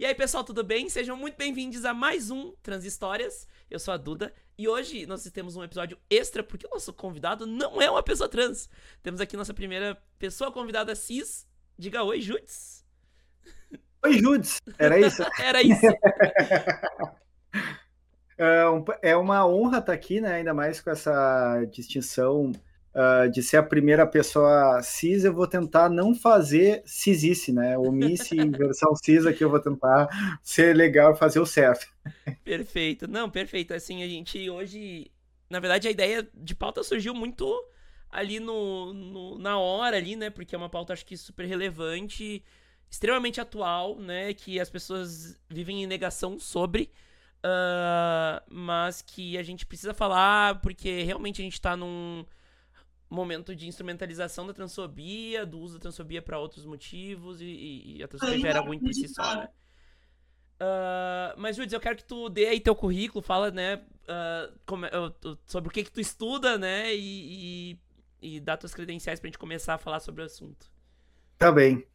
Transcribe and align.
E 0.00 0.06
aí, 0.06 0.14
pessoal, 0.14 0.42
tudo 0.42 0.64
bem? 0.64 0.88
Sejam 0.88 1.14
muito 1.14 1.36
bem-vindos 1.36 1.84
a 1.84 1.92
mais 1.92 2.30
um 2.30 2.54
Transhistórias. 2.62 3.46
Eu 3.70 3.78
sou 3.78 3.92
a 3.92 3.98
Duda 3.98 4.32
e 4.56 4.66
hoje 4.66 5.04
nós 5.04 5.22
temos 5.24 5.56
um 5.56 5.62
episódio 5.62 5.98
extra 6.08 6.42
porque 6.42 6.66
o 6.66 6.70
nosso 6.70 6.90
convidado 6.90 7.46
não 7.46 7.82
é 7.82 7.90
uma 7.90 8.02
pessoa 8.02 8.26
trans. 8.26 8.66
Temos 9.02 9.20
aqui 9.20 9.36
nossa 9.36 9.52
primeira 9.52 10.02
pessoa 10.18 10.50
convidada 10.50 10.94
cis. 10.94 11.46
Diga 11.76 12.02
oi, 12.02 12.18
Judes. 12.18 12.82
Oi, 14.02 14.14
Judes. 14.14 14.62
Era 14.78 14.98
isso? 14.98 15.22
Era 15.38 15.62
isso. 15.62 15.86
é 19.02 19.14
uma 19.14 19.46
honra 19.46 19.80
estar 19.80 19.92
aqui, 19.92 20.18
né? 20.18 20.36
Ainda 20.36 20.54
mais 20.54 20.80
com 20.80 20.88
essa 20.88 21.62
distinção 21.66 22.52
uh, 22.94 23.30
de 23.30 23.42
ser 23.42 23.58
a 23.58 23.62
primeira 23.62 24.06
pessoa 24.06 24.82
cis, 24.82 25.24
eu 25.24 25.32
vou 25.32 25.46
tentar 25.46 25.88
não 25.88 26.14
fazer 26.14 26.82
cisice, 26.84 27.52
né? 27.52 27.76
Omisse 27.78 28.36
em 28.36 28.50
versão 28.50 28.94
cis 28.96 29.26
aqui, 29.26 29.44
eu 29.44 29.50
vou 29.50 29.60
tentar 29.60 30.08
ser 30.42 30.74
legal 30.74 31.12
e 31.12 31.18
fazer 31.18 31.40
o 31.40 31.46
certo. 31.46 31.86
Perfeito. 32.44 33.08
Não, 33.08 33.30
perfeito. 33.30 33.74
Assim, 33.74 34.02
a 34.02 34.08
gente 34.08 34.48
hoje. 34.48 35.10
Na 35.48 35.58
verdade, 35.58 35.88
a 35.88 35.90
ideia 35.90 36.28
de 36.32 36.54
pauta 36.54 36.82
surgiu 36.82 37.12
muito 37.12 37.52
ali 38.08 38.38
no, 38.38 38.92
no, 38.92 39.38
na 39.38 39.58
hora 39.58 39.96
ali, 39.96 40.16
né? 40.16 40.30
Porque 40.30 40.54
é 40.54 40.58
uma 40.58 40.68
pauta 40.68 40.92
acho 40.92 41.04
que 41.04 41.16
super 41.16 41.44
relevante, 41.46 42.44
extremamente 42.88 43.40
atual, 43.40 43.98
né? 43.98 44.32
Que 44.32 44.60
as 44.60 44.70
pessoas 44.70 45.40
vivem 45.48 45.82
em 45.82 45.86
negação 45.86 46.38
sobre. 46.38 46.90
Uh, 47.42 48.42
mas 48.50 49.00
que 49.00 49.38
a 49.38 49.42
gente 49.42 49.64
precisa 49.64 49.94
falar 49.94 50.60
porque 50.60 51.02
realmente 51.04 51.40
a 51.40 51.44
gente 51.44 51.58
tá 51.58 51.74
num, 51.74 52.22
momento 53.10 53.54
de 53.54 53.66
instrumentalização 53.66 54.46
da 54.46 54.54
transfobia, 54.54 55.44
do 55.44 55.58
uso 55.58 55.74
da 55.74 55.80
transfobia 55.80 56.22
para 56.22 56.38
outros 56.38 56.64
motivos, 56.64 57.40
e, 57.40 57.96
e 57.96 58.02
a 58.02 58.08
transfobia 58.08 58.48
era 58.48 58.60
ruim 58.60 58.78
por 58.78 58.94
si 58.94 59.08
só, 59.08 59.34
né? 59.34 59.48
Uh, 60.62 61.34
mas, 61.38 61.56
Júlio, 61.56 61.74
eu 61.74 61.80
quero 61.80 61.96
que 61.96 62.04
tu 62.04 62.28
dê 62.28 62.46
aí 62.46 62.60
teu 62.60 62.74
currículo, 62.74 63.22
fala, 63.22 63.50
né, 63.50 63.76
uh, 63.76 64.52
como, 64.66 64.86
uh, 64.86 65.38
sobre 65.46 65.70
o 65.70 65.72
que 65.72 65.82
que 65.82 65.90
tu 65.90 66.00
estuda, 66.00 66.58
né, 66.58 66.94
e, 66.94 67.78
e, 68.20 68.36
e 68.36 68.40
dá 68.40 68.58
tuas 68.58 68.74
credenciais 68.74 69.18
pra 69.18 69.28
gente 69.28 69.38
começar 69.38 69.74
a 69.74 69.78
falar 69.78 70.00
sobre 70.00 70.20
o 70.20 70.26
assunto. 70.26 70.70
Tá 71.38 71.50
bem. 71.50 71.86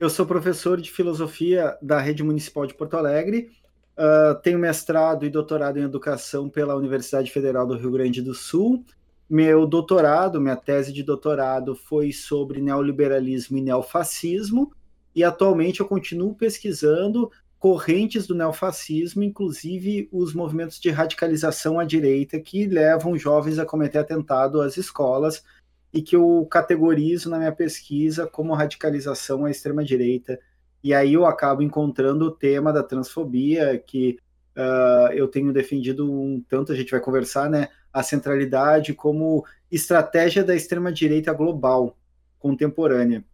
Eu 0.00 0.08
sou 0.08 0.24
professor 0.24 0.80
de 0.80 0.90
filosofia 0.90 1.78
da 1.82 2.00
Rede 2.00 2.22
Municipal 2.22 2.66
de 2.66 2.72
Porto 2.72 2.96
Alegre, 2.96 3.50
uh, 3.98 4.34
tenho 4.40 4.58
mestrado 4.58 5.26
e 5.26 5.30
doutorado 5.30 5.78
em 5.78 5.82
educação 5.82 6.48
pela 6.48 6.74
Universidade 6.74 7.30
Federal 7.30 7.66
do 7.66 7.76
Rio 7.76 7.90
Grande 7.90 8.22
do 8.22 8.32
Sul, 8.32 8.84
meu 9.28 9.66
doutorado, 9.66 10.40
minha 10.40 10.56
tese 10.56 10.92
de 10.92 11.02
doutorado 11.02 11.74
foi 11.74 12.12
sobre 12.12 12.60
neoliberalismo 12.60 13.56
e 13.58 13.62
neofascismo, 13.62 14.72
e 15.14 15.24
atualmente 15.24 15.80
eu 15.80 15.86
continuo 15.86 16.34
pesquisando 16.34 17.30
correntes 17.58 18.26
do 18.26 18.34
neofascismo, 18.34 19.22
inclusive 19.22 20.06
os 20.12 20.34
movimentos 20.34 20.78
de 20.78 20.90
radicalização 20.90 21.80
à 21.80 21.84
direita 21.84 22.38
que 22.38 22.66
levam 22.66 23.16
jovens 23.16 23.58
a 23.58 23.64
cometer 23.64 23.98
atentado 23.98 24.60
às 24.60 24.76
escolas 24.76 25.42
e 25.90 26.02
que 26.02 26.14
eu 26.14 26.46
categorizo 26.50 27.30
na 27.30 27.38
minha 27.38 27.52
pesquisa 27.52 28.26
como 28.26 28.52
radicalização 28.52 29.46
à 29.46 29.50
extrema 29.50 29.82
direita. 29.82 30.38
E 30.82 30.92
aí 30.92 31.14
eu 31.14 31.24
acabo 31.24 31.62
encontrando 31.62 32.26
o 32.26 32.30
tema 32.30 32.70
da 32.70 32.82
transfobia 32.82 33.78
que 33.78 34.18
uh, 34.56 35.12
eu 35.14 35.26
tenho 35.26 35.50
defendido 35.50 36.12
um 36.12 36.44
tanto, 36.46 36.70
a 36.70 36.74
gente 36.76 36.90
vai 36.90 37.00
conversar, 37.00 37.48
né? 37.48 37.68
A 37.94 38.02
centralidade 38.02 38.92
como 38.92 39.46
estratégia 39.70 40.42
da 40.42 40.54
extrema-direita 40.54 41.32
global 41.32 41.96
contemporânea. 42.40 43.24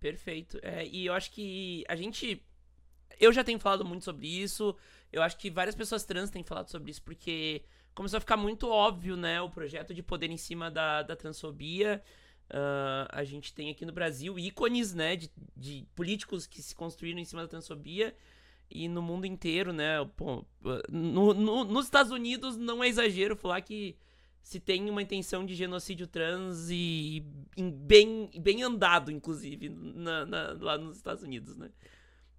Perfeito. 0.00 0.58
É, 0.60 0.84
e 0.84 1.06
eu 1.06 1.14
acho 1.14 1.30
que 1.30 1.84
a 1.88 1.94
gente. 1.94 2.44
Eu 3.18 3.32
já 3.32 3.44
tenho 3.44 3.60
falado 3.60 3.84
muito 3.84 4.04
sobre 4.04 4.26
isso. 4.26 4.76
Eu 5.12 5.22
acho 5.22 5.38
que 5.38 5.48
várias 5.48 5.76
pessoas 5.76 6.04
trans 6.04 6.28
têm 6.28 6.42
falado 6.42 6.68
sobre 6.68 6.90
isso, 6.90 7.02
porque 7.02 7.62
começou 7.94 8.18
a 8.18 8.20
ficar 8.20 8.36
muito 8.36 8.68
óbvio, 8.68 9.16
né? 9.16 9.40
O 9.40 9.48
projeto 9.48 9.94
de 9.94 10.02
poder 10.02 10.30
em 10.30 10.36
cima 10.36 10.68
da, 10.70 11.02
da 11.02 11.14
transfobia. 11.14 12.02
Uh, 12.50 13.08
a 13.10 13.24
gente 13.24 13.54
tem 13.54 13.70
aqui 13.70 13.86
no 13.86 13.92
Brasil 13.92 14.38
ícones, 14.38 14.92
né? 14.92 15.14
De, 15.16 15.30
de 15.56 15.86
políticos 15.94 16.46
que 16.46 16.60
se 16.60 16.74
construíram 16.74 17.20
em 17.20 17.24
cima 17.24 17.42
da 17.42 17.48
transfobia 17.48 18.14
e 18.70 18.88
no 18.88 19.02
mundo 19.02 19.26
inteiro, 19.26 19.72
né? 19.72 20.04
Pô, 20.16 20.44
no, 20.90 21.34
no, 21.34 21.64
nos 21.64 21.86
Estados 21.86 22.12
Unidos 22.12 22.56
não 22.56 22.82
é 22.82 22.88
exagero 22.88 23.36
falar 23.36 23.60
que 23.60 23.96
se 24.42 24.60
tem 24.60 24.88
uma 24.88 25.02
intenção 25.02 25.44
de 25.44 25.54
genocídio 25.54 26.06
trans 26.06 26.68
e, 26.70 27.24
e 27.56 27.62
bem, 27.62 28.30
bem 28.38 28.62
andado, 28.62 29.10
inclusive, 29.10 29.68
na, 29.68 30.24
na, 30.24 30.56
lá 30.60 30.78
nos 30.78 30.96
Estados 30.96 31.24
Unidos, 31.24 31.56
né? 31.56 31.70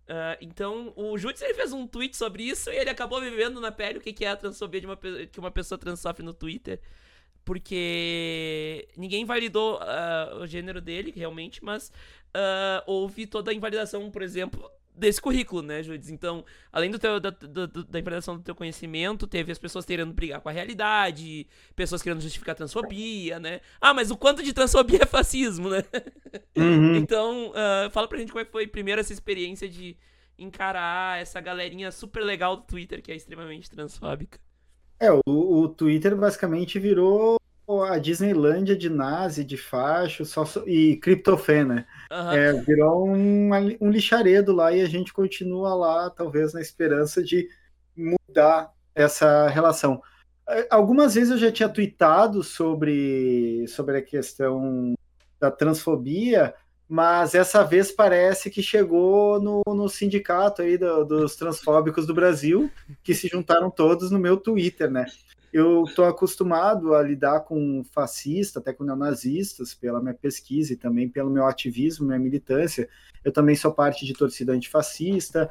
Uh, 0.08 0.40
então, 0.40 0.94
o 0.96 1.18
Jutsu 1.18 1.44
ele 1.44 1.54
fez 1.54 1.74
um 1.74 1.86
tweet 1.86 2.16
sobre 2.16 2.44
isso 2.44 2.70
e 2.70 2.78
ele 2.78 2.90
acabou 2.90 3.20
vivendo 3.20 3.59
na 3.59 3.74
pele 3.74 3.98
o 3.98 4.02
que, 4.02 4.14
que 4.14 4.24
é 4.24 4.30
a 4.30 4.38
transfobia 4.38 4.80
de 4.80 4.88
uma, 4.88 4.96
que 4.96 5.38
uma 5.38 5.52
pessoa 5.52 5.78
trans 5.78 6.00
sofre 6.00 6.24
no 6.24 6.34
Twitter. 6.34 6.80
Porque 7.44 8.88
ninguém 8.96 9.26
validou 9.26 9.78
uh, 9.78 10.38
o 10.42 10.48
gênero 10.48 10.80
dele, 10.80 11.14
realmente, 11.16 11.64
mas 11.64 11.90
uh, 12.30 12.84
houve 12.86 13.28
toda 13.28 13.52
a 13.52 13.54
invalidação, 13.54 14.09
por 14.09 14.22
exemplo, 14.22 14.70
desse 14.97 15.22
currículo, 15.22 15.62
né, 15.62 15.84
Judes? 15.84 16.09
Então, 16.09 16.44
além 16.72 16.90
do 16.90 16.97
teu, 16.97 17.19
da, 17.19 17.30
da, 17.30 17.66
da 17.66 18.00
implementação 18.00 18.38
do 18.38 18.44
teu 18.44 18.56
conhecimento, 18.56 19.28
teve 19.28 19.52
as 19.52 19.58
pessoas 19.59 19.85
querendo 19.85 20.13
brigar 20.13 20.41
com 20.41 20.50
a 20.50 20.52
realidade, 20.52 21.47
pessoas 21.75 22.02
querendo 22.02 22.22
justificar 22.22 22.53
a 22.53 22.56
transfobia, 22.56 23.40
né? 23.40 23.62
Ah, 23.80 23.94
mas 23.94 24.12
o 24.12 24.18
quanto 24.18 24.41
de 24.44 24.53
transfobia 24.53 25.00
é 25.03 25.06
fascismo, 25.06 25.69
né? 25.69 25.84
Uhum. 26.58 26.96
então, 26.96 27.52
uh, 27.52 27.90
fala 27.91 28.08
pra 28.08 28.18
gente 28.18 28.31
como 28.31 28.41
é 28.41 28.46
que 28.46 28.52
foi 28.52 28.68
primeiro 28.68 29.00
essa 29.00 29.13
experiência 29.13 29.69
de 29.69 29.96
encarar 30.38 31.19
essa 31.19 31.40
galerinha 31.40 31.91
super 31.91 32.24
legal 32.24 32.58
do 32.58 32.64
Twitter 32.64 33.02
que 33.02 33.12
é 33.12 33.16
extremamente 33.16 33.69
transfóbica. 33.69 34.40
É, 35.00 35.12
o, 35.12 35.22
o 35.28 35.69
Twitter 35.69 36.16
basicamente 36.16 36.79
virou 36.79 37.38
a 37.83 37.97
Disneylândia 38.00 38.78
de 38.78 38.89
nazi, 38.89 39.44
de 39.44 39.57
facho 39.57 40.23
só, 40.25 40.45
e 40.66 40.95
criptofé, 40.97 41.66
né? 41.66 41.85
Uhum. 42.11 42.31
É, 42.31 42.53
virou 42.53 43.07
um, 43.07 43.50
um 43.81 43.89
lixaredo 43.89 44.53
lá 44.53 44.72
e 44.72 44.81
a 44.81 44.88
gente 44.88 45.11
continua 45.11 45.75
lá, 45.75 46.09
talvez 46.09 46.53
na 46.53 46.61
esperança 46.61 47.22
de 47.22 47.50
mudar 47.95 48.72
essa 48.95 49.47
relação. 49.50 50.01
É, 50.47 50.66
algumas 50.69 51.16
vezes 51.16 51.31
eu 51.31 51.38
já 51.38 51.51
tinha 51.51 51.67
tweetado 51.67 52.41
sobre, 52.41 53.67
sobre 53.67 53.97
a 53.97 54.01
questão 54.01 54.94
da 55.39 55.51
transfobia, 55.51 56.53
mas 56.88 57.35
essa 57.35 57.63
vez 57.63 57.91
parece 57.91 58.49
que 58.49 58.63
chegou 58.63 59.41
no, 59.41 59.61
no 59.67 59.89
sindicato 59.89 60.61
aí 60.61 60.78
do, 60.78 61.03
dos 61.03 61.35
transfóbicos 61.35 62.07
do 62.07 62.13
Brasil, 62.13 62.72
que 63.03 63.13
se 63.13 63.28
juntaram 63.28 63.69
todos 63.69 64.09
no 64.09 64.17
meu 64.17 64.38
Twitter, 64.38 64.89
né? 64.89 65.05
Eu 65.57 65.84
estou 65.85 66.06
acostumado 66.06 66.94
a 66.94 67.01
lidar 67.01 67.41
com 67.41 67.84
fascista, 67.91 68.59
até 68.59 68.72
com 68.72 68.84
neonazistas, 68.84 69.73
pela 69.73 70.00
minha 70.00 70.13
pesquisa 70.13 70.73
e 70.73 70.75
também 70.75 71.09
pelo 71.09 71.31
meu 71.31 71.45
ativismo, 71.45 72.06
minha 72.06 72.19
militância. 72.19 72.88
Eu 73.23 73.31
também 73.31 73.56
sou 73.56 73.73
parte 73.73 74.06
de 74.06 74.13
torcida 74.13 74.53
antifascista, 74.53 75.50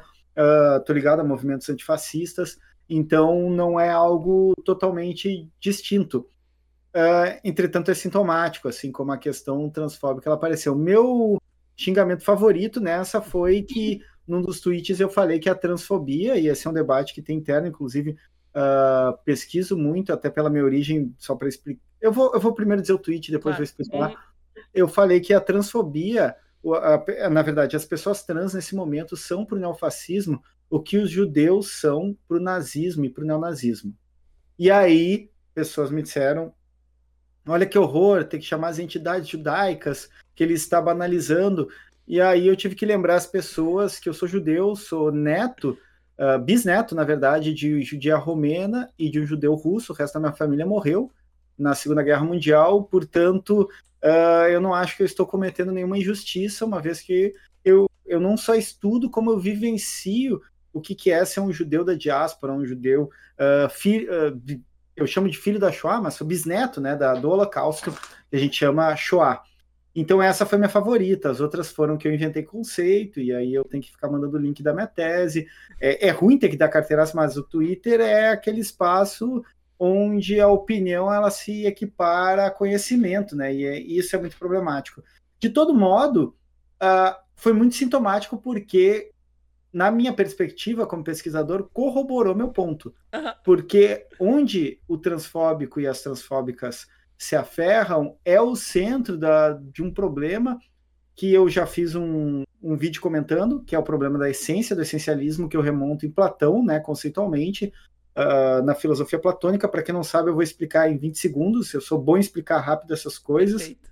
estou 0.79 0.93
uh, 0.93 0.97
ligado 0.97 1.19
a 1.19 1.23
movimentos 1.23 1.69
antifascistas, 1.69 2.57
então 2.89 3.49
não 3.49 3.77
é 3.77 3.89
algo 3.89 4.53
totalmente 4.63 5.49
distinto. 5.59 6.29
Uh, 6.95 7.39
entretanto, 7.43 7.91
é 7.91 7.93
sintomático, 7.93 8.69
assim 8.69 8.91
como 8.91 9.11
a 9.11 9.17
questão 9.17 9.69
transfóbica 9.69 10.29
ela 10.29 10.37
apareceu. 10.37 10.73
Meu 10.73 11.37
xingamento 11.75 12.23
favorito 12.23 12.79
nessa 12.79 13.21
foi 13.21 13.61
que 13.61 14.01
num 14.25 14.41
dos 14.41 14.61
tweets 14.61 14.99
eu 14.99 15.09
falei 15.09 15.37
que 15.37 15.49
a 15.49 15.55
transfobia, 15.55 16.37
e 16.37 16.47
esse 16.47 16.65
é 16.65 16.69
um 16.69 16.73
debate 16.73 17.13
que 17.13 17.21
tem 17.21 17.37
interno, 17.37 17.67
inclusive 17.67 18.17
Uh, 18.57 19.15
pesquiso 19.23 19.77
muito, 19.77 20.11
até 20.11 20.31
pela 20.31 20.49
minha 20.49 20.63
origem, 20.63 21.13
só 21.19 21.35
para 21.35 21.47
explicar. 21.47 21.79
Eu 22.01 22.11
vou, 22.11 22.33
eu 22.33 22.39
vou 22.39 22.55
primeiro 22.55 22.81
dizer 22.81 22.93
o 22.93 22.97
tweet, 22.97 23.31
depois 23.31 23.55
claro. 23.55 23.57
vou 23.57 23.63
explicar. 23.63 24.11
É. 24.55 24.61
Eu 24.73 24.87
falei 24.87 25.19
que 25.19 25.31
a 25.31 25.39
transfobia, 25.39 26.35
a, 26.65 27.25
a, 27.25 27.29
na 27.29 27.43
verdade, 27.43 27.75
as 27.75 27.85
pessoas 27.85 28.23
trans 28.23 28.55
nesse 28.55 28.75
momento 28.75 29.15
são 29.15 29.45
para 29.45 29.57
o 29.57 29.59
neofascismo 29.59 30.41
o 30.71 30.79
que 30.79 30.97
os 30.97 31.11
judeus 31.11 31.79
são 31.79 32.17
para 32.27 32.37
o 32.37 32.41
nazismo 32.41 33.05
e 33.05 33.09
para 33.11 33.23
o 33.23 33.27
neonazismo. 33.27 33.93
E 34.57 34.71
aí, 34.71 35.29
pessoas 35.53 35.91
me 35.91 36.01
disseram: 36.01 36.51
olha 37.47 37.65
que 37.65 37.77
horror, 37.77 38.23
tem 38.23 38.39
que 38.39 38.45
chamar 38.45 38.69
as 38.69 38.79
entidades 38.79 39.29
judaicas, 39.29 40.09
que 40.33 40.43
ele 40.43 40.53
está 40.53 40.81
banalizando. 40.81 41.69
E 42.07 42.19
aí 42.19 42.47
eu 42.47 42.55
tive 42.55 42.73
que 42.73 42.85
lembrar 42.85 43.15
as 43.15 43.27
pessoas 43.27 43.99
que 43.99 44.09
eu 44.09 44.13
sou 44.13 44.27
judeu, 44.27 44.75
sou 44.75 45.11
neto 45.11 45.77
uh, 46.19 46.39
bisneto, 46.39 46.95
na 46.95 47.03
verdade, 47.03 47.53
de 47.53 47.81
judia 47.81 48.17
romena 48.17 48.89
e 48.97 49.09
de 49.09 49.19
um 49.19 49.25
judeu 49.25 49.53
russo. 49.53 49.91
O 49.91 49.95
resto 49.95 50.15
da 50.15 50.19
minha 50.19 50.33
família 50.33 50.65
morreu 50.65 51.11
na 51.57 51.73
Segunda 51.73 52.03
Guerra 52.03 52.23
Mundial, 52.23 52.83
portanto, 52.83 53.67
uh, 54.03 54.47
eu 54.49 54.61
não 54.61 54.73
acho 54.73 54.95
que 54.95 55.03
eu 55.03 55.07
estou 55.07 55.25
cometendo 55.25 55.71
nenhuma 55.71 55.97
injustiça, 55.97 56.65
uma 56.65 56.79
vez 56.79 57.01
que 57.01 57.33
eu, 57.65 57.89
eu 58.05 58.19
não 58.19 58.37
só 58.37 58.55
estudo, 58.55 59.09
como 59.09 59.31
eu 59.31 59.39
vivencio 59.39 60.41
o 60.71 60.79
que, 60.79 60.93
que 60.93 61.11
é 61.11 61.25
ser 61.25 61.39
um 61.39 61.51
judeu 61.51 61.83
da 61.83 61.95
diáspora, 61.95 62.53
um 62.53 62.65
judeu, 62.65 63.09
uh, 63.39 63.69
fi, 63.69 64.07
eu 64.95 65.05
chamo 65.05 65.29
de 65.29 65.37
filho 65.37 65.59
da 65.59 65.71
Shoah, 65.71 66.01
mas 66.01 66.15
sou 66.15 66.25
bisneto 66.25 66.81
né, 66.81 66.95
da, 66.95 67.13
do 67.13 67.29
Holocausto, 67.29 67.91
que 68.29 68.35
a 68.35 68.39
gente 68.39 68.57
chama 68.57 68.95
Shoah. 68.95 69.41
Então 69.99 70.21
essa 70.21 70.45
foi 70.45 70.59
minha 70.59 70.69
favorita, 70.69 71.31
as 71.31 71.41
outras 71.41 71.71
foram 71.71 71.97
que 71.97 72.07
eu 72.07 72.13
inventei 72.13 72.43
conceito, 72.43 73.19
e 73.19 73.33
aí 73.33 73.51
eu 73.51 73.63
tenho 73.63 73.81
que 73.81 73.89
ficar 73.89 74.07
mandando 74.07 74.37
o 74.37 74.39
link 74.39 74.61
da 74.61 74.71
minha 74.71 74.85
tese. 74.85 75.47
É, 75.81 76.09
é 76.09 76.11
ruim 76.11 76.37
ter 76.37 76.49
que 76.49 76.55
dar 76.55 76.69
carteiraço, 76.69 77.15
mas 77.15 77.35
o 77.35 77.41
Twitter 77.41 77.99
é 77.99 78.29
aquele 78.29 78.61
espaço 78.61 79.43
onde 79.79 80.39
a 80.39 80.47
opinião 80.47 81.11
ela 81.11 81.31
se 81.31 81.65
equipara 81.65 82.45
a 82.45 82.51
conhecimento, 82.51 83.35
né? 83.35 83.51
E, 83.51 83.65
é, 83.65 83.79
isso 83.79 84.15
é 84.15 84.19
muito 84.19 84.37
problemático. 84.37 85.03
De 85.39 85.49
todo 85.49 85.73
modo, 85.73 86.35
uh, 86.75 87.19
foi 87.35 87.53
muito 87.53 87.73
sintomático 87.73 88.37
porque, 88.37 89.09
na 89.73 89.89
minha 89.89 90.13
perspectiva 90.13 90.85
como 90.85 91.03
pesquisador, 91.03 91.71
corroborou 91.73 92.35
meu 92.35 92.49
ponto. 92.49 92.93
Uhum. 93.11 93.33
Porque 93.43 94.05
onde 94.19 94.79
o 94.87 94.95
transfóbico 94.95 95.81
e 95.81 95.87
as 95.87 96.03
transfóbicas 96.03 96.85
se 97.17 97.35
aferram 97.35 98.15
é 98.23 98.39
o 98.39 98.55
centro 98.55 99.17
da, 99.17 99.53
de 99.53 99.81
um 99.81 99.91
problema 99.91 100.59
que 101.15 101.33
eu 101.33 101.49
já 101.49 101.65
fiz 101.65 101.95
um, 101.95 102.43
um 102.61 102.77
vídeo 102.77 103.01
comentando, 103.01 103.63
que 103.63 103.75
é 103.75 103.79
o 103.79 103.83
problema 103.83 104.19
da 104.19 104.29
essência, 104.29 104.75
do 104.75 104.83
essencialismo, 104.83 105.49
que 105.49 105.57
eu 105.57 105.61
remonto 105.61 106.05
em 106.05 106.11
Platão, 106.11 106.63
né, 106.63 106.79
conceitualmente, 106.79 107.73
uh, 108.15 108.63
na 108.63 108.75
filosofia 108.75 109.17
platônica. 109.17 109.67
Para 109.67 109.81
quem 109.81 109.95
não 109.95 110.03
sabe, 110.03 110.29
eu 110.29 110.35
vou 110.35 110.43
explicar 110.43 110.91
em 110.91 110.95
20 110.95 111.17
segundos, 111.17 111.73
eu 111.73 111.81
sou 111.81 111.99
bom 111.99 112.17
em 112.17 112.19
explicar 112.19 112.59
rápido 112.59 112.93
essas 112.93 113.17
coisas. 113.17 113.63
Perfeito. 113.63 113.89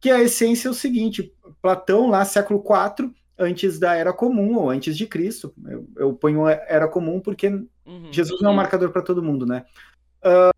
Que 0.00 0.10
a 0.10 0.20
essência 0.20 0.66
é 0.66 0.70
o 0.70 0.74
seguinte: 0.74 1.32
Platão, 1.62 2.10
lá, 2.10 2.24
século 2.24 2.60
IV, 2.60 3.12
antes 3.38 3.78
da 3.78 3.94
Era 3.94 4.12
Comum, 4.12 4.56
ou 4.56 4.68
antes 4.68 4.96
de 4.96 5.06
Cristo, 5.06 5.54
eu, 5.64 5.88
eu 5.96 6.12
ponho 6.12 6.48
Era 6.48 6.88
Comum 6.88 7.20
porque 7.20 7.48
uhum. 7.48 8.12
Jesus 8.12 8.40
não 8.40 8.50
é 8.50 8.52
um 8.52 8.56
marcador 8.56 8.90
para 8.90 9.02
todo 9.02 9.22
mundo, 9.22 9.46
né? 9.46 9.64
Uh, 10.24 10.52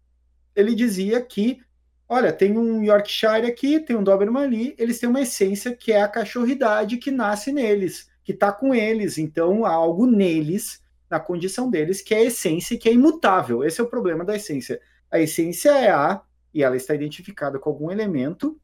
ele 0.57 0.75
dizia 0.75 1.21
que 1.21 1.61
Olha, 2.09 2.33
tem 2.33 2.57
um 2.57 2.83
Yorkshire 2.83 3.47
aqui, 3.47 3.81
tem 3.81 3.97
um 3.97 4.05
Doberman 4.05 4.45
ali, 4.45 4.75
eles 4.79 4.99
têm 4.99 5.09
uma 5.09 5.23
essência 5.23 5.75
que 5.75 5.93
é 5.93 6.03
a 6.03 6.09
cachorridade 6.09 6.99
que 6.99 7.11
nasce 7.11 7.51
neles, 7.51 8.11
que 8.23 8.33
está 8.33 8.53
com 8.53 8.75
eles. 8.75 9.17
Então, 9.17 9.65
há 9.65 9.71
algo 9.71 10.07
neles, 10.07 10.83
na 11.11 11.19
condição 11.19 11.71
deles, 11.71 12.03
que 12.03 12.15
é 12.15 12.19
a 12.19 12.25
essência 12.25 12.79
que 12.79 12.89
é 12.89 12.93
imutável. 12.93 13.65
Esse 13.65 13.81
é 13.81 13.85
o 13.85 13.89
problema 13.89 14.25
da 14.25 14.37
essência. 14.37 14.81
A 15.11 15.19
essência 15.19 15.71
é 15.71 15.91
A, 15.91 16.23
e 16.53 16.63
ela 16.63 16.77
está 16.77 16.95
identificada 16.95 17.59
com 17.59 17.71
algum 17.71 17.91
elemento 17.91 18.59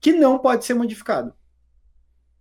que 0.00 0.12
não 0.12 0.38
pode 0.38 0.64
ser 0.64 0.74
modificado. 0.74 1.32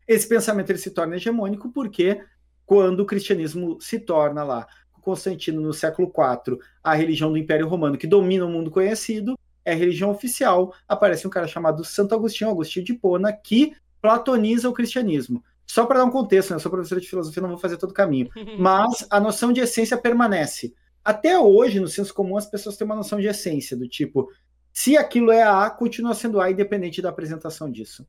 Esse 0.07 0.27
pensamento 0.27 0.69
ele 0.69 0.77
se 0.77 0.91
torna 0.91 1.15
hegemônico 1.15 1.71
porque 1.71 2.21
quando 2.65 2.99
o 2.99 3.05
cristianismo 3.05 3.79
se 3.79 3.99
torna 3.99 4.43
lá, 4.43 4.67
Constantino 5.05 5.61
no 5.61 5.71
século 5.71 6.11
IV, 6.11 6.57
a 6.83 6.95
religião 6.95 7.31
do 7.31 7.37
Império 7.37 7.67
Romano 7.67 7.95
que 7.95 8.07
domina 8.07 8.43
o 8.43 8.49
mundo 8.49 8.71
conhecido, 8.71 9.37
é 9.65 9.73
religião 9.73 10.11
oficial, 10.11 10.73
aparece 10.87 11.25
um 11.25 11.29
cara 11.29 11.47
chamado 11.47 11.83
Santo 11.83 12.13
Agostinho, 12.13 12.51
Agostinho 12.51 12.85
de 12.85 12.93
Pona, 12.93 13.33
que 13.33 13.75
platoniza 13.99 14.69
o 14.69 14.73
cristianismo. 14.73 15.43
Só 15.65 15.85
para 15.85 15.99
dar 15.99 16.05
um 16.05 16.11
contexto, 16.11 16.51
né? 16.51 16.57
eu 16.57 16.59
sou 16.59 16.71
professor 16.71 17.01
de 17.01 17.09
filosofia, 17.09 17.41
não 17.41 17.49
vou 17.49 17.57
fazer 17.57 17.77
todo 17.77 17.89
o 17.89 17.93
caminho. 17.93 18.29
Mas 18.59 19.07
a 19.09 19.19
noção 19.19 19.51
de 19.51 19.59
essência 19.59 19.97
permanece. 19.97 20.75
Até 21.03 21.37
hoje, 21.39 21.79
no 21.79 21.87
senso 21.87 22.13
comum, 22.13 22.37
as 22.37 22.45
pessoas 22.45 22.77
têm 22.77 22.85
uma 22.85 22.95
noção 22.95 23.19
de 23.19 23.25
essência, 23.25 23.75
do 23.75 23.87
tipo, 23.87 24.31
se 24.71 24.95
aquilo 24.95 25.31
é 25.31 25.41
A, 25.41 25.69
continua 25.69 26.13
sendo 26.13 26.39
A, 26.39 26.51
independente 26.51 27.01
da 27.01 27.09
apresentação 27.09 27.69
disso. 27.71 28.07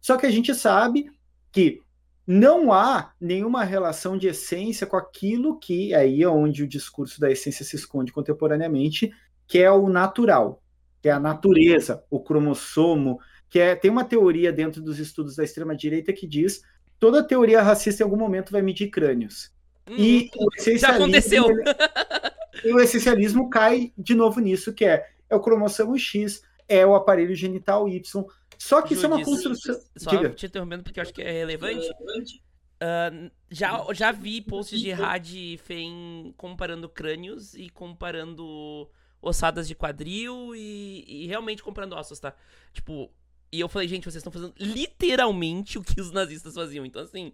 Só 0.00 0.16
que 0.16 0.26
a 0.26 0.30
gente 0.30 0.54
sabe 0.54 1.10
que 1.50 1.80
não 2.24 2.72
há 2.72 3.12
nenhuma 3.20 3.64
relação 3.64 4.16
de 4.16 4.28
essência 4.28 4.86
com 4.86 4.96
aquilo 4.96 5.58
que, 5.58 5.92
aí 5.94 6.22
é 6.22 6.28
onde 6.28 6.62
o 6.62 6.68
discurso 6.68 7.20
da 7.20 7.30
essência 7.30 7.64
se 7.64 7.74
esconde 7.74 8.12
contemporaneamente, 8.12 9.12
que 9.46 9.58
é 9.58 9.70
o 9.70 9.88
natural 9.88 10.61
que 11.02 11.08
é 11.08 11.12
a 11.12 11.20
natureza, 11.20 12.04
o 12.08 12.20
cromossomo, 12.20 13.18
que 13.50 13.58
é, 13.58 13.74
tem 13.74 13.90
uma 13.90 14.04
teoria 14.04 14.52
dentro 14.52 14.80
dos 14.80 14.98
estudos 14.98 15.36
da 15.36 15.44
extrema-direita 15.44 16.12
que 16.12 16.26
diz 16.26 16.62
toda 17.02 17.26
teoria 17.26 17.60
racista 17.60 18.00
em 18.00 18.04
algum 18.04 18.16
momento 18.16 18.52
vai 18.52 18.62
medir 18.62 18.88
crânios. 18.88 19.52
Hum, 19.90 19.96
e 19.98 20.30
o 20.36 20.78
já 20.78 20.90
aconteceu. 20.90 21.44
e 22.64 22.72
o 22.72 22.78
essencialismo 22.78 23.50
cai 23.50 23.92
de 23.98 24.14
novo 24.14 24.38
nisso, 24.38 24.72
que 24.72 24.84
é, 24.84 25.10
é 25.28 25.34
o 25.34 25.40
cromossomo 25.40 25.98
X, 25.98 26.42
é 26.68 26.86
o 26.86 26.94
aparelho 26.94 27.34
genital 27.34 27.88
Y. 27.88 28.24
Só 28.56 28.80
que 28.82 28.94
isso 28.94 29.04
é 29.04 29.08
uma 29.08 29.24
construção. 29.24 29.74
Só 29.96 30.10
Diga. 30.10 30.30
te 30.30 30.46
interrompendo 30.46 30.84
porque 30.84 31.00
eu 31.00 31.02
acho 31.02 31.12
que 31.12 31.20
é 31.20 31.32
relevante. 31.32 31.90
Uh, 31.90 33.30
já, 33.50 33.84
já 33.92 34.12
vi 34.12 34.40
posts 34.40 34.80
de 34.80 34.92
Had 34.92 35.26
Fen 35.58 36.32
comparando 36.36 36.88
crânios 36.88 37.54
e 37.54 37.68
comparando 37.68 38.88
ossadas 39.22 39.68
de 39.68 39.74
quadril 39.74 40.54
e, 40.54 41.04
e 41.06 41.26
realmente 41.28 41.62
comprando 41.62 41.94
ossos, 41.94 42.18
tá? 42.18 42.34
Tipo, 42.72 43.08
e 43.52 43.60
eu 43.60 43.68
falei, 43.68 43.86
gente, 43.86 44.04
vocês 44.04 44.16
estão 44.16 44.32
fazendo 44.32 44.54
literalmente 44.58 45.78
o 45.78 45.82
que 45.82 46.00
os 46.00 46.10
nazistas 46.10 46.54
faziam. 46.54 46.86
Então, 46.86 47.02
assim, 47.02 47.32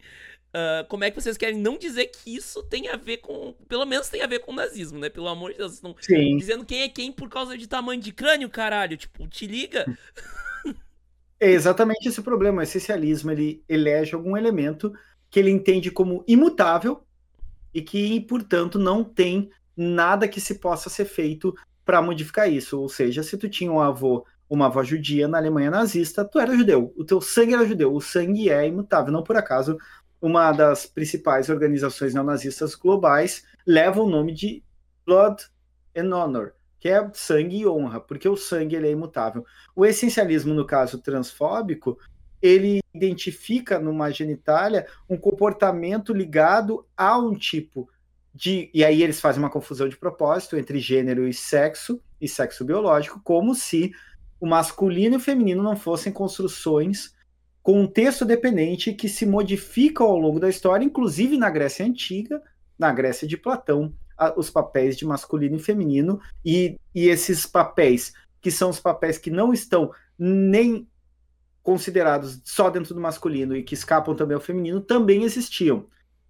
uh, 0.49 0.87
como 0.89 1.05
é 1.05 1.11
que 1.11 1.21
vocês 1.21 1.37
querem 1.37 1.59
não 1.59 1.79
dizer 1.79 2.07
que 2.07 2.35
isso 2.35 2.61
tem 2.65 2.89
a 2.89 2.97
ver 2.97 3.19
com. 3.19 3.55
Pelo 3.69 3.87
menos 3.87 4.09
tem 4.09 4.21
a 4.21 4.27
ver 4.27 4.41
com 4.41 4.51
o 4.51 4.55
nazismo, 4.55 4.99
né? 4.99 5.09
Pelo 5.09 5.29
amor 5.29 5.53
de 5.53 5.59
Deus, 5.59 5.79
vocês 5.79 5.79
estão 5.79 5.97
Sim. 6.01 6.37
dizendo 6.37 6.65
quem 6.65 6.83
é 6.83 6.89
quem 6.89 7.13
por 7.13 7.29
causa 7.29 7.57
de 7.57 7.69
tamanho 7.69 8.01
de 8.01 8.13
crânio, 8.13 8.51
caralho. 8.51 8.97
Tipo, 8.97 9.27
te 9.27 9.47
liga. 9.47 9.87
É 11.41 11.53
exatamente 11.53 12.09
esse 12.09 12.19
o 12.19 12.25
problema. 12.25 12.59
O 12.59 12.63
essencialismo 12.63 13.31
ele 13.31 13.63
elege 13.69 14.13
algum 14.13 14.37
elemento 14.37 14.93
que 15.31 15.39
ele 15.39 15.53
entende 15.53 15.89
como 15.89 16.25
imutável 16.27 17.01
e 17.73 17.81
que, 17.81 18.21
portanto, 18.23 18.77
não 18.77 19.05
tem 19.05 19.49
nada 19.77 20.27
que 20.27 20.41
se 20.41 20.57
possa 20.57 20.91
ser 20.91 21.05
feito 21.05 21.55
para 21.89 22.03
modificar 22.03 22.53
isso. 22.53 22.79
Ou 22.79 22.87
seja, 22.87 23.23
se 23.23 23.39
tu 23.39 23.49
tinha 23.49 23.73
um 23.73 23.81
avô, 23.81 24.27
uma 24.47 24.67
avó 24.67 24.83
judia 24.83 25.27
na 25.27 25.39
Alemanha 25.39 25.71
nazista, 25.71 26.23
tu 26.23 26.39
era 26.39 26.55
judeu. 26.55 26.93
O 26.99 27.03
teu 27.03 27.19
sangue 27.19 27.55
era 27.55 27.65
judeu. 27.65 27.95
O 27.95 27.99
sangue 27.99 28.51
é 28.51 28.69
imutável. 28.69 29.11
Não 29.11 29.23
por 29.23 29.39
acaso, 29.39 29.79
uma 30.21 30.53
das 30.53 30.85
principais 30.85 31.49
organizações 31.49 32.13
neonazistas 32.13 32.75
globais 32.75 33.43
leva 33.67 34.03
o 34.03 34.07
nome 34.07 34.35
de 34.35 34.63
Blood 35.07 35.47
and 35.97 36.15
Honor, 36.15 36.53
que 36.79 36.91
é 36.91 37.11
sangue 37.15 37.61
e 37.61 37.67
honra, 37.67 38.01
porque 38.01 38.29
o 38.29 38.37
sangue 38.37 38.77
ele 38.77 38.89
é 38.89 38.91
imutável. 38.91 39.43
O 39.75 39.87
essencialismo, 39.87 40.53
no 40.53 40.67
caso 40.67 40.99
transfóbico, 40.99 41.99
ele 42.43 42.81
identifica 42.93 43.79
numa 43.79 44.11
genitália 44.11 44.87
um 45.09 45.17
comportamento 45.17 46.13
ligado 46.13 46.87
a 46.95 47.17
um 47.17 47.35
tipo 47.35 47.89
de, 48.35 48.71
e 48.73 48.85
aí 48.85 49.03
eles 49.03 49.21
fazem 49.21 49.43
uma 49.43 49.51
confusão 49.51 49.89
de 49.89 49.97
propósito 49.97 50.57
entre 50.57 50.79
gênero 50.79 51.27
e 51.27 51.35
sexo 51.35 52.01
e 52.21 52.29
sexo 52.29 52.65
biológico, 52.65 53.21
como 53.23 53.55
se 53.55 53.93
o 54.41 54.47
masculino 54.47 55.17
e 55.17 55.19
o 55.19 55.21
feminino 55.21 55.63
não 55.63 55.77
fossem 55.77 56.13
construções 56.13 57.17
contexto 57.63 58.25
dependente 58.25 58.95
que 58.95 59.11
se 59.11 59.27
modificam 59.27 60.07
ao 60.07 60.19
longo 60.19 60.41
da 60.41 60.49
história, 60.49 60.85
inclusive 60.85 61.37
na 61.37 61.51
Grécia 61.51 61.85
Antiga, 61.85 62.43
na 62.79 62.91
Grécia 62.91 63.29
de 63.29 63.37
Platão, 63.37 63.93
a, 64.17 64.33
os 64.39 64.49
papéis 64.49 64.97
de 64.97 65.05
masculino 65.05 65.57
e 65.57 65.61
feminino, 65.61 66.19
e, 66.43 66.79
e 66.95 67.09
esses 67.09 67.45
papéis, 67.45 68.15
que 68.41 68.51
são 68.51 68.71
os 68.71 68.81
papéis 68.81 69.19
que 69.19 69.31
não 69.31 69.53
estão 69.53 69.91
nem 70.19 70.89
considerados 71.63 72.41
só 72.43 72.71
dentro 72.71 72.95
do 72.95 73.01
masculino 73.03 73.55
e 73.55 73.63
que 73.63 73.75
escapam 73.75 74.15
também 74.15 74.35
ao 74.35 74.41
feminino, 74.41 74.81
também 74.81 75.25
existiam 75.25 75.87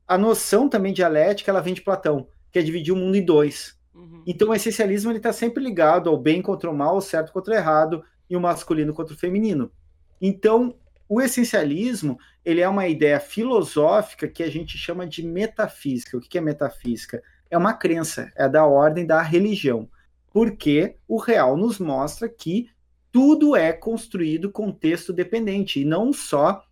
a 0.09 0.17
noção 0.17 0.69
também 0.69 0.93
dialética 0.93 1.51
ela 1.51 1.61
vem 1.61 1.75
de 1.75 1.83
Platão, 1.83 2.27
que 2.51 2.59
é 2.59 2.63
dividir 2.63 2.93
o 2.93 2.97
mundo 2.97 3.15
em 3.15 3.25
dois. 3.25 3.79
Uhum. 3.95 4.23
Então 4.27 4.49
o 4.49 4.55
essencialismo 4.55 5.11
ele 5.11 5.19
está 5.19 5.33
sempre 5.33 5.63
ligado 5.63 6.09
ao 6.09 6.17
bem 6.17 6.41
contra 6.41 6.71
o 6.71 6.75
mal, 6.75 6.97
o 6.97 7.03
certo 7.03 7.31
contra 7.31 7.53
o 7.53 7.57
errado 7.57 8.03
e 8.29 8.35
o 8.35 8.41
masculino 8.41 8.95
contra 8.95 9.15
o 9.15 9.19
feminino. 9.19 9.71
Então 10.21 10.75
o 11.07 11.21
essencialismo 11.21 12.19
ele 12.45 12.63
é 12.63 12.69
uma 12.69 12.89
ideia 12.89 13.21
filosófica 13.21 14.27
que 14.27 14.43
a 14.43 14.51
gente 14.51 14.79
chama 14.79 15.07
de 15.07 15.23
metafísica. 15.23 16.17
O 16.17 16.21
que 16.21 16.39
é 16.39 16.41
metafísica? 16.41 17.23
É 17.51 17.59
uma 17.59 17.75
crença, 17.75 18.33
é 18.35 18.49
da 18.49 18.65
ordem 18.65 19.07
da 19.07 19.21
religião, 19.21 19.89
porque 20.33 20.97
o 21.07 21.19
real 21.19 21.57
nos 21.57 21.79
mostra 21.79 22.29
que 22.29 22.71
tudo 23.13 23.55
é 23.57 23.73
construído 23.73 24.51
contexto 24.51 25.13
dependente 25.13 25.81
e 25.81 25.85
não 25.85 26.13
só 26.13 26.63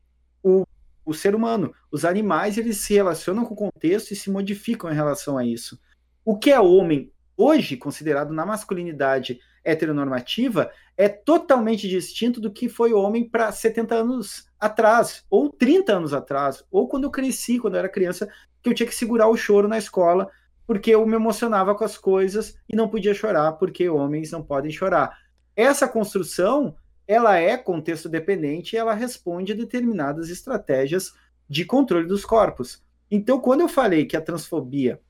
o 0.42 0.64
o 1.06 1.14
ser 1.14 1.34
humano. 1.34 1.72
Os 1.90 2.04
animais 2.04 2.58
eles 2.58 2.78
se 2.78 2.92
relacionam 2.92 3.44
com 3.44 3.54
o 3.54 3.56
contexto 3.56 4.10
e 4.10 4.16
se 4.16 4.28
modificam 4.28 4.90
em 4.90 4.94
relação 4.94 5.38
a 5.38 5.46
isso. 5.46 5.80
O 6.24 6.36
que 6.36 6.50
é 6.50 6.60
homem 6.60 7.12
hoje, 7.36 7.76
considerado 7.76 8.34
na 8.34 8.44
masculinidade 8.44 9.38
heteronormativa, 9.64 10.70
é 10.96 11.08
totalmente 11.08 11.88
distinto 11.88 12.40
do 12.40 12.50
que 12.50 12.68
foi 12.68 12.92
homem 12.92 13.28
para 13.28 13.52
70 13.52 13.94
anos 13.94 14.50
atrás, 14.58 15.24
ou 15.30 15.50
30 15.50 15.92
anos 15.92 16.12
atrás, 16.12 16.64
ou 16.70 16.88
quando 16.88 17.04
eu 17.04 17.10
cresci, 17.10 17.58
quando 17.58 17.74
eu 17.74 17.80
era 17.80 17.88
criança, 17.88 18.28
que 18.62 18.68
eu 18.68 18.74
tinha 18.74 18.88
que 18.88 18.94
segurar 18.94 19.28
o 19.28 19.36
choro 19.36 19.68
na 19.68 19.78
escola, 19.78 20.28
porque 20.66 20.90
eu 20.90 21.06
me 21.06 21.14
emocionava 21.14 21.74
com 21.74 21.84
as 21.84 21.96
coisas 21.96 22.58
e 22.68 22.74
não 22.74 22.88
podia 22.88 23.14
chorar, 23.14 23.52
porque 23.52 23.88
homens 23.88 24.32
não 24.32 24.42
podem 24.42 24.70
chorar. 24.70 25.16
Essa 25.54 25.86
construção 25.86 26.74
ela 27.06 27.36
é 27.36 27.56
contexto 27.56 28.08
dependente 28.08 28.74
e 28.74 28.78
ela 28.78 28.94
responde 28.94 29.52
a 29.52 29.56
determinadas 29.56 30.28
estratégias 30.28 31.12
de 31.48 31.64
controle 31.64 32.06
dos 32.06 32.24
corpos. 32.24 32.84
Então, 33.10 33.40
quando 33.40 33.60
eu 33.60 33.68
falei 33.68 34.04
que 34.04 34.16
a 34.16 34.20
transfobia 34.20 35.00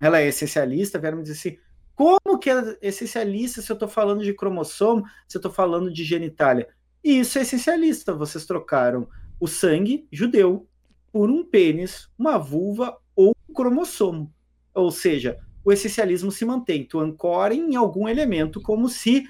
ela 0.00 0.20
é 0.20 0.28
essencialista, 0.28 0.98
vieram 0.98 1.18
me 1.18 1.22
dizer 1.22 1.34
assim, 1.34 1.58
como 1.94 2.38
que 2.38 2.50
é 2.50 2.76
essencialista 2.82 3.62
se 3.62 3.72
eu 3.72 3.74
estou 3.74 3.88
falando 3.88 4.22
de 4.22 4.34
cromossomo, 4.34 5.04
se 5.26 5.36
eu 5.36 5.38
estou 5.38 5.50
falando 5.50 5.90
de 5.90 6.04
genitália? 6.04 6.68
E 7.02 7.20
isso 7.20 7.38
é 7.38 7.42
essencialista. 7.42 8.12
Vocês 8.12 8.44
trocaram 8.44 9.08
o 9.40 9.46
sangue 9.46 10.06
judeu 10.12 10.66
por 11.10 11.30
um 11.30 11.44
pênis, 11.44 12.10
uma 12.18 12.36
vulva 12.36 12.98
ou 13.14 13.34
um 13.48 13.54
cromossomo. 13.54 14.30
Ou 14.74 14.90
seja, 14.90 15.38
o 15.64 15.72
essencialismo 15.72 16.30
se 16.30 16.44
mantém. 16.44 16.84
Tu 16.84 17.00
ancora 17.00 17.54
em 17.54 17.76
algum 17.76 18.06
elemento, 18.06 18.60
como 18.60 18.88
se, 18.88 19.26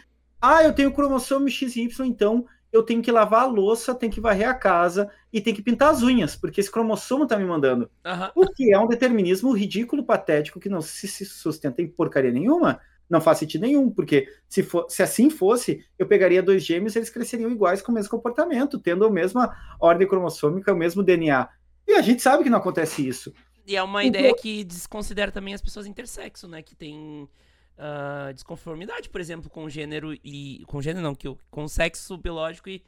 ah, 0.47 0.65
eu 0.65 0.73
tenho 0.73 0.93
cromossomo 0.93 1.49
XY, 1.49 1.89
então 2.01 2.47
eu 2.73 2.83
tenho 2.83 3.03
que 3.03 3.11
lavar 3.11 3.43
a 3.43 3.47
louça, 3.47 3.95
tenho 3.95 4.13
que 4.13 4.21
varrer 4.21 4.49
a 4.49 4.55
casa 4.55 5.11
e 5.33 5.41
tenho 5.41 5.57
que 5.57 5.63
pintar 5.63 5.91
as 5.91 6.03
unhas, 6.03 6.37
porque 6.37 6.61
esse 6.61 6.71
cromossomo 6.71 7.27
tá 7.27 7.39
me 7.39 7.45
mandando. 7.45 7.91
Uhum. 8.05 8.43
O 8.43 8.53
que 8.53 8.73
é 8.73 8.79
um 8.79 8.89
determinismo 8.89 9.53
ridículo, 9.53 10.05
patético, 10.05 10.61
que 10.61 10.69
não 10.69 10.83
se 10.83 11.09
sustenta 11.25 11.81
em 11.81 11.89
porcaria 11.89 12.31
nenhuma 12.31 12.81
não 13.09 13.21
faz 13.21 13.39
sentido 13.39 13.63
nenhum, 13.63 13.91
porque 13.91 14.29
se, 14.49 14.63
for, 14.63 14.87
se 14.89 15.03
assim 15.03 15.31
fosse, 15.31 15.85
eu 15.99 16.07
pegaria 16.07 16.43
dois 16.43 16.65
gêmeos 16.65 16.97
eles 16.97 17.11
cresceriam 17.11 17.51
iguais 17.51 17.81
com 17.81 17.93
o 17.93 17.95
mesmo 17.95 18.11
comportamento, 18.11 18.79
tendo 18.79 19.05
a 19.05 19.11
mesma 19.11 19.57
ordem 19.79 20.09
cromossômica, 20.09 20.73
o 20.73 20.77
mesmo 20.77 21.03
DNA. 21.03 21.49
E 21.87 21.93
a 21.93 22.03
gente 22.03 22.21
sabe 22.21 22.43
que 22.43 22.51
não 22.51 22.59
acontece 22.59 23.07
isso. 23.07 23.33
E 23.67 23.77
é 23.77 23.83
uma 23.83 24.05
então... 24.05 24.21
ideia 24.21 24.35
que 24.35 24.65
desconsidera 24.65 25.31
também 25.31 25.55
as 25.55 25.63
pessoas 25.63 25.87
intersexo, 25.87 26.49
né? 26.49 26.63
Que 26.63 26.75
tem 26.75 27.29
uh, 27.79 28.33
desconformidade, 28.33 29.09
por 29.09 29.21
exemplo, 29.21 29.51
com 29.51 29.69
gênero 29.69 30.15
e. 30.25 30.65
Com 30.67 30.81
gênero 30.81 31.03
não, 31.03 31.15
que, 31.15 31.35
com 31.51 31.65
o 31.65 31.69
sexo 31.69 32.17
biológico 32.17 32.69
e, 32.69 32.83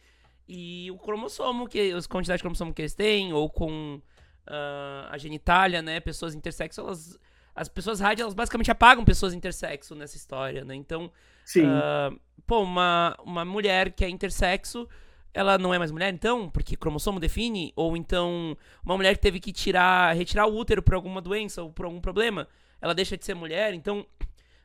e 0.48 0.90
o 0.90 0.98
cromossomo, 0.98 1.68
que, 1.68 1.92
as 1.92 2.06
quantidades 2.06 2.38
de 2.38 2.42
cromossomo 2.42 2.74
que 2.74 2.82
eles 2.82 2.94
têm, 2.94 3.32
ou 3.32 3.48
com 3.48 4.00
uh, 4.48 5.08
a 5.10 5.18
genitália, 5.18 5.82
né? 5.82 6.00
Pessoas 6.00 6.34
intersexo, 6.34 6.80
elas 6.80 7.18
as 7.58 7.68
pessoas 7.68 7.98
rádio, 7.98 8.22
elas 8.22 8.34
basicamente 8.34 8.70
apagam 8.70 9.04
pessoas 9.04 9.34
intersexo 9.34 9.94
nessa 9.94 10.16
história, 10.16 10.64
né? 10.64 10.76
Então, 10.76 11.10
Sim. 11.44 11.64
Uh, 11.64 12.18
pô, 12.46 12.62
uma, 12.62 13.16
uma 13.24 13.44
mulher 13.44 13.90
que 13.90 14.04
é 14.04 14.08
intersexo, 14.08 14.88
ela 15.34 15.58
não 15.58 15.74
é 15.74 15.78
mais 15.78 15.90
mulher, 15.90 16.12
então? 16.14 16.48
Porque 16.48 16.76
cromossomo 16.76 17.18
define? 17.18 17.72
Ou 17.74 17.96
então, 17.96 18.56
uma 18.84 18.96
mulher 18.96 19.14
que 19.16 19.20
teve 19.20 19.40
que 19.40 19.52
tirar, 19.52 20.14
retirar 20.14 20.46
o 20.46 20.56
útero 20.56 20.82
por 20.82 20.94
alguma 20.94 21.20
doença 21.20 21.62
ou 21.62 21.72
por 21.72 21.84
algum 21.84 22.00
problema, 22.00 22.46
ela 22.80 22.94
deixa 22.94 23.16
de 23.16 23.24
ser 23.24 23.34
mulher? 23.34 23.74
Então, 23.74 24.06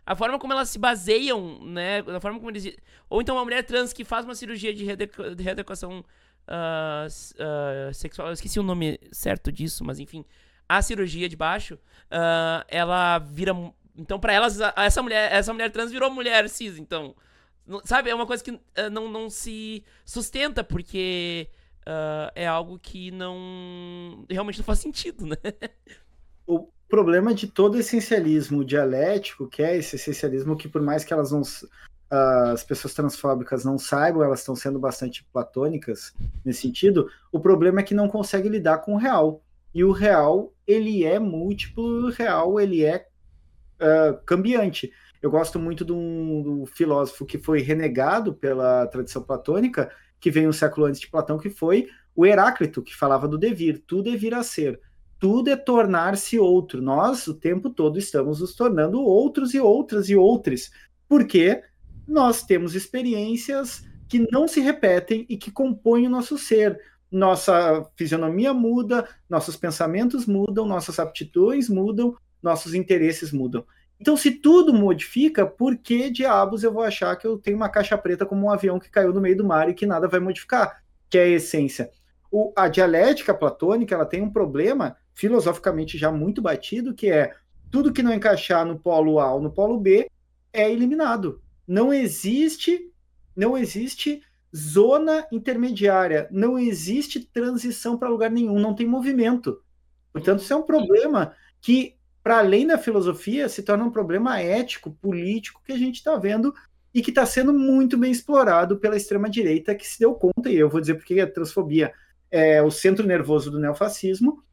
a 0.05 0.15
forma 0.15 0.37
como 0.39 0.53
elas 0.53 0.69
se 0.69 0.79
baseiam, 0.79 1.63
né? 1.63 1.99
A 1.99 2.19
forma 2.19 2.39
como 2.39 2.51
eles... 2.51 2.75
Ou 3.09 3.21
então 3.21 3.35
uma 3.35 3.43
mulher 3.43 3.63
trans 3.63 3.93
que 3.93 4.03
faz 4.03 4.25
uma 4.25 4.35
cirurgia 4.35 4.73
de, 4.73 4.83
readequ... 4.83 5.35
de 5.35 5.43
readequação 5.43 5.99
uh, 6.47 7.07
uh, 7.07 7.93
sexual. 7.93 8.27
Eu 8.27 8.33
esqueci 8.33 8.59
o 8.59 8.63
nome 8.63 8.99
certo 9.11 9.51
disso, 9.51 9.83
mas 9.83 9.99
enfim 9.99 10.25
a 10.67 10.81
cirurgia 10.81 11.29
de 11.29 11.35
baixo, 11.35 11.75
uh, 11.75 12.65
ela 12.67 13.19
vira. 13.19 13.53
Então, 13.95 14.19
para 14.19 14.33
elas, 14.33 14.59
essa 14.75 15.03
mulher, 15.03 15.31
essa 15.31 15.53
mulher 15.53 15.69
trans 15.71 15.91
virou 15.91 16.09
mulher 16.09 16.49
cis, 16.49 16.77
então. 16.77 17.15
Sabe, 17.85 18.09
é 18.09 18.15
uma 18.15 18.25
coisa 18.25 18.43
que 18.43 18.59
não, 18.91 19.07
não 19.07 19.29
se 19.29 19.83
sustenta, 20.03 20.63
porque 20.63 21.47
é 22.35 22.47
algo 22.47 22.77
que 22.79 23.11
não. 23.11 24.25
realmente 24.29 24.57
não 24.57 24.65
faz 24.65 24.79
sentido, 24.79 25.25
né? 25.25 25.37
Problema 26.93 27.33
de 27.33 27.47
todo 27.47 27.79
essencialismo 27.79 28.63
dialético, 28.63 29.47
que 29.47 29.63
é 29.63 29.75
esse 29.75 29.95
essencialismo 29.95 30.55
que, 30.55 30.69
por 30.69 30.79
mais 30.79 31.03
que 31.03 31.11
elas 31.11 31.31
não. 31.31 31.41
as 32.51 32.63
pessoas 32.63 32.93
transfóbicas 32.93 33.65
não 33.65 33.79
saibam, 33.79 34.23
elas 34.23 34.41
estão 34.41 34.55
sendo 34.55 34.77
bastante 34.77 35.27
platônicas 35.33 36.13
nesse 36.45 36.61
sentido. 36.61 37.09
O 37.31 37.39
problema 37.39 37.79
é 37.79 37.83
que 37.83 37.95
não 37.95 38.07
consegue 38.07 38.47
lidar 38.47 38.77
com 38.77 38.93
o 38.93 38.97
real. 38.97 39.41
E 39.73 39.83
o 39.83 39.91
real, 39.91 40.53
ele 40.67 41.03
é 41.03 41.17
múltiplo, 41.17 41.83
o 41.83 42.11
real, 42.11 42.59
ele 42.59 42.85
é 42.85 43.07
uh, 43.81 44.23
cambiante. 44.23 44.93
Eu 45.19 45.31
gosto 45.31 45.57
muito 45.57 45.83
de 45.83 45.93
um, 45.93 46.43
do 46.43 46.65
filósofo 46.67 47.25
que 47.25 47.39
foi 47.39 47.61
renegado 47.61 48.35
pela 48.35 48.85
tradição 48.85 49.23
platônica, 49.23 49.89
que 50.19 50.29
veio 50.29 50.47
um 50.47 50.53
século 50.53 50.85
antes 50.85 51.01
de 51.01 51.09
Platão, 51.09 51.39
que 51.39 51.49
foi 51.49 51.87
o 52.15 52.23
Heráclito, 52.23 52.83
que 52.83 52.95
falava 52.95 53.27
do 53.27 53.39
devir, 53.39 53.83
tudo 53.87 54.11
é 54.11 54.15
vir 54.15 54.35
a 54.35 54.43
ser, 54.43 54.79
tudo 55.23 55.49
é 55.49 55.55
tornar-se 55.55 56.37
outro. 56.37 56.81
Nós, 56.81 57.27
o 57.27 57.33
tempo 57.33 57.69
todo, 57.69 57.97
estamos 57.97 58.41
nos 58.41 58.53
tornando 58.53 59.01
outros 59.01 59.53
e 59.53 59.59
outras 59.59 60.09
e 60.09 60.17
outros, 60.17 60.69
porque 61.07 61.63
nós 62.05 62.43
temos 62.43 62.75
experiências 62.75 63.85
que 64.09 64.27
não 64.29 64.49
se 64.49 64.59
repetem 64.59 65.25
e 65.29 65.37
que 65.37 65.49
compõem 65.49 66.07
o 66.07 66.09
nosso 66.09 66.37
ser 66.37 66.77
nossa 67.09 67.89
fisionomia 67.95 68.53
muda, 68.53 69.07
nossos 69.29 69.55
pensamentos 69.55 70.25
mudam, 70.25 70.65
nossas 70.65 70.99
aptidões 70.99 71.69
mudam, 71.69 72.17
nossos 72.41 72.73
interesses 72.73 73.31
mudam. 73.31 73.65
Então, 74.01 74.17
se 74.17 74.29
tudo 74.29 74.73
modifica, 74.73 75.45
por 75.45 75.77
que 75.77 76.09
diabos 76.09 76.65
eu 76.65 76.73
vou 76.73 76.83
achar 76.83 77.15
que 77.15 77.25
eu 77.25 77.37
tenho 77.37 77.55
uma 77.55 77.69
caixa 77.69 77.97
preta 77.97 78.25
como 78.25 78.47
um 78.47 78.51
avião 78.51 78.77
que 78.77 78.89
caiu 78.91 79.13
no 79.13 79.21
meio 79.21 79.37
do 79.37 79.45
mar 79.45 79.69
e 79.69 79.73
que 79.73 79.85
nada 79.85 80.05
vai 80.05 80.19
modificar? 80.19 80.83
Que 81.09 81.17
é 81.17 81.23
a 81.23 81.29
essência. 81.29 81.89
O, 82.29 82.51
a 82.57 82.67
dialética 82.67 83.33
platônica 83.33 83.95
ela 83.95 84.05
tem 84.05 84.21
um 84.21 84.29
problema 84.29 84.97
filosoficamente 85.13 85.97
já 85.97 86.11
muito 86.11 86.41
batido, 86.41 86.93
que 86.93 87.09
é 87.09 87.33
tudo 87.71 87.93
que 87.93 88.03
não 88.03 88.13
encaixar 88.13 88.65
no 88.65 88.77
polo 88.77 89.19
A 89.19 89.33
ou 89.33 89.41
no 89.41 89.51
polo 89.51 89.79
B 89.79 90.09
é 90.51 90.71
eliminado. 90.71 91.41
Não 91.67 91.93
existe, 91.93 92.91
não 93.35 93.57
existe 93.57 94.21
zona 94.55 95.25
intermediária. 95.31 96.27
Não 96.31 96.59
existe 96.59 97.19
transição 97.19 97.97
para 97.97 98.09
lugar 98.09 98.29
nenhum, 98.29 98.59
não 98.59 98.75
tem 98.75 98.85
movimento. 98.85 99.61
Portanto, 100.11 100.41
isso 100.41 100.53
é 100.53 100.55
um 100.55 100.63
problema 100.63 101.33
que, 101.59 101.95
para 102.21 102.37
além 102.37 102.67
da 102.67 102.77
filosofia, 102.77 103.49
se 103.49 103.63
torna 103.63 103.83
um 103.83 103.91
problema 103.91 104.39
ético, 104.39 104.91
político, 105.01 105.61
que 105.65 105.71
a 105.73 105.77
gente 105.77 105.95
está 105.95 106.15
vendo 106.17 106.53
e 106.93 107.01
que 107.01 107.09
está 107.09 107.25
sendo 107.25 107.51
muito 107.51 107.97
bem 107.97 108.11
explorado 108.11 108.77
pela 108.77 108.95
extrema-direita, 108.95 109.73
que 109.73 109.87
se 109.87 109.99
deu 109.99 110.13
conta, 110.13 110.51
e 110.51 110.55
eu 110.55 110.69
vou 110.69 110.79
dizer 110.79 110.93
porque 110.93 111.19
a 111.19 111.25
transfobia 111.25 111.91
é 112.29 112.61
o 112.61 112.69
centro 112.69 113.07
nervoso 113.07 113.49
do 113.49 113.59
neofascismo. 113.59 114.43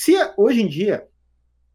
Se 0.00 0.14
hoje 0.34 0.62
em 0.62 0.66
dia, 0.66 1.06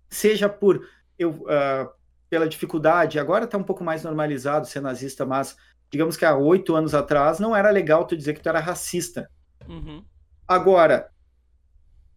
seja 0.09 0.49
por 0.49 0.83
eu, 1.15 1.29
uh, 1.29 1.87
pela 2.27 2.49
dificuldade, 2.49 3.19
agora 3.19 3.45
está 3.45 3.55
um 3.55 3.63
pouco 3.63 3.83
mais 3.83 4.01
normalizado 4.01 4.65
ser 4.65 4.81
nazista, 4.81 5.27
mas 5.27 5.55
digamos 5.91 6.17
que 6.17 6.25
há 6.25 6.35
oito 6.35 6.75
anos 6.75 6.95
atrás, 6.95 7.37
não 7.37 7.55
era 7.55 7.69
legal 7.69 8.03
tu 8.03 8.17
dizer 8.17 8.33
que 8.33 8.41
tu 8.41 8.49
era 8.49 8.59
racista. 8.59 9.29
Uhum. 9.69 10.03
Agora, 10.47 11.11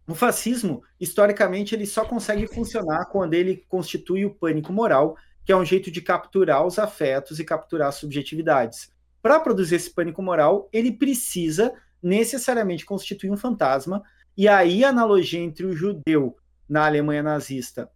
o 0.07 0.15
fascismo, 0.15 0.81
historicamente, 0.99 1.75
ele 1.75 1.85
só 1.85 2.03
consegue 2.03 2.47
funcionar 2.47 3.05
quando 3.11 3.35
ele 3.35 3.63
constitui 3.69 4.25
o 4.25 4.33
pânico 4.33 4.73
moral, 4.73 5.15
que 5.45 5.51
é 5.51 5.55
um 5.55 5.63
jeito 5.63 5.91
de 5.91 6.01
capturar 6.01 6.65
os 6.65 6.79
afetos 6.79 7.39
e 7.39 7.45
capturar 7.45 7.89
as 7.89 7.95
subjetividades. 7.95 8.91
Para 9.21 9.39
produzir 9.39 9.75
esse 9.75 9.93
pânico 9.93 10.23
moral, 10.23 10.69
ele 10.73 10.91
precisa 10.91 11.71
necessariamente 12.01 12.83
constituir 12.83 13.29
um 13.29 13.37
fantasma, 13.37 14.01
e 14.39 14.47
aí 14.47 14.85
a 14.85 14.89
analogia 14.89 15.41
entre 15.41 15.65
o 15.65 15.75
judeu 15.75 16.37
na 16.69 16.85
Alemanha 16.85 17.21
nazista 17.21 17.91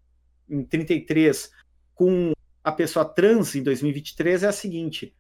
em 0.50 0.62
33 0.62 1.50
com 1.96 2.34
a 2.62 2.70
pessoa 2.70 3.06
trans 3.06 3.56
em 3.56 3.64
2023 3.64 4.44
é 4.44 4.48
a 4.50 4.52
seguinte: 4.52 5.16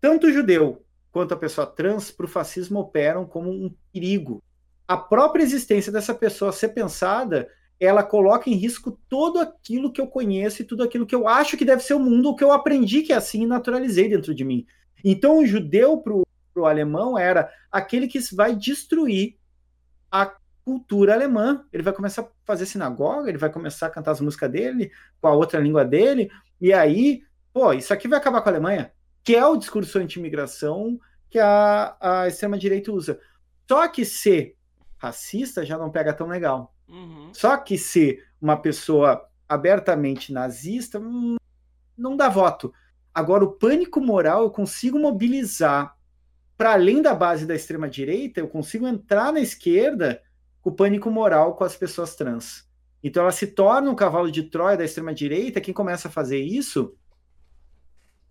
tanto 0.00 0.26
o 0.26 0.32
judeu 0.32 0.84
quanto 1.12 1.34
a 1.34 1.36
pessoa 1.36 1.64
trans 1.64 2.10
para 2.10 2.26
o 2.26 2.28
fascismo 2.28 2.80
operam 2.80 3.24
como 3.24 3.48
um 3.48 3.72
perigo. 3.92 4.42
A 4.88 4.96
própria 4.96 5.44
existência 5.44 5.92
dessa 5.92 6.12
pessoa 6.12 6.50
ser 6.50 6.70
pensada, 6.70 7.48
ela 7.78 8.02
coloca 8.02 8.50
em 8.50 8.54
risco 8.54 8.98
todo 9.08 9.38
aquilo 9.38 9.92
que 9.92 10.00
eu 10.00 10.08
conheço 10.08 10.62
e 10.62 10.64
tudo 10.64 10.82
aquilo 10.82 11.06
que 11.06 11.14
eu 11.14 11.28
acho 11.28 11.56
que 11.56 11.64
deve 11.64 11.84
ser 11.84 11.94
o 11.94 12.00
mundo, 12.00 12.30
o 12.30 12.34
que 12.34 12.42
eu 12.42 12.50
aprendi 12.50 13.02
que 13.02 13.12
é 13.12 13.16
assim 13.16 13.44
e 13.44 13.46
naturalizei 13.46 14.08
dentro 14.08 14.34
de 14.34 14.44
mim. 14.44 14.66
Então 15.04 15.38
o 15.38 15.46
judeu 15.46 15.98
para 15.98 16.12
o 16.12 16.66
alemão 16.66 17.16
era 17.16 17.48
aquele 17.70 18.08
que 18.08 18.18
vai 18.34 18.56
destruir 18.56 19.36
a 20.22 20.34
cultura 20.64 21.14
alemã. 21.14 21.64
Ele 21.72 21.82
vai 21.82 21.92
começar 21.92 22.22
a 22.22 22.28
fazer 22.44 22.66
sinagoga, 22.66 23.28
ele 23.28 23.38
vai 23.38 23.50
começar 23.50 23.86
a 23.86 23.90
cantar 23.90 24.12
as 24.12 24.20
músicas 24.20 24.50
dele 24.50 24.90
com 25.20 25.28
a 25.28 25.32
outra 25.32 25.60
língua 25.60 25.84
dele, 25.84 26.30
e 26.60 26.72
aí, 26.72 27.22
pô, 27.52 27.72
isso 27.72 27.92
aqui 27.92 28.08
vai 28.08 28.18
acabar 28.18 28.40
com 28.40 28.48
a 28.48 28.52
Alemanha 28.52 28.92
que 29.24 29.34
é 29.34 29.44
o 29.44 29.56
discurso 29.56 29.98
anti-imigração 29.98 31.00
que 31.30 31.38
a, 31.38 31.96
a 31.98 32.28
extrema-direita 32.28 32.92
usa. 32.92 33.18
Só 33.66 33.88
que 33.88 34.04
ser 34.04 34.54
racista 34.98 35.64
já 35.64 35.78
não 35.78 35.90
pega 35.90 36.12
tão 36.12 36.28
legal. 36.28 36.74
Uhum. 36.86 37.30
Só 37.32 37.56
que 37.56 37.78
ser 37.78 38.22
uma 38.40 38.58
pessoa 38.58 39.26
abertamente 39.48 40.32
nazista 40.32 41.00
hum, 41.00 41.36
não 41.96 42.16
dá 42.16 42.28
voto. 42.28 42.72
Agora, 43.14 43.44
o 43.44 43.52
pânico 43.52 44.00
moral 44.00 44.42
eu 44.42 44.50
consigo 44.50 44.98
mobilizar 44.98 45.93
para 46.64 46.72
além 46.72 47.02
da 47.02 47.14
base 47.14 47.44
da 47.44 47.54
extrema-direita, 47.54 48.40
eu 48.40 48.48
consigo 48.48 48.88
entrar 48.88 49.30
na 49.30 49.38
esquerda 49.38 50.22
com 50.62 50.70
o 50.70 50.74
pânico 50.74 51.10
moral 51.10 51.54
com 51.56 51.62
as 51.62 51.76
pessoas 51.76 52.16
trans. 52.16 52.66
Então 53.02 53.22
ela 53.22 53.32
se 53.32 53.48
torna 53.48 53.90
um 53.90 53.94
cavalo 53.94 54.32
de 54.32 54.44
Troia 54.44 54.74
da 54.74 54.82
extrema-direita. 54.82 55.60
Quem 55.60 55.74
começa 55.74 56.08
a 56.08 56.10
fazer 56.10 56.38
isso 56.38 56.96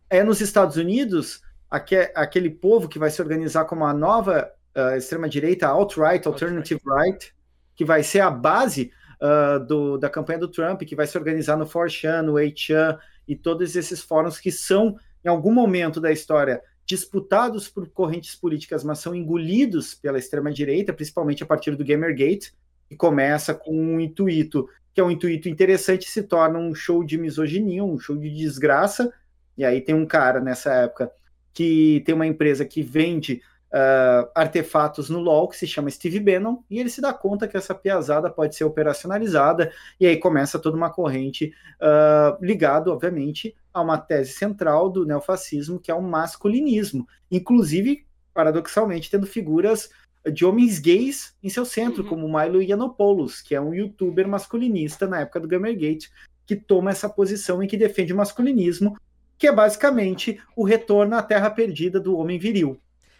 é 0.10 0.24
nos 0.24 0.42
Estados 0.42 0.78
Unidos, 0.78 1.44
aquele 1.70 2.50
povo 2.50 2.90
que 2.90 2.98
vai 2.98 3.12
se 3.12 3.22
organizar 3.22 3.66
como 3.66 3.86
a 3.86 3.94
nova 3.94 4.52
uh, 4.76 4.98
extrema-direita, 4.98 5.68
alt-right, 5.68 6.28
alternative 6.28 6.82
right, 6.88 7.32
que 7.76 7.86
vai 7.86 8.02
ser 8.02 8.22
a 8.22 8.32
base 8.32 8.92
uh, 9.22 9.64
do, 9.64 10.00
da 10.00 10.10
campanha 10.10 10.40
do 10.40 10.48
Trump, 10.48 10.82
que 10.82 10.96
vai 10.96 11.06
se 11.06 11.16
organizar 11.16 11.56
no 11.56 11.68
4chan, 11.68 12.24
no 12.24 12.34
8chan 12.34 12.98
e 13.28 13.36
todos 13.36 13.76
esses 13.76 14.02
fóruns 14.02 14.40
que 14.40 14.52
são, 14.52 14.98
em 15.24 15.30
algum 15.30 15.54
momento 15.54 16.02
da 16.02 16.12
história, 16.12 16.64
disputados 16.86 17.68
por 17.68 17.88
correntes 17.90 18.36
políticas, 18.36 18.84
mas 18.84 19.00
são 19.00 19.16
engolidos 19.16 19.96
pela 19.96 20.18
extrema-direita, 20.18 20.94
principalmente 20.94 21.44
a 21.44 21.46
partir 21.46 21.76
do 21.76 21.86
Gamergate, 21.86 22.54
que 22.90 22.96
começa 22.96 23.54
com 23.54 23.76
um 23.76 24.00
intuito, 24.00 24.68
que 24.94 25.00
é 25.00 25.04
um 25.04 25.12
intuito 25.12 25.48
interessante, 25.48 26.10
se 26.10 26.24
torna 26.24 26.60
um 26.60 26.76
show 26.76 27.04
de 27.04 27.18
misoginia, 27.18 27.84
um 27.84 27.98
show 27.98 28.18
de 28.18 28.30
desgraça. 28.30 29.12
E 29.58 29.64
aí 29.64 29.82
tem 29.82 29.96
um 29.96 30.06
cara 30.06 30.40
nessa 30.40 30.74
época 30.74 31.12
que 31.54 32.02
tem 32.06 32.14
uma 32.14 32.28
empresa 32.28 32.66
que 32.66 32.82
vende 32.82 33.42
uh, 33.74 34.30
artefatos 34.36 35.10
no 35.10 35.20
LoL, 35.20 35.48
que 35.48 35.58
se 35.58 35.68
chama 35.68 35.90
Steve 35.90 36.20
Bannon, 36.20 36.64
e 36.70 36.80
ele 36.80 36.90
se 36.90 37.02
dá 37.02 37.14
conta 37.14 37.48
que 37.48 37.58
essa 37.58 37.74
piazada 37.74 38.30
pode 38.30 38.56
ser 38.56 38.64
operacionalizada, 38.64 39.72
e 40.00 40.06
aí 40.06 40.18
começa 40.18 40.60
toda 40.60 40.78
uma 40.78 40.92
corrente 40.92 41.54
uh, 41.80 42.44
ligado, 42.44 42.92
obviamente, 42.92 43.56
a 43.74 43.82
uma 43.82 43.98
tese 43.98 44.34
central 44.34 44.90
do 44.90 45.06
neofascismo, 45.06 45.80
que 45.80 45.90
é 45.90 45.96
o 45.96 46.02
masculinismo. 46.02 47.08
Inclusive, 47.32 48.06
paradoxalmente, 48.34 49.10
tendo 49.10 49.26
figuras 49.26 49.90
de 50.32 50.46
homens 50.46 50.80
gays 50.80 51.36
em 51.44 51.50
seu 51.50 51.66
centro, 51.66 52.04
uhum. 52.04 52.10
como 52.10 52.40
Milo 52.40 52.62
Yiannopoulos, 52.62 53.42
que 53.42 53.56
é 53.56 53.60
um 53.60 53.74
youtuber 53.74 54.28
masculinista 54.28 55.08
na 55.08 55.22
época 55.22 55.40
do 55.40 55.48
Gamergate, 55.48 56.12
que 56.46 56.56
toma 56.56 56.92
essa 56.92 57.10
posição 57.10 57.62
em 57.62 57.68
que 57.68 57.78
defende 57.78 58.14
o 58.14 58.18
masculinismo, 58.18 58.98
que 59.38 59.48
é 59.48 59.52
basicamente 59.52 60.40
o 60.56 60.64
retorno 60.64 61.16
à 61.16 61.24
terra 61.24 61.50
perdida 61.50 62.00
do 62.00 62.18
homem 62.18 62.40
viril. 62.40 62.80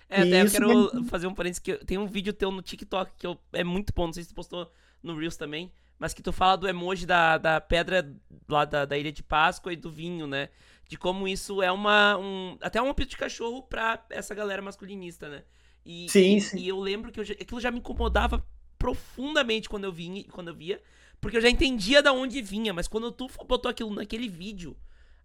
É, 0.10 0.22
até 0.22 0.42
eu 0.44 0.52
quero 0.52 1.00
é... 1.00 1.04
fazer 1.06 1.28
um 1.28 1.34
parênteses 1.34 1.60
que 1.60 1.74
tem 1.86 1.98
um 1.98 2.06
vídeo 2.06 2.32
teu 2.34 2.52
no 2.52 2.62
TikTok 2.62 3.12
que 3.18 3.26
eu, 3.26 3.38
é 3.52 3.64
muito 3.64 3.92
bom, 3.94 4.06
não 4.06 4.14
sei 4.14 4.24
se 4.24 4.30
tu 4.30 4.36
postou 4.36 4.72
no 5.02 5.18
Reels 5.18 5.36
também, 5.36 5.72
mas 5.98 6.14
que 6.14 6.22
tu 6.22 6.32
fala 6.32 6.58
do 6.58 6.68
emoji 6.68 7.06
da, 7.06 7.38
da 7.38 7.62
pedra 7.62 8.14
lá 8.48 8.66
da, 8.66 8.86
da 8.86 8.98
Ilha 8.98 9.12
de 9.12 9.24
Páscoa 9.24 9.74
e 9.74 9.76
do 9.76 9.92
vinho, 9.92 10.28
né? 10.28 10.50
De 10.88 10.98
como 10.98 11.28
isso 11.28 11.62
é 11.62 11.72
uma. 11.72 12.18
Um, 12.18 12.58
até 12.62 12.82
um 12.82 12.90
apito 12.90 13.12
de 13.12 13.18
cachorro 13.18 13.64
pra 13.64 14.06
essa 14.10 14.36
galera 14.36 14.62
masculinista, 14.62 15.30
né? 15.30 15.44
E, 15.86 16.10
sim, 16.10 16.38
e, 16.38 16.42
sim. 16.42 16.58
e 16.58 16.68
eu 16.68 16.80
lembro 16.80 17.12
que 17.12 17.20
eu, 17.20 17.24
aquilo 17.24 17.60
já 17.60 17.72
me 17.72 17.80
incomodava 17.80 18.46
profundamente 18.78 19.70
quando 19.70 19.86
eu 19.86 19.92
vinha, 19.92 20.24
quando 20.26 20.50
eu 20.50 20.56
via, 20.56 20.82
porque 21.22 21.38
eu 21.38 21.42
já 21.42 21.50
entendia 21.50 22.02
da 22.02 22.12
onde 22.12 22.42
vinha, 22.42 22.74
mas 22.74 22.88
quando 22.88 23.12
tu 23.12 23.30
botou 23.48 23.72
aquilo 23.72 23.94
naquele 23.94 24.28
vídeo, 24.28 24.76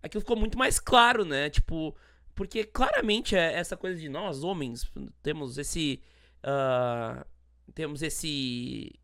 aquilo 0.03 0.21
ficou 0.21 0.37
muito 0.37 0.57
mais 0.57 0.79
claro, 0.79 1.25
né? 1.25 1.51
Tipo, 1.51 1.97
porque 2.39 2.63
claramente 2.63 3.35
é 3.35 3.55
essa 3.55 3.77
coisa 3.77 4.01
de 4.01 4.09
nós, 4.09 4.45
homens, 4.45 4.89
temos 5.25 5.59
esse. 5.59 6.01
Uh, 6.39 7.25
temos 7.75 8.01
esse. 8.01 8.95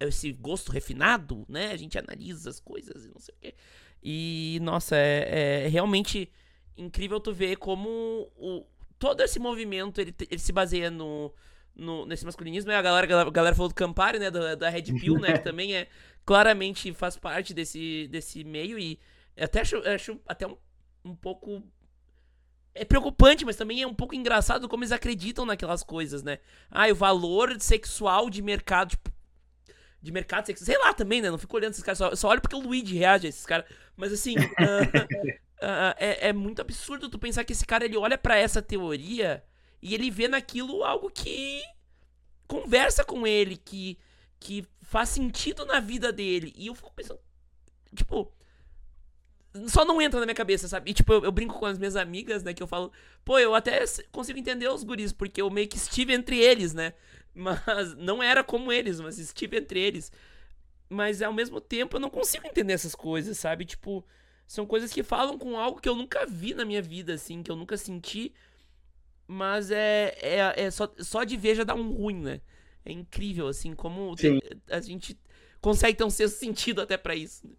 Esse 0.00 0.32
gosto 0.32 0.72
refinado, 0.72 1.44
né? 1.48 1.70
A 1.72 1.76
gente 1.76 1.98
analisa 1.98 2.48
as 2.48 2.58
coisas 2.58 3.04
e 3.04 3.08
não 3.08 3.20
sei 3.20 3.34
o 3.34 3.38
quê. 3.40 3.54
E, 4.02 4.58
nossa, 4.62 4.96
é, 4.96 5.64
é 5.64 5.68
realmente 5.68 6.30
incrível 6.76 7.20
tu 7.20 7.32
ver 7.32 7.56
como 7.56 7.88
o, 8.36 8.64
todo 8.98 9.22
esse 9.22 9.38
movimento 9.38 10.00
ele, 10.00 10.14
ele 10.30 10.38
se 10.38 10.52
baseia 10.52 10.90
no, 10.90 11.32
no, 11.74 12.06
nesse 12.06 12.24
masculinismo. 12.24 12.72
A 12.72 12.82
galera, 12.82 13.20
a 13.20 13.30
galera 13.30 13.54
falou 13.54 13.68
do 13.68 13.74
Campari, 13.74 14.18
né? 14.18 14.30
Da, 14.30 14.54
da 14.54 14.68
Red 14.68 14.84
Pill, 14.84 15.18
né? 15.18 15.34
Que 15.34 15.44
também 15.44 15.74
é 15.74 15.88
claramente 16.24 16.92
faz 16.94 17.16
parte 17.16 17.52
desse, 17.52 18.08
desse 18.08 18.44
meio. 18.44 18.78
E 18.78 18.98
até 19.38 19.60
acho, 19.60 19.76
acho 19.88 20.20
até 20.26 20.46
um, 20.46 20.56
um 21.04 21.14
pouco 21.14 21.62
é 22.74 22.84
preocupante, 22.84 23.44
mas 23.44 23.56
também 23.56 23.82
é 23.82 23.86
um 23.86 23.94
pouco 23.94 24.14
engraçado 24.14 24.68
como 24.68 24.82
eles 24.82 24.92
acreditam 24.92 25.44
naquelas 25.44 25.82
coisas, 25.82 26.22
né? 26.22 26.38
Ah, 26.70 26.86
o 26.88 26.94
valor 26.94 27.60
sexual 27.60 28.30
de 28.30 28.40
mercado, 28.40 28.90
tipo, 28.90 29.10
de 30.02 30.10
mercado 30.10 30.46
sexual, 30.46 30.66
sei 30.66 30.78
lá 30.78 30.94
também, 30.94 31.20
né? 31.20 31.30
Não 31.30 31.38
fico 31.38 31.56
olhando 31.56 31.72
esses 31.72 31.82
caras, 31.82 31.98
só, 31.98 32.14
só 32.14 32.28
olho 32.28 32.40
porque 32.40 32.56
o 32.56 32.60
Luigi 32.60 32.96
reage 32.96 33.26
a 33.26 33.30
esses 33.30 33.44
caras. 33.44 33.66
Mas 33.96 34.12
assim, 34.12 34.34
uh, 34.36 34.40
uh, 35.62 35.94
é, 35.98 36.28
é, 36.28 36.32
muito 36.32 36.62
absurdo 36.62 37.08
tu 37.08 37.18
pensar 37.18 37.44
que 37.44 37.52
esse 37.52 37.66
cara 37.66 37.84
ele 37.84 37.96
olha 37.96 38.16
para 38.16 38.36
essa 38.36 38.62
teoria 38.62 39.44
e 39.82 39.94
ele 39.94 40.10
vê 40.10 40.28
naquilo 40.28 40.84
algo 40.84 41.10
que 41.10 41.62
conversa 42.46 43.04
com 43.04 43.26
ele, 43.26 43.56
que, 43.56 43.98
que 44.38 44.66
faz 44.82 45.10
sentido 45.10 45.64
na 45.66 45.80
vida 45.80 46.12
dele. 46.12 46.52
E 46.56 46.68
eu 46.68 46.74
fico 46.74 46.92
pensando, 46.94 47.20
tipo, 47.94 48.32
só 49.66 49.84
não 49.84 50.00
entra 50.00 50.20
na 50.20 50.26
minha 50.26 50.34
cabeça, 50.34 50.68
sabe? 50.68 50.90
E, 50.90 50.94
tipo, 50.94 51.12
eu, 51.12 51.24
eu, 51.24 51.32
brinco 51.32 51.58
com 51.58 51.66
as 51.66 51.78
minhas 51.78 51.96
amigas, 51.96 52.42
né? 52.42 52.54
Que 52.54 52.62
eu 52.62 52.66
falo, 52.66 52.92
pô, 53.24 53.38
eu 53.38 53.54
até 53.54 53.84
consigo 54.12 54.38
entender 54.38 54.68
os 54.68 54.84
guris, 54.84 55.12
porque 55.12 55.42
eu 55.42 55.50
meio 55.50 55.68
que 55.68 55.76
estive 55.76 56.12
entre 56.12 56.38
eles, 56.38 56.72
né? 56.72 56.94
Mas 57.34 57.94
não 57.96 58.22
era 58.22 58.42
como 58.42 58.72
eles, 58.72 59.00
mas 59.00 59.18
estive 59.18 59.58
entre 59.58 59.80
eles. 59.80 60.12
Mas 60.88 61.22
ao 61.22 61.32
mesmo 61.32 61.60
tempo 61.60 61.96
eu 61.96 62.00
não 62.00 62.10
consigo 62.10 62.46
entender 62.46 62.72
essas 62.72 62.94
coisas, 62.94 63.38
sabe? 63.38 63.64
Tipo, 63.64 64.04
são 64.46 64.66
coisas 64.66 64.92
que 64.92 65.02
falam 65.02 65.38
com 65.38 65.56
algo 65.56 65.80
que 65.80 65.88
eu 65.88 65.94
nunca 65.94 66.26
vi 66.26 66.54
na 66.54 66.64
minha 66.64 66.82
vida, 66.82 67.14
assim, 67.14 67.42
que 67.42 67.50
eu 67.50 67.56
nunca 67.56 67.76
senti. 67.76 68.34
Mas 69.26 69.70
é, 69.70 70.16
é, 70.20 70.64
é 70.64 70.70
só, 70.70 70.92
só 70.98 71.22
de 71.22 71.36
ver 71.36 71.54
já 71.54 71.62
dá 71.62 71.74
um 71.74 71.92
ruim, 71.92 72.20
né? 72.20 72.40
É 72.84 72.90
incrível, 72.90 73.46
assim, 73.46 73.74
como 73.74 74.16
Sim. 74.16 74.40
a 74.68 74.80
gente 74.80 75.16
consegue 75.60 75.96
ter 75.96 76.04
um 76.04 76.10
sexto 76.10 76.38
sentido 76.38 76.80
até 76.80 76.96
para 76.96 77.14
isso. 77.14 77.46
Né? 77.46 77.54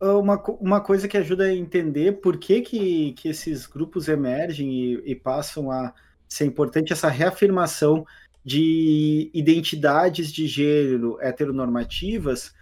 uma, 0.00 0.42
uma 0.60 0.80
coisa 0.80 1.08
que 1.08 1.16
ajuda 1.16 1.44
a 1.44 1.54
entender 1.54 2.20
por 2.20 2.36
que, 2.36 2.60
que, 2.60 3.12
que 3.12 3.28
esses 3.28 3.66
grupos 3.66 4.08
emergem 4.08 4.70
e, 4.70 5.12
e 5.12 5.14
passam 5.14 5.70
a 5.70 5.94
ser 6.28 6.44
importante 6.44 6.92
essa 6.92 7.08
reafirmação 7.08 8.04
de 8.44 9.30
identidades 9.32 10.30
de 10.30 10.46
gênero 10.46 11.18
heteronormativas 11.20 12.52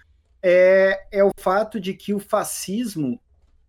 é, 0.40 1.07
é 1.11 1.25
o 1.25 1.33
fato 1.37 1.81
de 1.81 1.92
que 1.95 2.14
o 2.14 2.21
fascismo, 2.21 3.21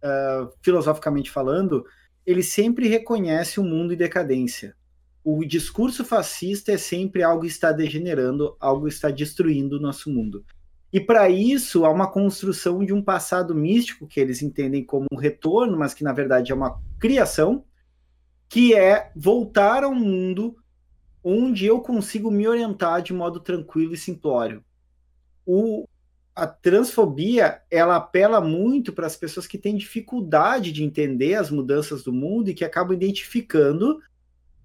uh, 0.03 0.51
filosoficamente 0.61 1.31
falando, 1.31 1.85
ele 2.25 2.43
sempre 2.43 2.87
reconhece 2.87 3.59
o 3.59 3.63
mundo 3.63 3.93
em 3.93 3.97
decadência. 3.97 4.75
O 5.23 5.43
discurso 5.43 6.05
fascista 6.05 6.71
é 6.71 6.77
sempre 6.77 7.23
algo 7.23 7.45
está 7.45 7.71
degenerando, 7.71 8.55
algo 8.59 8.87
está 8.87 9.09
destruindo 9.09 9.77
o 9.77 9.81
nosso 9.81 10.11
mundo. 10.11 10.45
E 10.91 10.99
para 10.99 11.27
isso 11.29 11.85
há 11.85 11.89
uma 11.89 12.11
construção 12.11 12.85
de 12.85 12.93
um 12.93 13.01
passado 13.01 13.55
místico 13.55 14.07
que 14.07 14.19
eles 14.19 14.43
entendem 14.43 14.83
como 14.83 15.07
um 15.11 15.17
retorno, 15.17 15.77
mas 15.77 15.93
que 15.93 16.03
na 16.03 16.13
verdade 16.13 16.51
é 16.51 16.55
uma 16.55 16.79
criação, 16.99 17.63
que 18.47 18.75
é 18.75 19.11
voltar 19.15 19.83
a 19.83 19.87
um 19.87 19.95
mundo 19.95 20.55
onde 21.23 21.65
eu 21.65 21.79
consigo 21.79 22.29
me 22.29 22.47
orientar 22.47 23.01
de 23.01 23.13
modo 23.13 23.39
tranquilo 23.39 23.93
e 23.93 23.97
simplório. 23.97 24.63
O, 25.45 25.87
a 26.35 26.45
transfobia 26.45 27.61
ela 27.71 27.95
apela 27.95 28.41
muito 28.41 28.91
para 28.91 29.07
as 29.07 29.15
pessoas 29.15 29.47
que 29.47 29.57
têm 29.57 29.77
dificuldade 29.77 30.71
de 30.71 30.83
entender 30.83 31.35
as 31.35 31.49
mudanças 31.49 32.03
do 32.03 32.11
mundo 32.11 32.49
e 32.49 32.53
que 32.53 32.65
acabam 32.65 32.93
identificando 32.93 33.99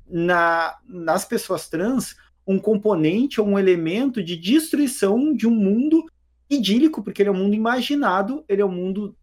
na, 0.09 0.79
nas 0.87 1.25
pessoas 1.25 1.69
trans 1.69 2.17
um 2.47 2.59
componente 2.59 3.41
ou 3.41 3.47
um 3.47 3.59
elemento 3.59 4.23
de 4.23 4.37
destruição 4.37 5.35
de 5.35 5.47
um 5.47 5.51
mundo 5.51 6.05
idílico, 6.49 7.03
porque 7.03 7.21
ele 7.21 7.29
é 7.29 7.33
um 7.33 7.37
mundo 7.37 7.55
imaginado, 7.55 8.43
ele 8.49 8.63
é 8.63 8.65
um 8.65 8.73
mundo 8.73 9.15